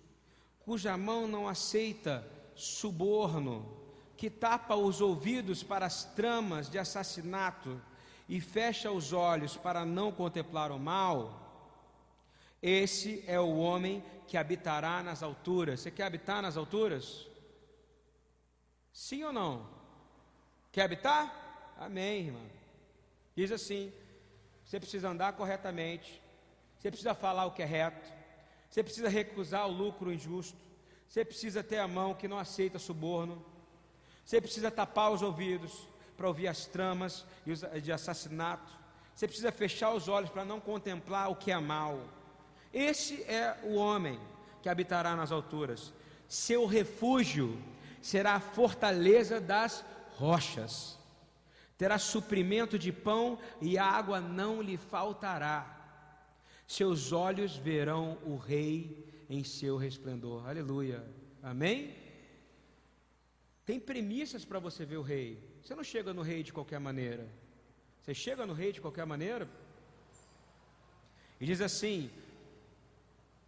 cuja 0.60 0.96
mão 0.96 1.26
não 1.26 1.48
aceita 1.48 2.26
suborno, 2.54 3.83
que 4.16 4.30
tapa 4.30 4.74
os 4.76 5.00
ouvidos 5.00 5.62
para 5.62 5.86
as 5.86 6.04
tramas 6.04 6.68
de 6.70 6.78
assassinato 6.78 7.80
e 8.28 8.40
fecha 8.40 8.90
os 8.90 9.12
olhos 9.12 9.56
para 9.56 9.84
não 9.84 10.12
contemplar 10.12 10.72
o 10.72 10.78
mal, 10.78 11.40
esse 12.62 13.22
é 13.26 13.38
o 13.38 13.56
homem 13.58 14.02
que 14.26 14.36
habitará 14.36 15.02
nas 15.02 15.22
alturas. 15.22 15.80
Você 15.80 15.90
quer 15.90 16.04
habitar 16.04 16.40
nas 16.40 16.56
alturas? 16.56 17.26
Sim 18.92 19.24
ou 19.24 19.32
não? 19.32 19.68
Quer 20.72 20.82
habitar? 20.82 21.74
Amém, 21.78 22.26
irmão. 22.26 22.46
Diz 23.36 23.52
assim: 23.52 23.92
você 24.64 24.80
precisa 24.80 25.10
andar 25.10 25.34
corretamente, 25.34 26.22
você 26.78 26.90
precisa 26.90 27.14
falar 27.14 27.44
o 27.46 27.52
que 27.52 27.62
é 27.62 27.66
reto, 27.66 28.10
você 28.70 28.82
precisa 28.82 29.08
recusar 29.08 29.68
o 29.68 29.72
lucro 29.72 30.12
injusto, 30.12 30.58
você 31.06 31.24
precisa 31.24 31.62
ter 31.62 31.78
a 31.78 31.88
mão 31.88 32.14
que 32.14 32.26
não 32.26 32.38
aceita 32.38 32.78
suborno, 32.78 33.44
você 34.24 34.40
precisa 34.40 34.70
tapar 34.70 35.12
os 35.12 35.22
ouvidos 35.22 35.86
para 36.16 36.28
ouvir 36.28 36.48
as 36.48 36.66
tramas 36.66 37.26
de 37.82 37.92
assassinato, 37.92 38.72
você 39.14 39.26
precisa 39.26 39.52
fechar 39.52 39.92
os 39.92 40.08
olhos 40.08 40.30
para 40.30 40.44
não 40.44 40.60
contemplar 40.60 41.30
o 41.30 41.36
que 41.36 41.52
é 41.52 41.58
mal. 41.58 42.00
Esse 42.72 43.22
é 43.24 43.58
o 43.62 43.74
homem 43.74 44.18
que 44.62 44.68
habitará 44.68 45.14
nas 45.14 45.30
alturas. 45.30 45.92
Seu 46.26 46.66
refúgio 46.66 47.62
será 48.00 48.34
a 48.34 48.40
fortaleza 48.40 49.40
das 49.40 49.84
rochas 50.16 50.98
terá 51.76 51.98
suprimento 51.98 52.78
de 52.78 52.92
pão 52.92 53.38
e 53.60 53.76
água 53.76 54.20
não 54.20 54.62
lhe 54.62 54.76
faltará. 54.76 55.70
Seus 56.66 57.12
olhos 57.12 57.56
verão 57.56 58.18
o 58.24 58.36
Rei 58.36 59.24
em 59.28 59.44
seu 59.44 59.76
resplendor. 59.76 60.48
Aleluia. 60.48 61.04
Amém? 61.42 61.94
Tem 63.64 63.80
premissas 63.80 64.44
para 64.44 64.58
você 64.58 64.84
ver 64.84 64.98
o 64.98 65.02
Rei. 65.02 65.38
Você 65.62 65.74
não 65.74 65.84
chega 65.84 66.12
no 66.12 66.22
Rei 66.22 66.42
de 66.42 66.52
qualquer 66.52 66.78
maneira. 66.78 67.26
Você 68.02 68.14
chega 68.14 68.44
no 68.44 68.52
Rei 68.52 68.72
de 68.72 68.80
qualquer 68.80 69.06
maneira. 69.06 69.48
E 71.40 71.46
diz 71.46 71.60
assim: 71.60 72.10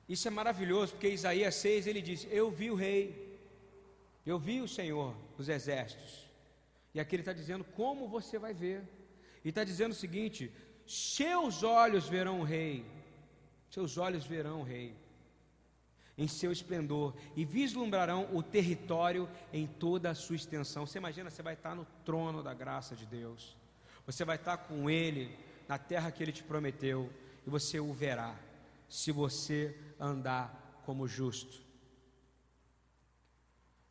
Isso 0.09 0.27
é 0.27 0.31
maravilhoso, 0.31 0.93
porque 0.93 1.09
Isaías 1.09 1.55
6 1.57 1.87
ele 1.87 2.01
diz: 2.01 2.27
Eu 2.31 2.51
vi 2.51 2.71
o 2.71 2.75
Rei, 2.75 3.39
eu 4.25 4.39
vi 4.39 4.61
o 4.61 4.69
Senhor 4.69 5.15
dos 5.37 5.49
Exércitos. 5.49 6.27
E 6.95 7.01
aqui 7.01 7.15
ele 7.15 7.23
está 7.23 7.35
dizendo 7.35 7.63
como 7.63 8.09
você 8.09 8.39
vai 8.39 8.55
ver. 8.55 8.83
E 9.45 9.51
está 9.51 9.65
dizendo 9.65 9.93
o 9.93 9.95
seguinte: 9.95 10.51
seus 10.87 11.63
olhos 11.63 12.09
verão 12.09 12.41
o 12.41 12.45
rei, 12.45 12.87
seus 13.71 13.99
olhos 13.99 14.25
verão 14.25 14.61
o 14.61 14.65
rei 14.65 14.95
em 16.19 16.27
seu 16.27 16.51
esplendor 16.51 17.15
e 17.35 17.45
vislumbrarão 17.45 18.29
o 18.35 18.43
território 18.43 19.29
em 19.53 19.67
toda 19.67 20.11
a 20.11 20.15
sua 20.15 20.37
extensão. 20.37 20.87
Você 20.87 20.99
imagina, 20.99 21.31
você 21.31 21.43
vai 21.43 21.55
estar 21.55 21.75
no 21.75 21.87
trono 22.05 22.43
da 22.43 22.55
graça 22.55 22.97
de 22.97 23.05
Deus. 23.05 23.57
Você 24.07 24.25
vai 24.25 24.37
estar 24.37 24.57
com 24.57 24.89
ele 24.89 25.37
na 25.69 25.79
terra 25.79 26.11
que 26.11 26.23
ele 26.23 26.33
te 26.33 26.43
prometeu 26.43 27.13
e 27.47 27.51
você 27.51 27.79
o 27.81 27.93
verá 27.93 28.35
se 28.89 29.13
você 29.13 29.77
andar 29.99 30.81
como 30.85 31.07
justo. 31.07 31.67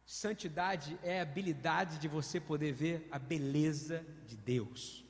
Santidade 0.05 0.97
é 1.03 1.19
a 1.19 1.23
habilidade 1.23 1.97
de 1.97 2.07
você 2.07 2.39
poder 2.39 2.71
ver 2.71 3.07
a 3.11 3.19
beleza 3.19 4.05
de 4.27 4.37
Deus. 4.37 5.03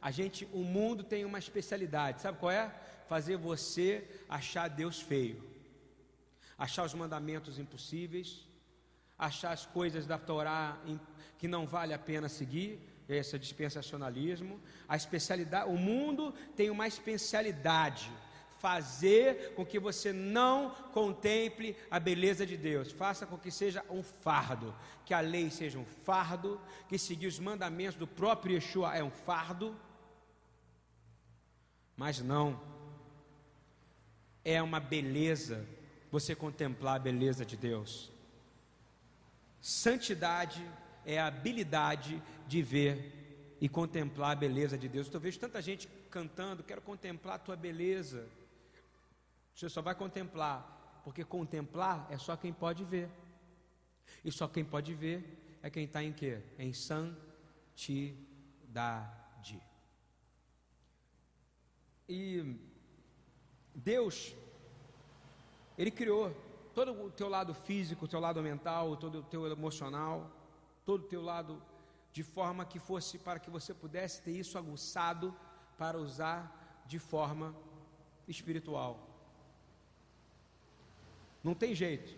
A 0.00 0.10
gente, 0.10 0.46
o 0.52 0.58
mundo 0.58 1.02
tem 1.02 1.24
uma 1.24 1.38
especialidade, 1.38 2.22
sabe 2.22 2.38
qual 2.38 2.52
é? 2.52 2.72
Fazer 3.08 3.36
você 3.36 4.06
achar 4.28 4.68
Deus 4.68 5.00
feio, 5.00 5.42
achar 6.58 6.84
os 6.84 6.92
mandamentos 6.92 7.58
impossíveis, 7.58 8.44
achar 9.16 9.52
as 9.52 9.64
coisas 9.64 10.06
da 10.06 10.18
Torá 10.18 10.76
que 11.38 11.46
não 11.46 11.66
vale 11.66 11.94
a 11.94 11.98
pena 11.98 12.28
seguir, 12.28 12.80
esse 13.08 13.36
é 13.36 13.38
dispensacionalismo. 13.38 14.60
A 14.86 14.96
especialidade, 14.96 15.70
o 15.70 15.76
mundo 15.76 16.34
tem 16.56 16.68
uma 16.68 16.86
especialidade 16.86 18.10
fazer 18.58 19.54
com 19.54 19.64
que 19.64 19.78
você 19.78 20.12
não 20.12 20.70
contemple 20.92 21.76
a 21.90 22.00
beleza 22.00 22.44
de 22.44 22.56
Deus. 22.56 22.90
Faça 22.90 23.24
com 23.24 23.38
que 23.38 23.50
seja 23.50 23.84
um 23.88 24.02
fardo, 24.02 24.74
que 25.06 25.14
a 25.14 25.20
lei 25.20 25.48
seja 25.48 25.78
um 25.78 25.84
fardo, 25.84 26.60
que 26.88 26.98
seguir 26.98 27.28
os 27.28 27.38
mandamentos 27.38 27.96
do 27.96 28.06
próprio 28.06 28.56
Yeshua 28.56 28.96
é 28.96 29.02
um 29.02 29.10
fardo. 29.10 29.76
Mas 31.96 32.20
não, 32.20 32.60
é 34.44 34.60
uma 34.60 34.80
beleza 34.80 35.64
você 36.10 36.34
contemplar 36.34 36.96
a 36.96 36.98
beleza 36.98 37.44
de 37.44 37.56
Deus. 37.56 38.10
Santidade 39.60 40.64
é 41.04 41.18
a 41.18 41.26
habilidade 41.26 42.22
de 42.46 42.62
ver 42.62 43.56
e 43.60 43.68
contemplar 43.68 44.32
a 44.32 44.36
beleza 44.36 44.78
de 44.78 44.88
Deus. 44.88 45.12
Eu 45.12 45.20
vejo 45.20 45.38
tanta 45.38 45.60
gente 45.60 45.88
cantando, 46.10 46.62
quero 46.62 46.80
contemplar 46.80 47.36
a 47.36 47.38
tua 47.38 47.56
beleza. 47.56 48.28
Você 49.54 49.68
só 49.68 49.82
vai 49.82 49.94
contemplar, 49.94 51.00
porque 51.04 51.24
contemplar 51.24 52.06
é 52.10 52.18
só 52.18 52.36
quem 52.36 52.52
pode 52.52 52.84
ver. 52.84 53.10
E 54.24 54.32
só 54.32 54.48
quem 54.48 54.64
pode 54.64 54.94
ver 54.94 55.58
é 55.62 55.68
quem 55.68 55.84
está 55.84 56.02
em 56.02 56.12
quê? 56.12 56.40
Em 56.58 56.72
santidade. 56.72 57.18
E 62.08 62.56
Deus, 63.74 64.34
Ele 65.78 65.90
criou 65.90 66.34
todo 66.74 66.92
o 67.04 67.10
teu 67.10 67.28
lado 67.28 67.54
físico, 67.54 68.04
o 68.04 68.08
teu 68.08 68.20
lado 68.20 68.42
mental, 68.42 68.96
todo 68.96 69.20
o 69.20 69.22
teu 69.22 69.46
emocional, 69.46 70.30
todo 70.84 71.04
o 71.04 71.08
teu 71.08 71.22
lado 71.22 71.62
de 72.12 72.22
forma 72.22 72.64
que 72.64 72.80
fosse 72.80 73.16
para 73.16 73.38
que 73.38 73.48
você 73.48 73.72
pudesse 73.72 74.20
ter 74.22 74.32
isso 74.32 74.58
aguçado 74.58 75.34
para 75.78 75.96
usar 75.96 76.82
de 76.84 76.98
forma 76.98 77.54
espiritual. 78.26 78.98
Não 81.44 81.54
tem 81.54 81.74
jeito. 81.74 82.16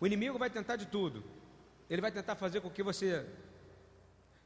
O 0.00 0.06
inimigo 0.06 0.38
vai 0.38 0.48
tentar 0.48 0.76
de 0.76 0.86
tudo. 0.86 1.22
Ele 1.90 2.00
vai 2.00 2.10
tentar 2.10 2.36
fazer 2.36 2.60
com 2.62 2.70
que 2.70 2.82
você 2.82 3.28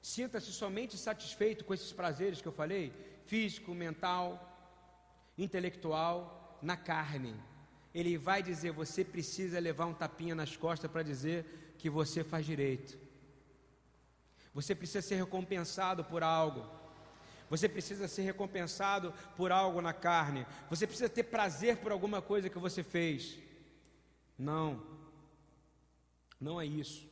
sinta-se 0.01 0.53
somente 0.53 0.99
satisfeito 0.99 1.65
com 1.65 1.73
esses 1.73 1.93
prazeres 1.93 2.43
que 2.43 2.49
eu 2.49 2.53
falei, 2.53 2.93
físico, 3.27 3.73
mental, 3.73 4.27
intelectual, 5.39 6.59
na 6.61 6.77
carne. 6.77 7.35
Ele 7.95 8.17
vai 8.17 8.43
dizer: 8.43 8.73
você 8.73 9.05
precisa 9.05 9.59
levar 9.59 9.87
um 9.87 9.95
tapinha 9.95 10.35
nas 10.35 10.57
costas 10.57 10.91
para 10.91 11.03
dizer 11.03 11.75
que 11.79 11.91
você 11.91 12.25
faz 12.25 12.47
direito. 12.47 12.99
Você 14.55 14.75
precisa 14.75 15.03
ser 15.03 15.17
recompensado 15.17 16.05
por 16.05 16.23
algo. 16.23 16.67
Você 17.49 17.69
precisa 17.69 18.09
ser 18.09 18.23
recompensado 18.23 19.13
por 19.37 19.53
algo 19.53 19.81
na 19.81 19.93
carne. 19.93 20.47
Você 20.71 20.87
precisa 20.87 21.09
ter 21.09 21.25
prazer 21.25 21.79
por 21.79 21.93
alguma 21.93 22.23
coisa 22.23 22.49
que 22.49 22.59
você 22.59 22.83
fez. 22.83 23.39
Não, 24.39 24.83
não 26.41 26.61
é 26.61 26.67
isso. 26.67 27.09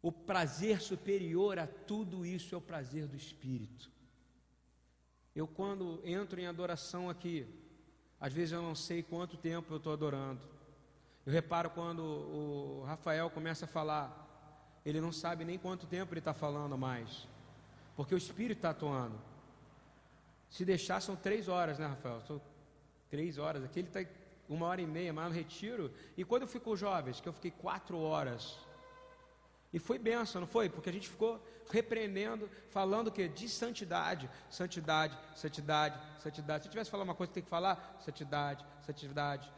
O 0.00 0.12
prazer 0.12 0.80
superior 0.80 1.58
a 1.58 1.66
tudo 1.66 2.26
isso 2.26 2.54
é 2.54 2.58
o 2.58 2.60
prazer 2.60 3.06
do 3.06 3.16
Espírito. 3.16 3.90
Eu, 5.34 5.46
quando 5.46 6.00
entro 6.04 6.40
em 6.40 6.46
adoração 6.46 7.08
aqui, 7.10 7.46
às 8.24 8.32
vezes 8.32 8.52
eu 8.52 8.62
não 8.62 8.74
sei 8.74 9.02
quanto 9.02 9.36
tempo 9.36 9.74
eu 9.74 9.76
estou 9.76 9.92
adorando. 9.92 10.40
Eu 11.26 11.30
reparo 11.34 11.68
quando 11.68 12.00
o 12.00 12.82
Rafael 12.86 13.28
começa 13.28 13.66
a 13.66 13.68
falar, 13.68 14.06
ele 14.82 14.98
não 14.98 15.12
sabe 15.12 15.44
nem 15.44 15.58
quanto 15.58 15.86
tempo 15.86 16.14
ele 16.14 16.20
está 16.20 16.32
falando 16.32 16.78
mais, 16.78 17.28
porque 17.94 18.14
o 18.14 18.16
Espírito 18.16 18.60
está 18.60 18.70
atuando. 18.70 19.20
Se 20.48 20.64
deixar, 20.64 21.02
são 21.02 21.14
três 21.14 21.48
horas, 21.48 21.78
né, 21.78 21.86
Rafael? 21.86 22.22
São 22.22 22.40
três 23.10 23.36
horas. 23.36 23.62
Aqui 23.62 23.80
ele 23.80 23.88
está 23.88 24.00
uma 24.48 24.64
hora 24.68 24.80
e 24.80 24.86
meia, 24.86 25.12
mas 25.12 25.28
no 25.28 25.34
retiro. 25.34 25.92
E 26.16 26.24
quando 26.24 26.48
eu 26.48 26.72
os 26.72 26.80
jovens, 26.80 27.20
que 27.20 27.28
eu 27.28 27.32
fiquei 27.34 27.50
quatro 27.50 27.98
horas. 27.98 28.58
E 29.70 29.78
foi 29.78 29.98
benção, 29.98 30.40
não 30.40 30.48
foi? 30.48 30.70
Porque 30.70 30.88
a 30.88 30.92
gente 30.94 31.10
ficou 31.10 31.44
repreendendo, 31.70 32.50
falando 32.70 33.08
o 33.08 33.12
quê? 33.12 33.28
De 33.28 33.48
santidade, 33.48 34.30
santidade, 34.50 35.18
santidade, 35.34 35.98
santidade. 36.20 36.64
Se 36.64 36.70
tivesse 36.70 36.90
falar 36.90 37.04
uma 37.04 37.14
coisa 37.14 37.30
que 37.30 37.34
tem 37.34 37.42
que 37.42 37.50
falar, 37.50 37.98
santidade, 38.00 38.64
santidade, 38.82 39.50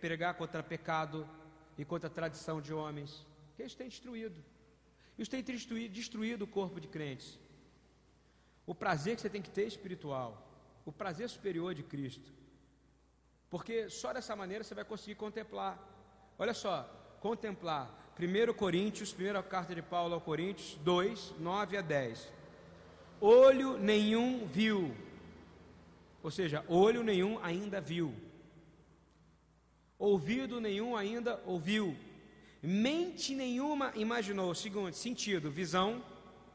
pregar 0.00 0.34
contra 0.34 0.62
pecado 0.62 1.28
e 1.76 1.84
contra 1.84 2.08
a 2.08 2.12
tradição 2.12 2.60
de 2.60 2.72
homens. 2.72 3.26
Que 3.56 3.62
isso 3.62 3.76
tem 3.76 3.88
destruído. 3.88 4.42
Isso 5.18 5.30
tem 5.30 5.42
destruído, 5.42 5.92
destruído 5.92 6.42
o 6.42 6.46
corpo 6.46 6.80
de 6.80 6.88
crentes. 6.88 7.38
O 8.66 8.74
prazer 8.74 9.16
que 9.16 9.22
você 9.22 9.30
tem 9.30 9.42
que 9.42 9.50
ter 9.50 9.66
espiritual, 9.66 10.46
o 10.84 10.92
prazer 10.92 11.28
superior 11.28 11.74
de 11.74 11.82
Cristo. 11.82 12.32
Porque 13.50 13.88
só 13.88 14.12
dessa 14.12 14.36
maneira 14.36 14.62
você 14.62 14.74
vai 14.74 14.84
conseguir 14.84 15.14
contemplar. 15.14 15.78
Olha 16.38 16.54
só, 16.54 16.82
contemplar. 17.20 18.07
1 18.18 18.52
Coríntios, 18.54 19.12
primeira 19.12 19.42
carta 19.42 19.74
de 19.74 19.82
Paulo 19.82 20.14
ao 20.14 20.20
Coríntios, 20.20 20.76
2, 20.82 21.34
9 21.38 21.76
a 21.76 21.80
10. 21.80 22.32
Olho 23.20 23.78
nenhum 23.78 24.46
viu. 24.46 24.94
Ou 26.22 26.30
seja, 26.30 26.64
olho 26.68 27.02
nenhum 27.02 27.38
ainda 27.42 27.80
viu. 27.80 28.14
Ouvido 29.98 30.60
nenhum 30.60 30.96
ainda 30.96 31.40
ouviu. 31.46 31.96
Mente 32.62 33.34
nenhuma 33.34 33.92
imaginou. 33.94 34.54
Segundo, 34.54 34.92
sentido, 34.94 35.50
visão, 35.50 36.04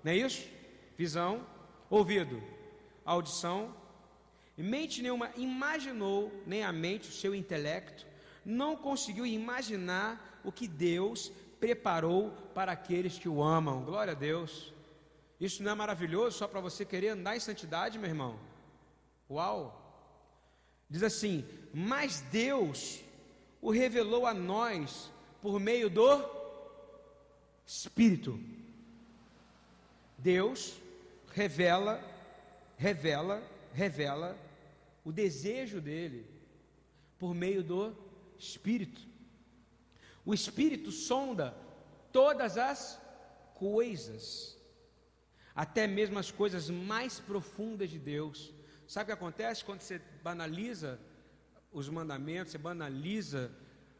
não 0.03 0.11
é 0.11 0.17
isso? 0.17 0.47
Visão, 0.97 1.45
ouvido, 1.89 2.41
audição, 3.05 3.73
Mente 4.55 5.01
nenhuma 5.01 5.31
imaginou, 5.35 6.31
nem 6.45 6.63
a 6.63 6.71
mente, 6.71 7.09
o 7.09 7.11
seu 7.11 7.33
intelecto, 7.33 8.05
não 8.45 8.75
conseguiu 8.75 9.25
imaginar 9.25 10.41
o 10.43 10.51
que 10.51 10.67
Deus 10.67 11.31
preparou 11.63 12.29
para 12.53 12.73
aqueles 12.73 13.17
que 13.17 13.29
o 13.29 13.41
amam. 13.41 13.85
Glória 13.85 14.11
a 14.11 14.15
Deus. 14.15 14.73
Isso 15.39 15.63
não 15.63 15.71
é 15.71 15.75
maravilhoso 15.75 16.37
só 16.37 16.45
para 16.45 16.59
você 16.59 16.83
querer 16.83 17.07
andar 17.09 17.37
em 17.37 17.39
santidade, 17.39 17.97
meu 17.97 18.09
irmão? 18.09 18.37
Uau! 19.31 19.79
Diz 20.89 21.03
assim: 21.03 21.45
Mas 21.73 22.19
Deus 22.19 23.01
o 23.61 23.71
revelou 23.71 24.25
a 24.25 24.33
nós 24.33 25.09
por 25.41 25.57
meio 25.57 25.89
do 25.89 26.21
Espírito. 27.65 28.37
Deus 30.17 30.75
revela, 31.33 32.03
revela 32.77 33.41
revela 33.73 34.37
o 35.05 35.13
desejo 35.13 35.79
dele 35.79 36.25
por 37.17 37.33
meio 37.33 37.63
do 37.63 37.95
Espírito. 38.37 39.12
O 40.25 40.33
Espírito 40.33 40.91
sonda 40.91 41.55
todas 42.11 42.57
as 42.57 43.01
coisas, 43.55 44.57
até 45.55 45.85
mesmo 45.87 46.17
as 46.17 46.31
coisas 46.31 46.69
mais 46.69 47.19
profundas 47.19 47.89
de 47.89 47.99
Deus. 47.99 48.53
Sabe 48.87 49.03
o 49.03 49.07
que 49.07 49.19
acontece 49.23 49.65
quando 49.65 49.81
você 49.81 50.01
banaliza 50.23 50.99
os 51.71 51.89
mandamentos, 51.89 52.51
você 52.51 52.57
banaliza 52.57 53.51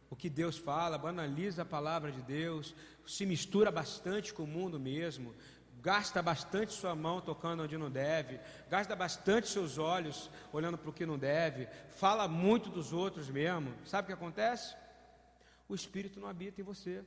o 0.10 0.16
que 0.16 0.30
Deus 0.30 0.58
fala, 0.58 0.98
banaliza 0.98 1.64
a 1.64 1.66
palavra 1.66 2.12
de 2.12 2.22
Deus, 2.22 2.76
se 3.06 3.26
mistura 3.26 3.72
bastante 3.72 4.34
com 4.34 4.44
o 4.44 4.48
mundo 4.48 4.80
mesmo, 4.80 5.34
gasta 5.82 6.22
bastante 6.22 6.72
sua 6.72 6.96
mão 6.96 7.20
tocando 7.20 7.64
onde 7.64 7.78
não 7.78 7.90
deve, 7.90 8.40
gasta 8.70 8.96
bastante 8.96 9.50
seus 9.50 9.78
olhos 9.78 10.30
olhando 10.54 10.78
para 10.78 10.90
o 10.90 10.94
que 10.94 11.06
não 11.06 11.18
deve, 11.18 11.68
fala 11.90 12.28
muito 12.28 12.70
dos 12.70 12.94
outros 12.94 13.28
mesmo. 13.28 13.74
Sabe 13.86 14.04
o 14.04 14.08
que 14.08 14.14
acontece? 14.14 14.76
O 15.74 15.76
Espírito 15.76 16.20
não 16.20 16.28
habita 16.28 16.62
em 16.62 16.64
você. 16.64 17.04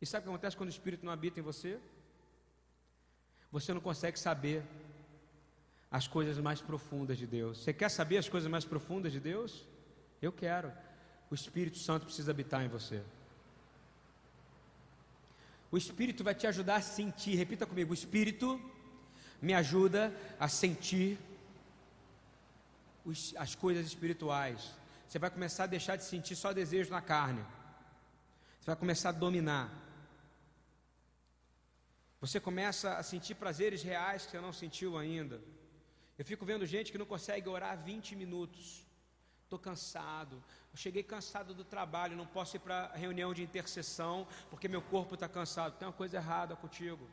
E 0.00 0.06
sabe 0.06 0.22
o 0.22 0.24
que 0.24 0.30
acontece 0.30 0.56
quando 0.56 0.70
o 0.70 0.76
Espírito 0.78 1.04
não 1.04 1.12
habita 1.12 1.38
em 1.38 1.42
você? 1.42 1.78
Você 3.52 3.74
não 3.74 3.80
consegue 3.88 4.18
saber 4.18 4.62
as 5.90 6.08
coisas 6.08 6.38
mais 6.38 6.62
profundas 6.62 7.18
de 7.18 7.26
Deus. 7.26 7.58
Você 7.58 7.74
quer 7.74 7.90
saber 7.90 8.16
as 8.16 8.26
coisas 8.26 8.50
mais 8.50 8.64
profundas 8.64 9.12
de 9.12 9.20
Deus? 9.20 9.66
Eu 10.22 10.32
quero. 10.32 10.72
O 11.30 11.34
Espírito 11.34 11.76
Santo 11.76 12.06
precisa 12.06 12.30
habitar 12.30 12.64
em 12.64 12.68
você. 12.68 13.02
O 15.70 15.76
Espírito 15.76 16.24
vai 16.24 16.34
te 16.34 16.46
ajudar 16.46 16.76
a 16.76 16.80
sentir. 16.80 17.34
Repita 17.34 17.66
comigo: 17.66 17.90
o 17.90 18.00
Espírito 18.02 18.58
me 19.42 19.52
ajuda 19.52 20.10
a 20.40 20.48
sentir 20.48 21.18
as 23.36 23.54
coisas 23.54 23.84
espirituais. 23.84 24.70
Você 25.06 25.18
vai 25.18 25.28
começar 25.28 25.64
a 25.64 25.66
deixar 25.66 25.96
de 25.96 26.04
sentir 26.04 26.34
só 26.34 26.50
desejo 26.50 26.90
na 26.90 27.02
carne. 27.02 27.44
Você 28.64 28.70
vai 28.70 28.76
começar 28.76 29.10
a 29.10 29.12
dominar. 29.12 29.70
Você 32.18 32.40
começa 32.40 32.96
a 32.96 33.02
sentir 33.02 33.34
prazeres 33.34 33.82
reais 33.82 34.24
que 34.24 34.30
você 34.30 34.40
não 34.40 34.54
sentiu 34.54 34.96
ainda. 34.96 35.38
Eu 36.18 36.24
fico 36.24 36.46
vendo 36.46 36.64
gente 36.64 36.90
que 36.90 36.96
não 36.96 37.04
consegue 37.04 37.46
orar 37.46 37.76
20 37.76 38.16
minutos. 38.16 38.82
Estou 39.42 39.58
cansado. 39.58 40.42
Eu 40.72 40.78
cheguei 40.78 41.02
cansado 41.02 41.52
do 41.52 41.62
trabalho, 41.62 42.16
não 42.16 42.26
posso 42.26 42.56
ir 42.56 42.60
para 42.60 42.86
a 42.86 42.96
reunião 42.96 43.34
de 43.34 43.42
intercessão 43.42 44.26
porque 44.48 44.66
meu 44.66 44.80
corpo 44.80 45.12
está 45.12 45.28
cansado. 45.28 45.76
Tem 45.76 45.86
uma 45.86 45.92
coisa 45.92 46.16
errada 46.16 46.56
contigo. 46.56 47.06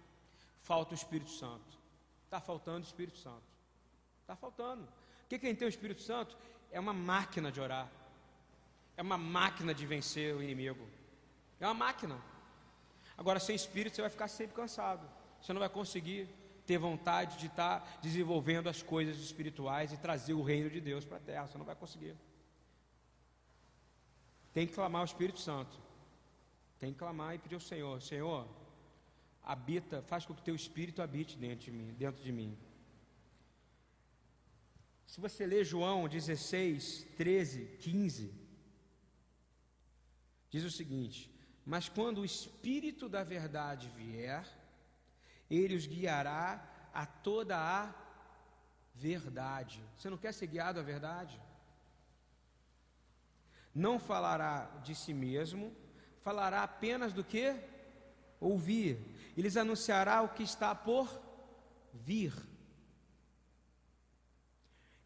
Falta 0.61 0.93
o 0.93 0.95
Espírito 0.95 1.31
Santo. 1.31 1.77
Está 2.23 2.39
faltando 2.39 2.85
o 2.85 2.87
Espírito 2.87 3.17
Santo. 3.17 3.43
Está 4.21 4.37
faltando. 4.37 4.83
O 4.83 5.27
que 5.27 5.37
quem 5.37 5.53
tem 5.53 5.67
o 5.67 5.75
Espírito 5.75 6.01
Santo 6.01 6.37
é 6.71 6.79
uma 6.79 6.93
máquina 6.93 7.51
de 7.51 7.59
orar. 7.59 7.91
É 8.95 9.01
uma 9.01 9.17
máquina 9.17 9.73
de 9.73 9.85
vencer 9.85 10.33
o 10.33 10.41
inimigo. 10.41 11.00
É 11.61 11.65
uma 11.67 11.73
máquina. 11.75 12.19
Agora, 13.15 13.39
sem 13.39 13.55
Espírito, 13.55 13.95
você 13.95 14.01
vai 14.01 14.09
ficar 14.09 14.27
sempre 14.27 14.55
cansado. 14.55 15.07
Você 15.39 15.53
não 15.53 15.59
vai 15.59 15.69
conseguir 15.69 16.27
ter 16.65 16.77
vontade 16.77 17.37
de 17.37 17.45
estar 17.47 17.99
desenvolvendo 18.01 18.67
as 18.67 18.81
coisas 18.81 19.17
espirituais 19.17 19.93
e 19.93 19.97
trazer 19.97 20.33
o 20.33 20.41
reino 20.41 20.69
de 20.69 20.81
Deus 20.81 21.05
para 21.05 21.17
a 21.17 21.19
terra. 21.21 21.47
Você 21.47 21.57
não 21.57 21.65
vai 21.65 21.75
conseguir. 21.75 22.15
Tem 24.51 24.67
que 24.67 24.73
clamar 24.73 25.03
o 25.03 25.05
Espírito 25.05 25.39
Santo. 25.39 25.79
Tem 26.79 26.91
que 26.91 26.99
clamar 26.99 27.35
e 27.35 27.37
pedir 27.37 27.55
ao 27.55 27.61
Senhor: 27.61 28.01
Senhor, 28.01 28.47
habita, 29.43 30.01
faz 30.01 30.25
com 30.25 30.33
que 30.33 30.41
o 30.41 30.43
teu 30.43 30.55
Espírito 30.55 31.01
habite 31.01 31.37
dentro 31.37 31.65
de 31.65 31.71
mim. 31.71 31.93
Dentro 31.93 32.23
de 32.23 32.31
mim. 32.31 32.57
Se 35.05 35.21
você 35.21 35.45
ler 35.45 35.63
João 35.63 36.07
16, 36.07 37.07
13, 37.17 37.77
15, 37.79 38.33
diz 40.49 40.63
o 40.63 40.71
seguinte: 40.71 41.30
Mas 41.65 41.87
quando 41.87 42.19
o 42.19 42.25
Espírito 42.25 43.07
da 43.07 43.23
Verdade 43.23 43.89
vier, 43.95 44.45
ele 45.49 45.75
os 45.75 45.85
guiará 45.85 46.63
a 46.93 47.05
toda 47.05 47.57
a 47.57 47.93
verdade. 48.95 49.83
Você 49.97 50.09
não 50.09 50.17
quer 50.17 50.33
ser 50.33 50.47
guiado 50.47 50.79
à 50.79 50.83
verdade? 50.83 51.39
Não 53.73 53.99
falará 53.99 54.65
de 54.83 54.95
si 54.95 55.13
mesmo, 55.13 55.73
falará 56.21 56.63
apenas 56.63 57.13
do 57.13 57.23
que 57.23 57.55
ouvir. 58.39 58.97
Ele 59.37 59.43
lhes 59.43 59.55
anunciará 59.55 60.21
o 60.21 60.29
que 60.29 60.43
está 60.43 60.75
por 60.75 61.21
vir. 61.93 62.33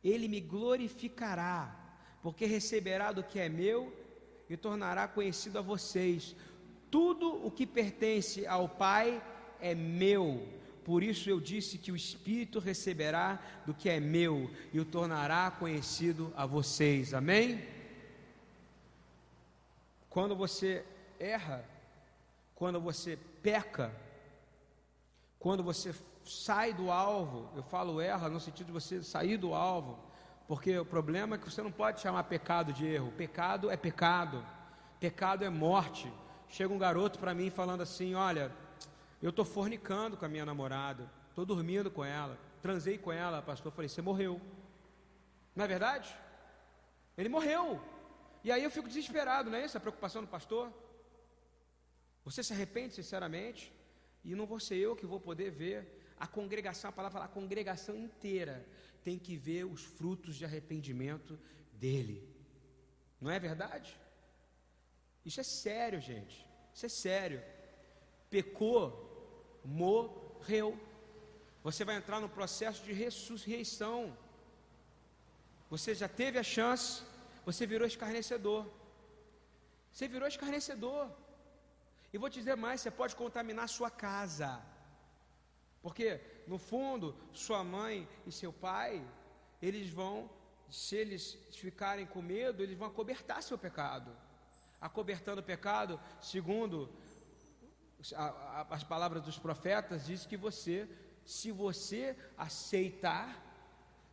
Ele 0.03 0.27
me 0.27 0.39
glorificará, 0.39 1.75
porque 2.21 2.45
receberá 2.45 3.11
do 3.11 3.23
que 3.23 3.39
é 3.39 3.49
meu 3.49 4.04
e 4.49 4.55
tornará 4.55 5.07
conhecido 5.07 5.59
a 5.59 5.61
vocês. 5.61 6.35
Tudo 6.91 7.45
o 7.45 7.51
que 7.51 7.65
pertence 7.65 8.45
ao 8.45 8.69
Pai 8.69 9.21
é 9.59 9.73
meu. 9.73 10.47
Por 10.83 11.01
isso 11.01 11.29
eu 11.29 11.39
disse 11.39 11.79
que 11.79 11.91
o 11.91 11.95
Espírito 11.95 12.59
receberá 12.59 13.41
do 13.65 13.73
que 13.73 13.89
é 13.89 13.99
meu 13.99 14.51
e 14.71 14.79
o 14.79 14.85
tornará 14.85 15.49
conhecido 15.49 16.31
a 16.35 16.45
vocês. 16.45 17.13
Amém? 17.13 17.65
Quando 20.09 20.35
você 20.35 20.85
erra, 21.19 21.65
quando 22.53 22.79
você 22.79 23.17
peca, 23.41 23.91
quando 25.39 25.63
você 25.63 25.93
sai 26.23 26.73
do 26.73 26.91
alvo, 26.91 27.49
eu 27.55 27.63
falo 27.63 27.99
erra 27.99 28.29
no 28.29 28.39
sentido 28.39 28.67
de 28.67 28.71
você 28.71 29.03
sair 29.03 29.37
do 29.37 29.53
alvo, 29.53 29.99
porque 30.47 30.77
o 30.77 30.85
problema 30.85 31.35
é 31.35 31.39
que 31.39 31.49
você 31.49 31.61
não 31.61 31.71
pode 31.71 32.01
chamar 32.01 32.23
pecado 32.25 32.71
de 32.71 32.85
erro. 32.85 33.11
Pecado 33.11 33.71
é 33.71 33.77
pecado. 33.77 34.45
Pecado 34.99 35.43
é 35.43 35.49
morte. 35.49 36.11
Chega 36.47 36.73
um 36.73 36.77
garoto 36.77 37.17
para 37.17 37.33
mim 37.33 37.49
falando 37.49 37.81
assim: 37.81 38.13
Olha, 38.13 38.51
eu 39.21 39.31
estou 39.31 39.43
fornicando 39.43 40.15
com 40.15 40.25
a 40.25 40.29
minha 40.29 40.45
namorada, 40.45 41.09
estou 41.29 41.45
dormindo 41.45 41.89
com 41.89 42.05
ela, 42.05 42.37
transei 42.61 42.97
com 42.97 43.11
ela, 43.11 43.41
pastor. 43.41 43.71
Falei: 43.71 43.89
Você 43.89 44.01
morreu. 44.01 44.39
Não 45.55 45.65
é 45.65 45.67
verdade? 45.67 46.15
Ele 47.17 47.29
morreu. 47.29 47.81
E 48.43 48.51
aí 48.51 48.63
eu 48.63 48.69
fico 48.69 48.87
desesperado, 48.87 49.49
não 49.49 49.57
é 49.57 49.65
isso? 49.65 49.77
A 49.77 49.81
preocupação 49.81 50.21
do 50.21 50.27
pastor. 50.27 50.71
Você 52.23 52.43
se 52.43 52.53
arrepende 52.53 52.93
sinceramente? 52.93 53.73
E 54.23 54.35
não 54.35 54.45
vou 54.45 54.59
ser 54.59 54.75
eu 54.75 54.95
que 54.95 55.05
vou 55.05 55.19
poder 55.19 55.49
ver 55.49 56.01
a 56.19 56.27
congregação, 56.27 56.89
a 56.89 56.93
palavra 56.93 57.19
fala, 57.19 57.25
a 57.25 57.33
congregação 57.33 57.95
inteira 57.95 58.65
tem 59.05 59.17
que 59.25 59.35
ver 59.47 59.63
os 59.65 59.83
frutos 59.97 60.35
de 60.35 60.43
arrependimento 60.43 61.39
dele. 61.83 62.17
Não 63.21 63.29
é 63.29 63.39
verdade? 63.39 63.95
Isso 65.23 65.39
é 65.39 65.43
sério, 65.43 65.99
gente. 66.09 66.37
Isso 66.73 66.85
é 66.87 66.89
sério. 66.89 67.39
Pecou, 68.31 68.83
morreu. 69.63 70.69
Você 71.63 71.85
vai 71.85 71.95
entrar 71.97 72.19
no 72.19 72.29
processo 72.37 72.83
de 72.83 72.93
ressurreição. 73.03 73.99
Você 75.69 75.93
já 75.93 76.09
teve 76.21 76.37
a 76.39 76.43
chance, 76.55 77.03
você 77.45 77.63
virou 77.73 77.87
escarnecedor. 77.87 78.65
Você 79.91 80.07
virou 80.07 80.27
escarnecedor. 80.27 81.11
E 82.11 82.17
vou 82.17 82.29
te 82.29 82.39
dizer 82.39 82.57
mais: 82.65 82.81
você 82.81 82.89
pode 82.89 83.15
contaminar 83.15 83.69
sua 83.69 83.91
casa. 83.91 84.51
Porque, 85.83 86.07
no 86.47 86.57
fundo, 86.57 87.15
sua 87.33 87.63
mãe 87.63 88.07
e 88.25 88.31
seu 88.31 88.53
pai, 88.53 89.03
eles 89.61 89.89
vão, 89.89 90.29
se 90.69 90.95
eles 90.95 91.37
ficarem 91.51 92.05
com 92.05 92.21
medo, 92.21 92.61
eles 92.61 92.77
vão 92.77 92.87
acobertar 92.87 93.41
seu 93.41 93.57
pecado. 93.57 94.11
Acobertando 94.79 95.41
o 95.41 95.43
pecado, 95.43 95.99
segundo 96.21 96.89
as 98.69 98.83
palavras 98.83 99.23
dos 99.23 99.39
profetas, 99.39 100.05
diz 100.05 100.25
que 100.25 100.37
você, 100.37 100.87
se 101.25 101.51
você 101.51 102.15
aceitar, 102.37 103.41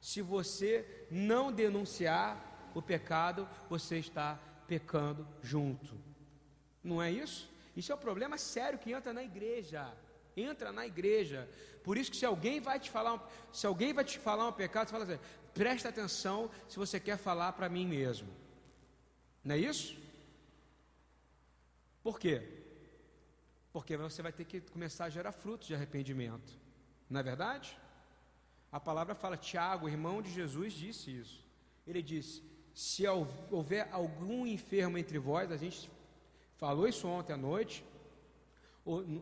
se 0.01 0.23
você 0.23 1.07
não 1.11 1.53
denunciar 1.53 2.71
o 2.75 2.81
pecado, 2.81 3.47
você 3.69 3.99
está 3.99 4.39
pecando 4.67 5.29
junto. 5.43 6.01
Não 6.83 7.03
é 7.03 7.11
isso? 7.11 7.51
Isso 7.77 7.93
é 7.93 7.95
um 7.95 7.99
problema 7.99 8.39
sério 8.39 8.79
que 8.79 8.93
entra 8.93 9.13
na 9.13 9.23
igreja 9.23 9.93
entra 10.37 10.73
na 10.73 10.87
igreja. 10.87 11.49
Por 11.83 11.97
isso 11.99 12.11
que 12.11 12.17
se 12.17 12.25
alguém 12.25 12.61
vai 12.61 12.79
te 12.79 12.91
falar, 12.91 13.29
se 13.53 13.67
alguém 13.67 13.93
vai 13.93 14.05
te 14.05 14.19
falar 14.19 14.49
um 14.49 14.53
pecado, 14.53 14.89
você 14.89 14.93
fala 14.93 15.05
assim: 15.05 15.19
presta 15.53 15.89
atenção 15.89 16.51
se 16.69 16.77
você 16.79 16.99
quer 16.99 17.17
falar 17.17 17.53
para 17.53 17.69
mim 17.69 17.87
mesmo. 17.87 18.29
Não 19.45 19.55
é 19.55 19.59
isso? 19.59 19.97
Por 22.03 22.19
quê? 22.19 22.43
Porque 23.73 23.97
você 23.97 24.23
vai 24.23 24.33
ter 24.33 24.45
que 24.45 24.61
começar 24.61 25.07
a 25.07 25.11
gerar 25.11 25.33
frutos 25.33 25.67
de 25.67 25.75
arrependimento. 25.75 26.53
Não 27.09 27.21
é 27.21 27.23
verdade? 27.23 27.79
A 28.71 28.81
palavra 28.81 29.15
fala, 29.15 29.37
Tiago, 29.37 29.89
irmão 29.89 30.23
de 30.23 30.33
Jesus, 30.33 30.73
disse 30.73 31.17
isso. 31.17 31.45
Ele 31.87 32.03
disse: 32.03 32.43
se 32.75 33.05
houver 33.51 33.89
algum 33.93 34.47
enfermo 34.47 34.97
entre 34.97 35.19
vós, 35.19 35.51
a 35.51 35.57
gente 35.57 35.91
falou 36.57 36.89
isso 36.89 37.07
ontem 37.07 37.33
à 37.33 37.37
noite, 37.37 37.85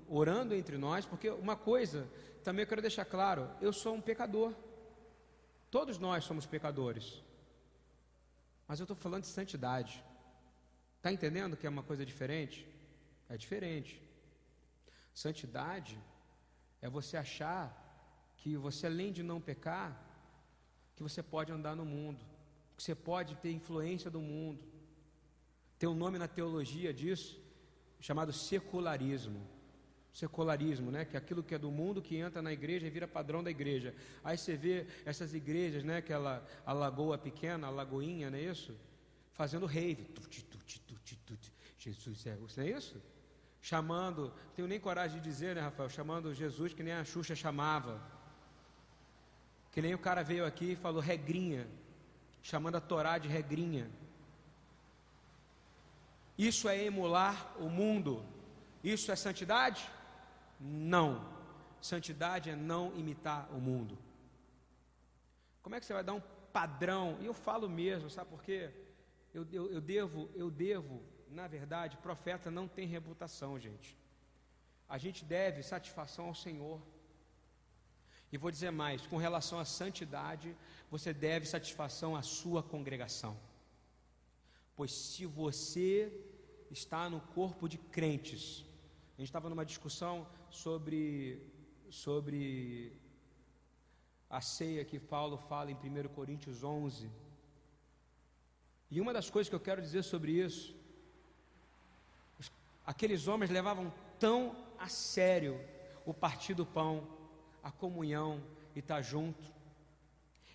orando 0.09 0.55
entre 0.55 0.79
nós, 0.79 1.05
porque 1.05 1.29
uma 1.31 1.57
coisa 1.57 2.09
também 2.43 2.63
eu 2.63 2.67
quero 2.67 2.81
deixar 2.81 3.05
claro: 3.05 3.51
eu 3.61 3.73
sou 3.73 3.95
um 3.95 4.01
pecador. 4.01 4.55
Todos 5.71 5.99
nós 5.99 6.25
somos 6.25 6.47
pecadores. 6.47 7.23
Mas 8.67 8.81
eu 8.81 8.85
estou 8.85 8.97
falando 8.97 9.23
de 9.23 9.29
santidade. 9.29 10.05
Está 10.97 11.13
entendendo 11.13 11.57
que 11.57 11.67
é 11.67 11.71
uma 11.71 11.83
coisa 11.83 12.05
diferente? 12.05 12.67
É 13.29 13.37
diferente. 13.37 14.01
Santidade 15.15 15.99
é 16.83 16.89
você 16.89 17.17
achar 17.17 17.77
que 18.37 18.57
você, 18.57 18.87
além 18.87 19.13
de 19.13 19.23
não 19.23 19.41
pecar, 19.41 20.01
que 20.97 21.03
você 21.03 21.23
pode 21.23 21.51
andar 21.53 21.75
no 21.75 21.85
mundo, 21.85 22.23
que 22.77 22.83
você 22.83 22.95
pode 22.95 23.35
ter 23.37 23.53
influência 23.53 24.11
do 24.11 24.21
mundo. 24.21 24.63
Tem 25.79 25.89
um 25.89 25.95
nome 25.95 26.19
na 26.19 26.29
teologia 26.29 26.93
disso, 26.93 27.40
chamado 28.01 28.33
secularismo. 28.33 29.47
Secularismo, 30.13 30.91
né? 30.91 31.05
Que 31.05 31.17
é 31.17 31.19
aquilo 31.19 31.43
que 31.43 31.55
é 31.55 31.59
do 31.59 31.71
mundo 31.71 32.03
que 32.03 32.17
entra 32.17 32.43
na 32.43 32.53
igreja 32.53 32.87
e 32.87 32.91
vira 32.91 33.07
padrão 33.07 33.45
da 33.45 33.51
igreja. 33.51 33.95
Aí 34.25 34.37
você 34.37 34.57
vê 34.57 34.87
essas 35.05 35.35
igrejas, 35.35 35.85
né? 35.85 35.99
Aquela 35.99 36.45
a 36.67 36.73
lagoa 36.73 37.17
pequena, 37.17 37.69
a 37.69 37.71
lagoinha, 37.71 38.31
não 38.31 38.39
é 38.39 38.43
isso? 38.43 38.77
Fazendo 39.33 39.67
rave. 39.67 40.05
Tuti, 40.05 40.43
tuti, 40.45 40.81
tuti, 40.81 41.17
tuti. 41.25 41.53
Jesus 41.79 42.27
é, 42.27 42.37
não 42.37 42.65
é 42.65 42.71
isso? 42.71 43.01
Chamando, 43.63 44.33
tenho 44.55 44.67
nem 44.67 44.81
coragem 44.81 45.21
de 45.21 45.29
dizer, 45.29 45.55
né, 45.55 45.61
Rafael? 45.61 45.89
Chamando 45.89 46.35
Jesus 46.35 46.75
que 46.75 46.83
nem 46.83 46.95
a 46.95 47.05
Xuxa 47.05 47.35
chamava. 47.35 48.01
Que 49.71 49.81
nem 49.81 49.95
o 49.95 49.99
cara 49.99 50.23
veio 50.23 50.45
aqui 50.45 50.73
e 50.73 50.77
falou 50.77 51.01
regrinha, 51.01 51.69
chamando 52.43 52.77
a 52.77 52.81
Torá 52.81 53.19
de 53.19 53.29
regrinha. 53.29 53.89
Isso 56.49 56.69
é 56.69 56.77
emular 56.85 57.37
o 57.59 57.69
mundo. 57.69 58.13
Isso 58.83 59.13
é 59.13 59.17
santidade? 59.17 59.83
Não. 60.59 61.11
Santidade 61.81 62.51
é 62.51 62.57
não 62.57 62.85
imitar 62.97 63.43
o 63.53 63.61
mundo. 63.61 63.99
Como 65.63 65.75
é 65.75 65.81
que 65.81 65.87
você 65.87 65.93
vai 65.93 66.05
dar 66.05 66.15
um 66.15 66.23
padrão? 66.53 67.19
E 67.21 67.27
eu 67.27 67.35
falo 67.35 67.69
mesmo, 67.69 68.09
sabe 68.09 68.31
por 68.31 68.43
quê? 68.43 68.71
Eu, 69.35 69.47
eu, 69.53 69.71
eu 69.71 69.81
devo, 69.81 70.31
eu 70.35 70.51
devo 70.51 71.03
na 71.31 71.47
verdade, 71.47 71.97
profeta 71.99 72.51
não 72.51 72.67
tem 72.67 72.87
reputação, 72.87 73.59
gente. 73.59 73.97
A 74.89 74.99
gente 74.99 75.25
deve 75.25 75.63
satisfação 75.63 76.27
ao 76.27 76.35
Senhor. 76.35 76.81
E 78.33 78.37
vou 78.37 78.51
dizer 78.51 78.71
mais: 78.71 79.07
com 79.07 79.17
relação 79.17 79.59
à 79.59 79.65
santidade, 79.65 80.57
você 80.91 81.13
deve 81.13 81.47
satisfação 81.47 82.17
à 82.17 82.23
sua 82.23 82.63
congregação. 82.63 83.37
Pois 84.75 84.93
se 84.93 85.27
você 85.27 86.13
está 86.71 87.11
no 87.11 87.21
corpo 87.21 87.69
de 87.69 87.77
crentes, 87.79 88.65
a 89.17 89.21
gente 89.21 89.29
estava 89.29 89.51
numa 89.51 89.67
discussão 89.67 90.27
sobre, 90.49 91.43
sobre 91.91 92.93
a 94.31 94.41
ceia 94.41 94.85
que 94.85 94.99
Paulo 94.99 95.37
fala 95.37 95.71
em 95.71 95.75
1 95.75 96.09
Coríntios 96.09 96.63
11. 96.63 97.11
E 98.91 99.01
uma 99.01 99.13
das 99.13 99.29
coisas 99.29 99.49
que 99.49 99.55
eu 99.55 99.61
quero 99.61 99.83
dizer 99.83 100.03
sobre 100.03 100.33
isso, 100.33 100.75
aqueles 102.87 103.29
homens 103.29 103.51
levavam 103.51 103.93
tão 104.19 104.57
a 104.79 104.89
sério 104.89 105.61
o 106.07 106.15
partir 106.15 106.55
do 106.55 106.65
pão, 106.65 107.07
a 107.63 107.71
comunhão 107.71 108.43
e 108.75 108.79
estar 108.79 109.03
junto. 109.03 109.45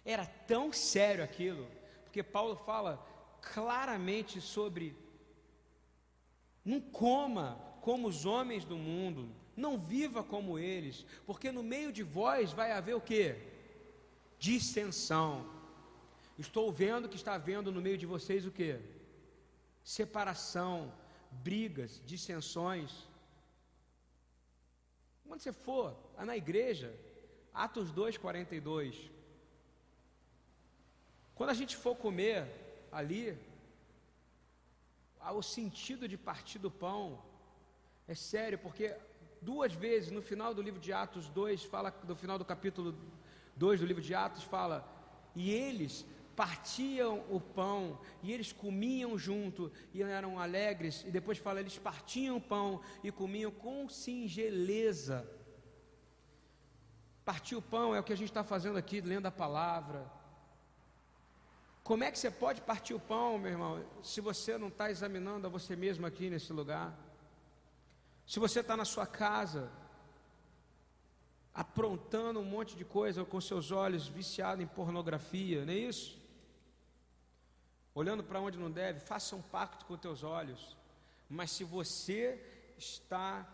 Era 0.04 0.26
tão 0.26 0.74
sério 0.74 1.24
aquilo, 1.24 1.68
porque 2.04 2.24
Paulo 2.24 2.56
fala 2.56 2.98
claramente 3.42 4.42
sobre 4.42 4.98
não 6.66 6.82
coma 6.82 7.62
como 7.82 8.08
os 8.08 8.26
homens 8.26 8.66
do 8.66 8.78
mundo, 8.78 9.30
não 9.56 9.78
viva 9.78 10.24
como 10.24 10.58
eles, 10.58 11.06
porque 11.26 11.52
no 11.52 11.64
meio 11.64 11.92
de 11.94 12.04
vós 12.04 12.52
vai 12.52 12.72
haver 12.72 12.96
o 12.96 13.02
que? 13.02 13.36
dissensão. 14.40 15.32
Estou 16.38 16.72
vendo 16.72 17.10
que 17.10 17.16
está 17.16 17.34
havendo 17.36 17.72
no 17.72 17.82
meio 17.82 17.98
de 17.98 18.06
vocês 18.06 18.46
o 18.46 18.52
que? 18.52 18.80
Separação, 19.84 20.92
brigas, 21.32 22.02
dissensões. 22.06 22.92
Quando 25.28 25.42
você 25.42 25.54
for 25.54 25.96
na 26.30 26.36
igreja, 26.36 26.94
Atos 27.54 27.92
2,42. 27.92 29.10
Quando 31.34 31.50
a 31.50 31.54
gente 31.54 31.76
for 31.76 31.96
comer 31.96 32.48
ali, 32.92 33.38
o 35.32 35.42
sentido 35.42 36.08
de 36.08 36.18
partir 36.18 36.60
do 36.60 36.72
pão 36.72 37.22
é 38.08 38.14
sério, 38.14 38.58
porque 38.60 38.96
duas 39.42 39.74
vezes 39.74 40.12
no 40.12 40.22
final 40.22 40.54
do 40.54 40.62
livro 40.62 40.80
de 40.80 40.92
Atos 40.94 41.28
2, 41.30 41.64
fala 41.64 41.92
do 41.92 42.16
final 42.16 42.38
do 42.38 42.46
capítulo 42.46 42.96
2 43.56 43.80
do 43.80 43.86
livro 43.86 44.02
de 44.02 44.14
Atos 44.14 44.44
fala: 44.44 44.88
E 45.36 45.52
eles 45.52 46.06
partiam 46.36 47.24
o 47.30 47.40
pão, 47.40 48.00
e 48.22 48.32
eles 48.32 48.52
comiam 48.52 49.18
junto, 49.18 49.72
e 49.94 50.04
eram 50.04 50.40
alegres, 50.40 51.04
e 51.08 51.12
depois 51.12 51.38
fala: 51.38 51.60
eles 51.60 51.78
partiam 51.78 52.38
o 52.38 52.42
pão 52.42 52.82
e 53.04 53.12
comiam 53.12 53.52
com 53.52 53.88
singeleza. 53.90 55.30
Partir 57.24 57.56
o 57.56 57.62
pão 57.62 57.96
é 57.96 58.00
o 58.00 58.04
que 58.04 58.14
a 58.14 58.18
gente 58.18 58.30
está 58.30 58.44
fazendo 58.44 58.78
aqui, 58.78 59.02
lendo 59.02 59.26
a 59.26 59.32
palavra. 59.32 60.12
Como 61.86 62.04
é 62.04 62.10
que 62.12 62.18
você 62.18 62.32
pode 62.32 62.62
partir 62.62 62.96
o 62.96 63.00
pão, 63.00 63.38
meu 63.38 63.52
irmão, 63.52 63.86
se 64.02 64.20
você 64.20 64.58
não 64.58 64.70
está 64.70 64.90
examinando 64.90 65.46
a 65.46 65.52
você 65.52 65.76
mesmo 65.76 66.04
aqui 66.08 66.32
nesse 66.32 66.52
lugar? 66.52 66.92
Se 68.26 68.40
você 68.40 68.62
está 68.62 68.76
na 68.76 68.86
sua 68.86 69.06
casa, 69.06 69.72
aprontando 71.54 72.40
um 72.40 72.44
monte 72.44 72.76
de 72.76 72.84
coisa 72.84 73.24
com 73.24 73.40
seus 73.40 73.70
olhos 73.70 74.08
viciados 74.08 74.64
em 74.64 74.68
pornografia, 74.68 75.64
não 75.64 75.74
é 75.74 75.78
isso? 75.78 76.20
Olhando 77.94 78.24
para 78.24 78.42
onde 78.42 78.58
não 78.58 78.72
deve, 78.72 79.00
faça 79.00 79.36
um 79.36 79.44
pacto 79.44 79.86
com 79.86 79.96
teus 79.96 80.24
olhos. 80.24 80.76
Mas 81.30 81.52
se 81.52 81.64
você 81.64 82.44
está 82.80 83.48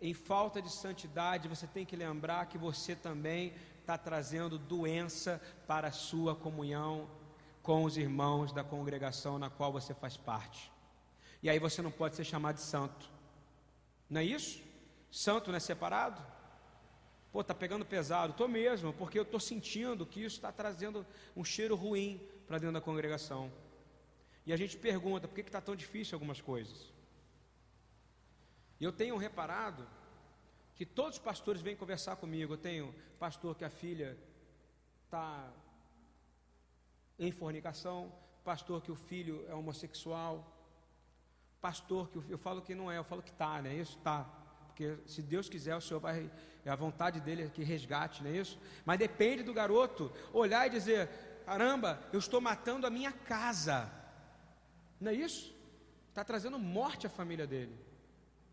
em 0.00 0.14
falta 0.14 0.60
de 0.60 0.72
santidade, 0.72 1.46
você 1.46 1.68
tem 1.68 1.86
que 1.86 1.94
lembrar 1.94 2.46
que 2.46 2.58
você 2.58 2.96
também 2.96 3.54
está 3.88 3.96
trazendo 3.96 4.58
doença 4.58 5.40
para 5.66 5.88
a 5.88 5.92
sua 5.92 6.36
comunhão 6.36 7.08
com 7.62 7.84
os 7.84 7.96
irmãos 7.96 8.52
da 8.52 8.62
congregação 8.62 9.38
na 9.38 9.48
qual 9.48 9.72
você 9.72 9.94
faz 9.94 10.14
parte. 10.14 10.70
E 11.42 11.48
aí 11.48 11.58
você 11.58 11.80
não 11.80 11.90
pode 11.90 12.14
ser 12.14 12.24
chamado 12.24 12.56
de 12.56 12.60
santo. 12.60 13.10
Não 14.10 14.20
é 14.20 14.24
isso? 14.24 14.62
Santo 15.10 15.48
não 15.50 15.56
é 15.56 15.60
separado? 15.60 16.20
Pô, 17.32 17.42
tá 17.42 17.54
pegando 17.54 17.82
pesado. 17.82 18.34
Tô 18.34 18.46
mesmo, 18.46 18.92
porque 18.92 19.18
eu 19.18 19.24
tô 19.24 19.40
sentindo 19.40 20.04
que 20.04 20.20
isso 20.22 20.36
está 20.36 20.52
trazendo 20.52 21.06
um 21.34 21.42
cheiro 21.42 21.74
ruim 21.74 22.20
para 22.46 22.58
dentro 22.58 22.74
da 22.74 22.82
congregação. 22.82 23.50
E 24.44 24.52
a 24.52 24.56
gente 24.58 24.76
pergunta, 24.76 25.26
por 25.26 25.34
que 25.34 25.40
está 25.40 25.62
tão 25.62 25.74
difícil 25.74 26.14
algumas 26.14 26.42
coisas? 26.42 26.92
E 28.78 28.84
eu 28.84 28.92
tenho 28.92 29.16
reparado 29.16 29.88
que 30.78 30.86
todos 30.86 31.16
os 31.16 31.22
pastores 31.22 31.60
vêm 31.60 31.74
conversar 31.74 32.14
comigo. 32.14 32.54
Eu 32.54 32.56
tenho 32.56 32.94
pastor 33.18 33.56
que 33.56 33.64
a 33.64 33.70
filha 33.70 34.16
está 35.04 35.52
em 37.18 37.32
fornicação, 37.32 38.12
pastor 38.44 38.80
que 38.80 38.92
o 38.92 38.94
filho 38.94 39.44
é 39.48 39.54
homossexual, 39.54 40.56
pastor 41.60 42.08
que 42.08 42.30
eu 42.30 42.38
falo 42.38 42.62
que 42.62 42.76
não 42.76 42.90
é, 42.90 42.96
eu 42.96 43.02
falo 43.02 43.20
que 43.20 43.30
está, 43.30 43.60
né? 43.60 43.74
Isso 43.74 43.98
está. 43.98 44.22
Porque 44.68 44.96
se 45.04 45.20
Deus 45.20 45.48
quiser, 45.48 45.74
o 45.74 45.80
Senhor 45.80 45.98
vai 45.98 46.30
é 46.64 46.70
a 46.70 46.76
vontade 46.76 47.18
dele 47.18 47.42
é 47.42 47.48
que 47.48 47.64
resgate, 47.64 48.22
não 48.22 48.30
é 48.30 48.36
isso? 48.36 48.56
Mas 48.84 48.98
depende 49.00 49.42
do 49.42 49.52
garoto 49.52 50.12
olhar 50.32 50.64
e 50.68 50.70
dizer: 50.70 51.08
caramba, 51.44 52.00
eu 52.12 52.20
estou 52.20 52.40
matando 52.40 52.86
a 52.86 52.90
minha 52.90 53.10
casa. 53.10 53.90
Não 55.00 55.10
é 55.10 55.14
isso? 55.14 55.52
Está 56.08 56.22
trazendo 56.22 56.56
morte 56.56 57.04
à 57.04 57.10
família 57.10 57.48
dele. 57.48 57.76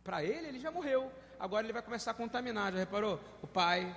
Para 0.04 0.24
ele, 0.24 0.48
ele 0.48 0.60
já 0.60 0.72
morreu. 0.72 1.12
Agora 1.40 1.66
ele 1.66 1.74
vai 1.74 1.82
começar 1.82 2.12
a 2.12 2.14
contaminar. 2.14 2.72
Já 2.74 2.80
reparou? 2.80 3.20
O 3.42 3.48
pai 3.48 3.96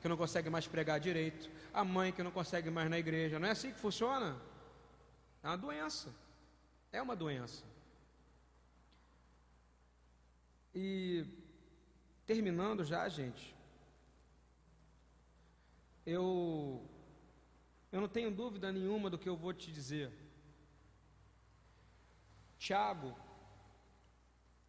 que 0.00 0.08
não 0.08 0.16
consegue 0.16 0.48
mais 0.48 0.66
pregar 0.66 0.98
direito, 0.98 1.50
a 1.74 1.84
mãe 1.84 2.10
que 2.12 2.22
não 2.22 2.30
consegue 2.30 2.70
mais 2.70 2.88
na 2.88 2.98
igreja. 2.98 3.38
Não 3.38 3.48
é 3.48 3.50
assim 3.50 3.72
que 3.72 3.78
funciona? 3.78 4.36
É 5.42 5.48
uma 5.48 5.58
doença. 5.58 6.14
É 6.92 7.02
uma 7.02 7.14
doença. 7.14 7.64
E 10.74 11.26
Terminando 12.30 12.84
já, 12.84 13.08
gente. 13.08 13.52
Eu 16.06 16.80
eu 17.90 18.00
não 18.00 18.08
tenho 18.08 18.30
dúvida 18.30 18.70
nenhuma 18.70 19.10
do 19.10 19.18
que 19.18 19.28
eu 19.28 19.36
vou 19.36 19.52
te 19.52 19.72
dizer. 19.72 20.12
Tiago 22.56 23.16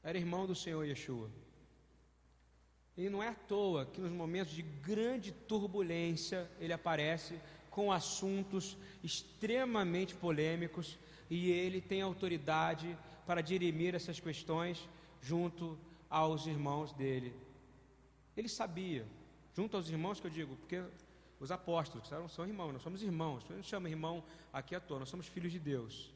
era 0.02 0.18
irmão 0.18 0.48
do 0.48 0.56
Senhor 0.56 0.84
Yeshua. 0.84 1.30
E 2.98 3.10
não 3.10 3.24
é 3.24 3.30
à 3.30 3.34
toa 3.34 3.86
que 3.86 4.02
nos 4.02 4.12
momentos 4.12 4.54
de 4.54 4.62
grande 4.62 5.32
turbulência 5.32 6.50
ele 6.60 6.74
aparece 6.74 7.40
com 7.70 7.92
assuntos 7.92 8.78
extremamente 9.02 10.14
polêmicos 10.14 10.98
e 11.30 11.50
ele 11.50 11.80
tem 11.80 12.02
autoridade 12.02 12.98
para 13.26 13.42
dirimir 13.42 13.96
essas 13.96 14.20
questões 14.20 14.88
junto 15.22 15.80
aos 16.10 16.46
irmãos 16.46 16.92
dele. 16.92 17.34
Ele 18.36 18.50
sabia, 18.50 19.08
junto 19.56 19.78
aos 19.78 19.90
irmãos 19.90 20.20
que 20.20 20.28
eu 20.28 20.32
digo, 20.32 20.58
porque 20.58 20.84
os 21.40 21.50
apóstolos 21.50 22.08
são, 22.08 22.28
são 22.28 22.46
irmãos, 22.46 22.74
nós 22.74 22.82
somos 22.82 23.02
irmãos, 23.02 23.46
não 23.50 23.64
chama 23.64 23.90
irmão 23.90 24.24
aqui 24.52 24.76
à 24.76 24.80
toa, 24.80 25.00
nós 25.00 25.10
somos 25.10 25.28
filhos 25.28 25.52
de 25.52 25.60
Deus. 25.60 26.14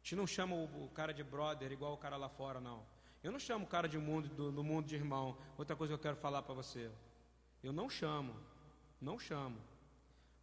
A 0.00 0.02
gente 0.02 0.16
não 0.16 0.26
chama 0.26 0.56
o 0.56 0.90
cara 0.94 1.12
de 1.12 1.22
brother 1.22 1.70
igual 1.70 1.92
o 1.92 1.98
cara 1.98 2.16
lá 2.16 2.28
fora, 2.28 2.58
não. 2.58 2.82
Eu 3.22 3.30
não 3.30 3.38
chamo 3.38 3.64
o 3.64 3.68
cara 3.68 3.88
de 3.88 3.98
mundo, 3.98 4.28
do, 4.28 4.50
do 4.50 4.64
mundo 4.64 4.86
de 4.86 4.94
irmão. 4.94 5.36
Outra 5.58 5.76
coisa 5.76 5.92
que 5.92 5.94
eu 5.94 6.02
quero 6.02 6.16
falar 6.16 6.42
para 6.42 6.54
você. 6.54 6.90
Eu 7.62 7.72
não 7.72 7.90
chamo, 7.90 8.34
não 9.00 9.18
chamo. 9.18 9.58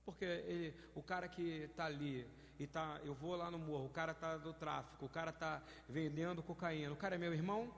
Porque 0.05 0.25
ele, 0.25 0.73
o 0.93 1.01
cara 1.01 1.27
que 1.27 1.63
está 1.63 1.85
ali 1.85 2.25
e 2.59 2.67
tá, 2.67 2.99
eu 3.03 3.13
vou 3.13 3.35
lá 3.35 3.49
no 3.51 3.59
morro, 3.59 3.85
o 3.85 3.89
cara 3.89 4.11
está 4.11 4.37
do 4.37 4.53
tráfico, 4.53 5.05
o 5.05 5.09
cara 5.09 5.31
está 5.31 5.61
vendendo 5.87 6.41
cocaína, 6.41 6.91
o 6.91 6.95
cara 6.95 7.15
é 7.15 7.17
meu 7.17 7.33
irmão? 7.33 7.73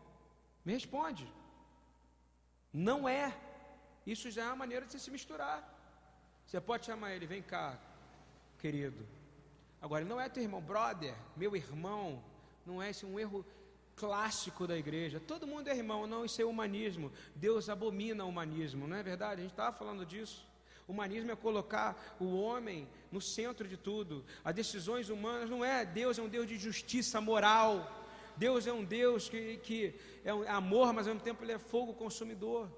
Me 0.64 0.74
responde. 0.74 1.32
Não 2.72 3.08
é. 3.08 3.36
Isso 4.06 4.30
já 4.30 4.44
é 4.44 4.48
uma 4.48 4.58
maneira 4.58 4.86
de 4.86 4.92
você 4.92 5.00
se 5.00 5.12
misturar. 5.12 5.58
Você 6.46 6.60
pode 6.60 6.86
chamar 6.86 7.14
ele, 7.14 7.26
vem 7.26 7.42
cá, 7.42 7.80
querido. 8.58 9.08
Agora, 9.82 10.04
não 10.04 10.20
é 10.20 10.28
teu 10.28 10.44
irmão, 10.44 10.62
brother, 10.62 11.16
meu 11.36 11.56
irmão. 11.56 12.24
Não 12.66 12.82
é 12.82 12.90
esse 12.90 13.06
um 13.06 13.20
erro 13.20 13.46
clássico 14.00 14.66
da 14.66 14.78
igreja. 14.78 15.20
Todo 15.20 15.46
mundo 15.46 15.68
é 15.68 15.76
irmão, 15.76 16.08
não, 16.08 16.24
isso 16.24 16.42
é 16.42 16.46
humanismo. 16.46 17.12
Deus 17.36 17.68
abomina 17.68 18.24
o 18.24 18.30
humanismo, 18.30 18.88
não 18.88 18.96
é 18.96 19.04
verdade? 19.04 19.42
A 19.42 19.44
gente 19.44 19.52
estava 19.52 19.76
falando 19.76 20.06
disso. 20.06 20.48
Humanismo 20.88 21.32
é 21.32 21.36
colocar 21.36 22.16
o 22.20 22.28
homem 22.40 22.88
no 23.12 23.22
centro 23.22 23.68
de 23.68 23.78
tudo. 23.78 24.26
As 24.44 24.56
decisões 24.56 25.10
humanas 25.10 25.50
não 25.50 25.64
é. 25.64 25.86
Deus 25.86 26.18
é 26.18 26.22
um 26.22 26.30
Deus 26.30 26.48
de 26.48 26.58
justiça 26.58 27.20
moral. 27.20 27.74
Deus 28.38 28.66
é 28.66 28.74
um 28.74 28.86
Deus 28.86 29.28
que, 29.28 29.58
que 29.58 29.94
é 30.24 30.34
um 30.34 30.48
amor, 30.50 30.94
mas 30.94 31.06
ao 31.06 31.14
mesmo 31.14 31.26
tempo 31.26 31.44
Ele 31.44 31.52
é 31.52 31.60
fogo 31.60 31.94
consumidor. 31.94 32.72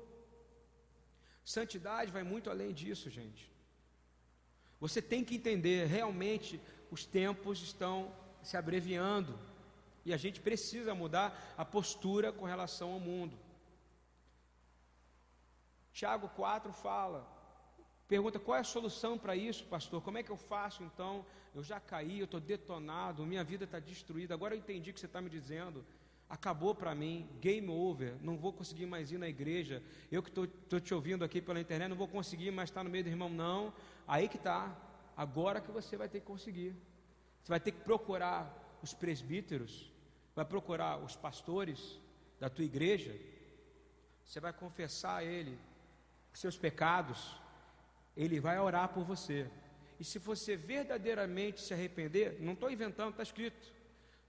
Santidade 1.45 2.11
vai 2.11 2.23
muito 2.23 2.49
além 2.49 2.73
disso, 2.73 3.09
gente. 3.09 3.49
Você 4.79 5.01
tem 5.01 5.23
que 5.23 5.35
entender, 5.35 5.85
realmente, 5.85 6.59
os 6.89 7.05
tempos 7.05 7.61
estão 7.61 8.11
se 8.41 8.57
abreviando. 8.57 9.37
E 10.05 10.13
a 10.13 10.17
gente 10.17 10.41
precisa 10.41 10.95
mudar 10.95 11.53
a 11.57 11.63
postura 11.63 12.31
com 12.31 12.45
relação 12.45 12.91
ao 12.91 12.99
mundo. 12.99 13.37
Tiago 15.93 16.29
4 16.29 16.71
fala, 16.71 17.27
pergunta 18.07 18.39
qual 18.39 18.57
é 18.57 18.61
a 18.61 18.63
solução 18.63 19.17
para 19.17 19.35
isso, 19.35 19.65
pastor? 19.65 20.01
Como 20.01 20.17
é 20.17 20.23
que 20.23 20.31
eu 20.31 20.37
faço 20.37 20.83
então? 20.83 21.25
Eu 21.53 21.63
já 21.63 21.79
caí, 21.79 22.19
eu 22.19 22.25
estou 22.25 22.39
detonado, 22.39 23.25
minha 23.25 23.43
vida 23.43 23.65
está 23.65 23.79
destruída. 23.79 24.33
Agora 24.33 24.55
eu 24.55 24.59
entendi 24.59 24.89
o 24.89 24.93
que 24.93 24.99
você 24.99 25.05
está 25.05 25.21
me 25.21 25.29
dizendo. 25.29 25.85
Acabou 26.29 26.73
para 26.73 26.95
mim, 26.95 27.27
game 27.41 27.69
over, 27.69 28.15
não 28.21 28.37
vou 28.37 28.53
conseguir 28.53 28.85
mais 28.85 29.11
ir 29.11 29.17
na 29.17 29.27
igreja. 29.27 29.83
Eu 30.09 30.23
que 30.23 30.29
estou 30.29 30.79
te 30.79 30.93
ouvindo 30.93 31.25
aqui 31.25 31.41
pela 31.41 31.59
internet, 31.59 31.89
não 31.89 31.97
vou 31.97 32.07
conseguir 32.07 32.51
mais 32.51 32.69
estar 32.69 32.85
no 32.85 32.89
meio 32.89 33.03
do 33.03 33.09
irmão, 33.09 33.27
não. 33.27 33.73
Aí 34.07 34.29
que 34.29 34.37
está, 34.37 34.73
agora 35.15 35.59
que 35.59 35.69
você 35.71 35.97
vai 35.97 36.07
ter 36.07 36.21
que 36.21 36.25
conseguir. 36.25 36.73
Você 37.43 37.49
vai 37.49 37.59
ter 37.59 37.71
que 37.71 37.81
procurar 37.81 38.79
os 38.81 38.93
presbíteros, 38.93 39.90
vai 40.35 40.45
procurar 40.45 40.97
os 40.97 41.15
pastores 41.15 41.99
da 42.39 42.49
tua 42.49 42.65
igreja, 42.65 43.15
você 44.25 44.39
vai 44.39 44.53
confessar 44.53 45.17
a 45.17 45.23
ele 45.23 45.59
seus 46.33 46.57
pecados, 46.57 47.35
ele 48.15 48.39
vai 48.39 48.59
orar 48.59 48.89
por 48.89 49.03
você. 49.03 49.49
E 49.99 50.03
se 50.03 50.17
você 50.17 50.55
verdadeiramente 50.55 51.61
se 51.61 51.73
arrepender, 51.73 52.37
não 52.39 52.53
estou 52.53 52.71
inventando, 52.71 53.11
está 53.11 53.23
escrito: 53.23 53.71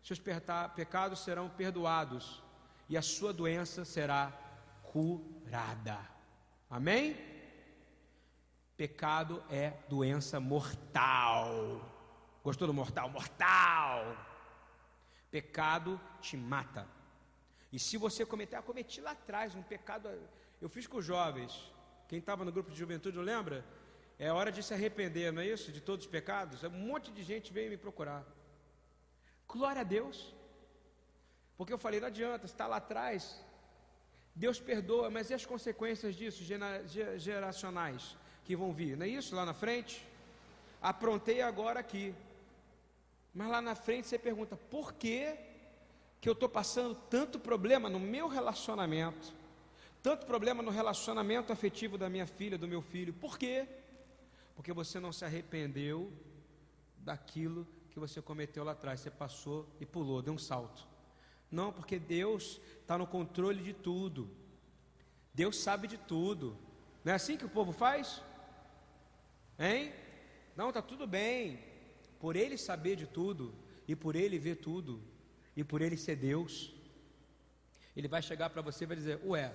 seus 0.02 0.20
pecados 0.74 1.20
serão 1.20 1.48
perdoados 1.48 2.42
e 2.88 2.96
a 2.96 3.02
sua 3.02 3.32
doença 3.32 3.84
será 3.84 4.32
curada. 4.82 5.98
Amém? 6.68 7.16
Pecado 8.76 9.42
é 9.48 9.74
doença 9.88 10.40
mortal. 10.40 11.80
Gostou 12.42 12.66
do 12.66 12.74
mortal? 12.74 13.08
Mortal. 13.08 14.31
Pecado 15.32 16.00
te 16.20 16.36
mata. 16.36 16.86
E 17.72 17.78
se 17.78 17.96
você 17.96 18.24
cometer, 18.24 18.56
ah, 18.56 18.62
cometi 18.62 19.00
lá 19.00 19.12
atrás 19.12 19.54
um 19.54 19.62
pecado, 19.62 20.08
eu 20.60 20.68
fiz 20.68 20.86
com 20.86 20.98
os 20.98 21.04
jovens, 21.04 21.52
quem 22.06 22.18
estava 22.18 22.44
no 22.44 22.52
grupo 22.52 22.70
de 22.70 22.78
juventude 22.78 23.16
não 23.16 23.24
lembra? 23.24 23.64
É 24.18 24.30
hora 24.30 24.52
de 24.52 24.62
se 24.62 24.72
arrepender, 24.74 25.32
não 25.32 25.42
é 25.42 25.46
isso? 25.46 25.72
De 25.72 25.80
todos 25.80 26.04
os 26.04 26.10
pecados. 26.10 26.62
Um 26.62 26.70
monte 26.70 27.10
de 27.10 27.22
gente 27.22 27.52
veio 27.52 27.70
me 27.70 27.78
procurar. 27.78 28.22
Glória 29.48 29.80
a 29.80 29.84
Deus. 29.84 30.34
Porque 31.56 31.72
eu 31.72 31.78
falei, 31.78 31.98
não 31.98 32.08
adianta, 32.08 32.44
está 32.44 32.66
lá 32.66 32.76
atrás. 32.76 33.42
Deus 34.34 34.60
perdoa, 34.60 35.10
mas 35.10 35.30
e 35.30 35.34
as 35.34 35.44
consequências 35.44 36.14
disso, 36.14 36.42
geracionais, 37.16 38.16
que 38.44 38.54
vão 38.54 38.72
vir? 38.72 38.96
Não 38.96 39.06
é 39.06 39.08
isso 39.08 39.34
lá 39.34 39.44
na 39.44 39.54
frente? 39.54 40.06
Aprontei 40.80 41.40
agora 41.42 41.80
aqui. 41.80 42.14
Mas 43.32 43.48
lá 43.48 43.60
na 43.60 43.74
frente 43.74 44.06
você 44.06 44.18
pergunta, 44.18 44.56
por 44.56 44.92
que, 44.92 45.36
que 46.20 46.28
eu 46.28 46.34
estou 46.34 46.48
passando 46.48 46.94
tanto 47.08 47.38
problema 47.38 47.88
no 47.88 47.98
meu 47.98 48.28
relacionamento? 48.28 49.42
tanto 50.02 50.26
problema 50.26 50.62
no 50.62 50.70
relacionamento 50.70 51.52
afetivo 51.52 51.96
da 51.96 52.10
minha 52.10 52.26
filha, 52.26 52.58
do 52.58 52.66
meu 52.66 52.82
filho. 52.82 53.12
Por 53.12 53.38
quê? 53.38 53.68
Porque 54.56 54.72
você 54.72 54.98
não 54.98 55.12
se 55.12 55.24
arrependeu 55.24 56.12
daquilo 56.98 57.66
que 57.90 58.00
você 58.00 58.20
cometeu 58.20 58.64
lá 58.64 58.72
atrás. 58.72 59.00
Você 59.00 59.10
passou 59.10 59.68
e 59.80 59.86
pulou, 59.86 60.20
deu 60.20 60.34
um 60.34 60.38
salto. 60.38 60.88
Não, 61.50 61.72
porque 61.72 61.98
Deus 61.98 62.60
está 62.80 62.98
no 62.98 63.06
controle 63.06 63.62
de 63.62 63.72
tudo. 63.72 64.28
Deus 65.32 65.56
sabe 65.56 65.86
de 65.86 65.98
tudo. 65.98 66.58
Não 67.04 67.12
é 67.12 67.14
assim 67.16 67.36
que 67.36 67.46
o 67.46 67.50
povo 67.50 67.72
faz? 67.72 68.20
Hein? 69.58 69.92
Não, 70.56 70.70
está 70.70 70.82
tudo 70.82 71.06
bem. 71.06 71.60
Por 72.22 72.36
Ele 72.36 72.56
saber 72.56 72.96
de 72.96 73.06
tudo, 73.06 73.52
e 73.86 73.94
por 73.94 74.16
Ele 74.16 74.38
ver 74.38 74.56
tudo, 74.56 75.02
e 75.54 75.62
por 75.62 75.82
Ele 75.82 75.98
ser 75.98 76.16
Deus, 76.16 76.72
Ele 77.94 78.08
vai 78.08 78.22
chegar 78.22 78.48
para 78.48 78.62
você 78.62 78.84
e 78.84 78.86
vai 78.86 78.96
dizer: 78.96 79.20
Ué, 79.26 79.52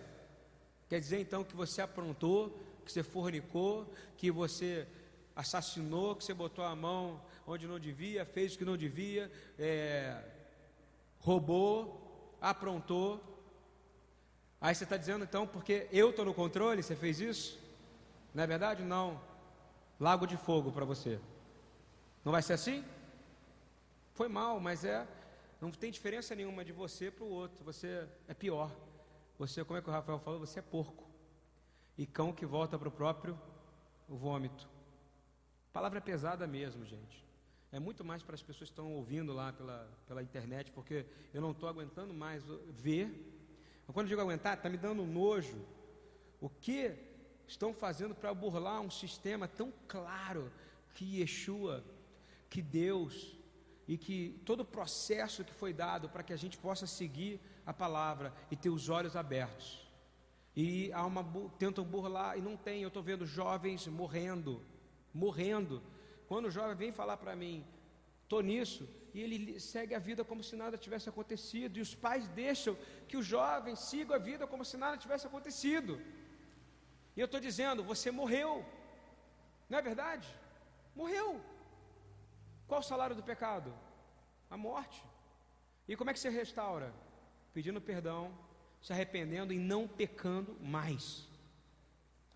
Quer 0.90 1.00
dizer 1.02 1.20
então 1.20 1.44
que 1.44 1.56
você 1.56 1.82
aprontou, 1.82 2.58
que 2.86 2.92
você 2.92 3.04
fornicou, 3.04 3.92
que 4.18 4.32
você 4.32 4.88
assassinou, 5.36 6.16
que 6.16 6.24
você 6.24 6.34
botou 6.34 6.64
a 6.64 6.76
mão 6.76 7.22
onde 7.46 7.68
não 7.68 7.80
devia, 7.80 8.26
fez 8.26 8.56
o 8.56 8.58
que 8.58 8.66
não 8.66 8.78
devia, 8.78 9.32
é, 9.60 10.18
roubou, 11.20 12.36
aprontou. 12.42 13.22
Aí 14.62 14.74
você 14.74 14.86
está 14.86 14.96
dizendo 14.96 15.24
então, 15.24 15.46
porque 15.46 15.88
eu 15.92 16.10
estou 16.10 16.24
no 16.24 16.34
controle, 16.34 16.82
você 16.82 16.96
fez 16.96 17.20
isso? 17.20 17.60
Não 18.34 18.44
é 18.44 18.48
verdade? 18.48 18.84
Não. 18.84 19.20
Lago 20.00 20.26
de 20.26 20.38
fogo 20.38 20.72
para 20.72 20.86
você. 20.86 21.20
Não 22.28 22.34
vai 22.34 22.42
ser 22.42 22.52
assim? 22.52 22.84
Foi 24.14 24.28
mal, 24.28 24.60
mas 24.60 24.84
é. 24.84 25.08
Não 25.62 25.72
tem 25.72 25.90
diferença 25.90 26.36
nenhuma 26.36 26.66
de 26.66 26.74
você 26.74 27.10
para 27.10 27.24
o 27.24 27.30
outro. 27.30 27.64
Você 27.64 28.06
é 28.28 28.34
pior. 28.34 28.70
Você, 29.40 29.64
como 29.64 29.80
é 29.80 29.82
que 29.82 29.88
o 29.90 29.94
Rafael 29.94 30.20
falou? 30.20 30.42
Você 30.42 30.60
é 30.60 30.62
porco. 30.62 31.08
E 31.98 32.06
cão 32.06 32.34
que 32.34 32.46
volta 32.46 32.78
para 32.78 32.90
o 32.90 32.92
próprio 32.92 33.40
vômito. 34.10 34.68
Palavra 35.72 36.02
pesada 36.02 36.46
mesmo, 36.46 36.84
gente. 36.86 37.26
É 37.72 37.80
muito 37.80 38.04
mais 38.04 38.22
para 38.22 38.36
as 38.36 38.42
pessoas 38.42 38.70
que 38.70 38.74
estão 38.74 38.92
ouvindo 38.92 39.32
lá 39.32 39.54
pela, 39.54 39.90
pela 40.06 40.22
internet, 40.22 40.70
porque 40.72 41.06
eu 41.34 41.40
não 41.40 41.52
estou 41.52 41.70
aguentando 41.70 42.14
mais 42.14 42.44
ver. 42.68 43.10
Quando 43.94 44.08
eu 44.08 44.10
digo 44.10 44.20
aguentar, 44.20 44.58
está 44.58 44.68
me 44.68 44.78
dando 44.78 45.06
nojo. 45.06 45.66
O 46.42 46.50
que 46.50 46.94
estão 47.48 47.74
fazendo 47.74 48.14
para 48.14 48.34
burlar 48.34 48.82
um 48.82 48.92
sistema 48.92 49.48
tão 49.48 49.72
claro 49.88 50.52
que 50.94 51.22
Yeshua, 51.22 51.86
que 52.50 52.62
Deus 52.62 53.38
e 53.88 53.98
que 53.98 54.42
todo 54.46 54.62
o 54.62 54.66
processo 54.66 55.44
que 55.44 55.54
foi 55.54 55.74
dado 55.74 56.10
para 56.10 56.24
que 56.24 56.34
a 56.34 56.38
gente 56.38 56.58
possa 56.58 56.86
seguir 56.86 57.40
a 57.66 57.74
palavra 57.74 58.34
e 58.52 58.56
ter 58.56 58.70
os 58.70 58.90
olhos 58.90 59.16
abertos. 59.16 59.88
E 60.56 60.92
há 60.92 61.06
uma 61.06 61.24
tentam 61.58 61.86
burlar 61.86 62.38
e 62.38 62.42
não 62.42 62.58
tem. 62.58 62.82
Eu 62.82 62.88
estou 62.88 63.04
vendo 63.04 63.26
jovens 63.26 63.88
morrendo, 63.88 64.62
morrendo. 65.14 65.82
Quando 66.28 66.46
o 66.46 66.52
jovem 66.52 66.76
vem 66.76 66.92
falar 66.92 67.18
para 67.18 67.36
mim, 67.36 67.66
estou 68.24 68.42
nisso, 68.42 68.90
e 69.14 69.22
ele 69.22 69.60
segue 69.60 69.96
a 69.96 70.00
vida 70.00 70.24
como 70.24 70.44
se 70.44 70.56
nada 70.56 70.78
tivesse 70.78 71.08
acontecido. 71.10 71.78
E 71.78 71.82
os 71.82 71.94
pais 71.96 72.28
deixam 72.30 72.76
que 73.08 73.18
o 73.18 73.24
jovem 73.24 73.76
siga 73.76 74.16
a 74.16 74.20
vida 74.20 74.46
como 74.46 74.66
se 74.66 74.78
nada 74.78 74.98
tivesse 74.98 75.28
acontecido. 75.28 76.02
E 77.16 77.20
eu 77.20 77.26
estou 77.26 77.40
dizendo, 77.40 77.84
você 77.84 78.12
morreu. 78.12 78.66
Não 79.70 79.80
é 79.80 79.82
verdade? 79.82 80.28
Morreu. 80.96 81.42
Qual 82.68 82.80
o 82.80 82.84
salário 82.84 83.16
do 83.16 83.24
pecado? 83.24 83.74
A 84.50 84.58
morte. 84.58 85.04
E 85.88 85.96
como 85.96 86.10
é 86.10 86.14
que 86.14 86.20
se 86.20 86.30
restaura? 86.30 86.94
pedindo 87.58 87.82
perdão, 87.82 88.32
se 88.84 88.94
arrependendo 88.94 89.52
e 89.52 89.58
não 89.58 89.88
pecando 89.88 90.56
mais. 90.62 91.28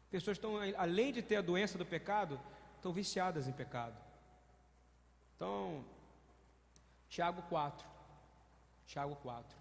Pessoas 0.09 0.35
estão, 0.35 0.55
além 0.75 1.13
de 1.13 1.21
ter 1.21 1.35
a 1.35 1.43
doença 1.43 1.77
do 1.77 1.85
pecado, 1.85 2.41
estão 2.75 2.91
viciadas 2.91 3.47
em 3.47 3.51
pecado. 3.51 3.95
Então, 5.35 5.85
Tiago 7.07 7.43
4. 7.43 7.87
Tiago 8.87 9.15
4. 9.17 9.55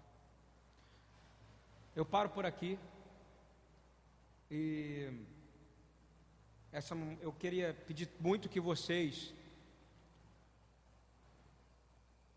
Eu 1.95 2.07
paro 2.07 2.29
por 2.29 2.43
aqui. 2.43 2.79
E 4.49 5.13
essa, 6.71 6.95
eu 7.21 7.31
queria 7.31 7.71
pedir 7.85 8.09
muito 8.19 8.49
que 8.49 8.59
vocês 8.59 9.31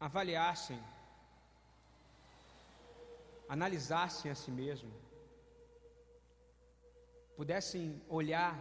avaliassem 0.06 0.78
analisassem 3.48 4.30
a 4.30 4.34
si 4.34 4.50
mesmo, 4.50 4.90
pudessem 7.36 8.02
olhar, 8.08 8.54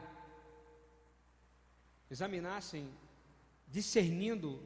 examinassem, 2.10 2.94
discernindo 3.68 4.62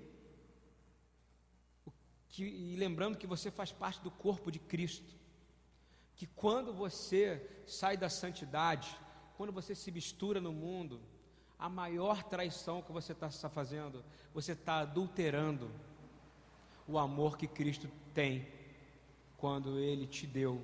que, 2.30 2.44
e 2.44 2.76
lembrando 2.76 3.18
que 3.18 3.28
você 3.28 3.50
faz 3.50 3.72
parte 3.72 4.02
do 4.02 4.12
corpo 4.12 4.52
de 4.52 4.60
Cristo, 4.60 5.16
que 6.16 6.28
quando 6.28 6.74
você 6.74 7.64
sai 7.66 7.96
da 7.96 8.10
santidade, 8.10 8.90
quando 9.36 9.52
você 9.52 9.74
se 9.76 9.92
mistura 9.92 10.42
no 10.42 10.52
mundo, 10.52 11.02
a 11.58 11.70
maior 11.70 12.24
traição 12.24 12.82
que 12.82 12.92
você 12.92 13.14
está 13.14 13.50
fazendo, 13.50 14.04
você 14.34 14.52
está 14.52 14.80
adulterando 14.80 15.72
o 16.88 16.98
amor 16.98 17.38
que 17.38 17.48
Cristo 17.48 17.90
tem 18.14 18.48
quando 19.38 19.80
Ele 19.80 20.08
te 20.08 20.26
deu 20.26 20.64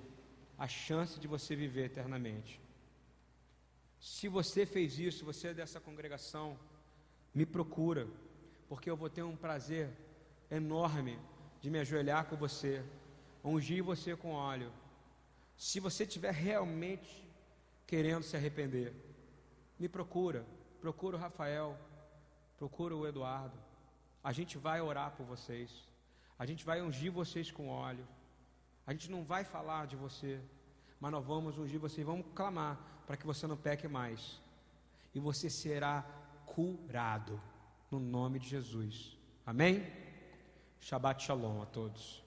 a 0.58 0.68
chance 0.68 1.20
de 1.20 1.28
você 1.28 1.56
viver 1.56 1.86
eternamente. 1.86 2.60
Se 4.00 4.28
você 4.28 4.66
fez 4.66 5.00
isso, 5.00 5.26
você 5.26 5.50
é 5.50 5.54
dessa 5.54 5.80
congregação, 5.80 6.58
me 7.34 7.46
procura, 7.46 8.08
porque 8.68 8.90
eu 8.90 8.98
vou 8.98 9.10
ter 9.10 9.24
um 9.24 9.36
prazer 9.36 9.90
enorme 10.50 11.20
de 11.62 11.70
me 11.70 11.80
ajoelhar 11.80 12.26
com 12.26 12.36
você, 12.36 12.84
ungir 13.44 13.84
você 13.84 14.16
com 14.16 14.34
óleo. 14.34 14.72
Se 15.56 15.80
você 15.80 16.04
estiver 16.04 16.34
realmente 16.34 17.28
querendo 17.88 18.24
se 18.24 18.36
arrepender, 18.36 18.94
me 19.80 19.88
procura, 19.88 20.46
procura 20.82 21.18
o 21.18 21.20
Rafael, 21.20 21.78
procura 22.58 22.96
o 22.96 23.08
Eduardo. 23.08 23.58
A 24.24 24.32
gente 24.32 24.58
vai 24.58 24.82
orar 24.82 25.12
por 25.12 25.26
vocês. 25.26 25.72
A 26.44 26.46
gente 26.46 26.66
vai 26.66 26.82
ungir 26.82 27.10
vocês 27.10 27.50
com 27.50 27.70
óleo. 27.70 28.06
A 28.86 28.92
gente 28.92 29.10
não 29.10 29.24
vai 29.24 29.46
falar 29.46 29.88
de 29.88 29.96
você, 29.96 30.42
mas 31.00 31.10
nós 31.10 31.26
vamos 31.26 31.58
ungir 31.58 31.80
você 31.80 32.02
e 32.02 32.04
vamos 32.04 32.26
clamar 32.36 32.78
para 33.08 33.16
que 33.16 33.26
você 33.26 33.48
não 33.48 33.56
peque 33.56 33.88
mais. 33.88 34.42
E 35.16 35.22
você 35.22 35.50
será 35.50 36.06
curado 36.46 37.42
no 37.90 37.98
nome 37.98 38.40
de 38.40 38.50
Jesus. 38.50 39.18
Amém? 39.46 39.90
Shabbat 40.82 41.24
Shalom 41.24 41.62
a 41.62 41.66
todos. 41.66 42.22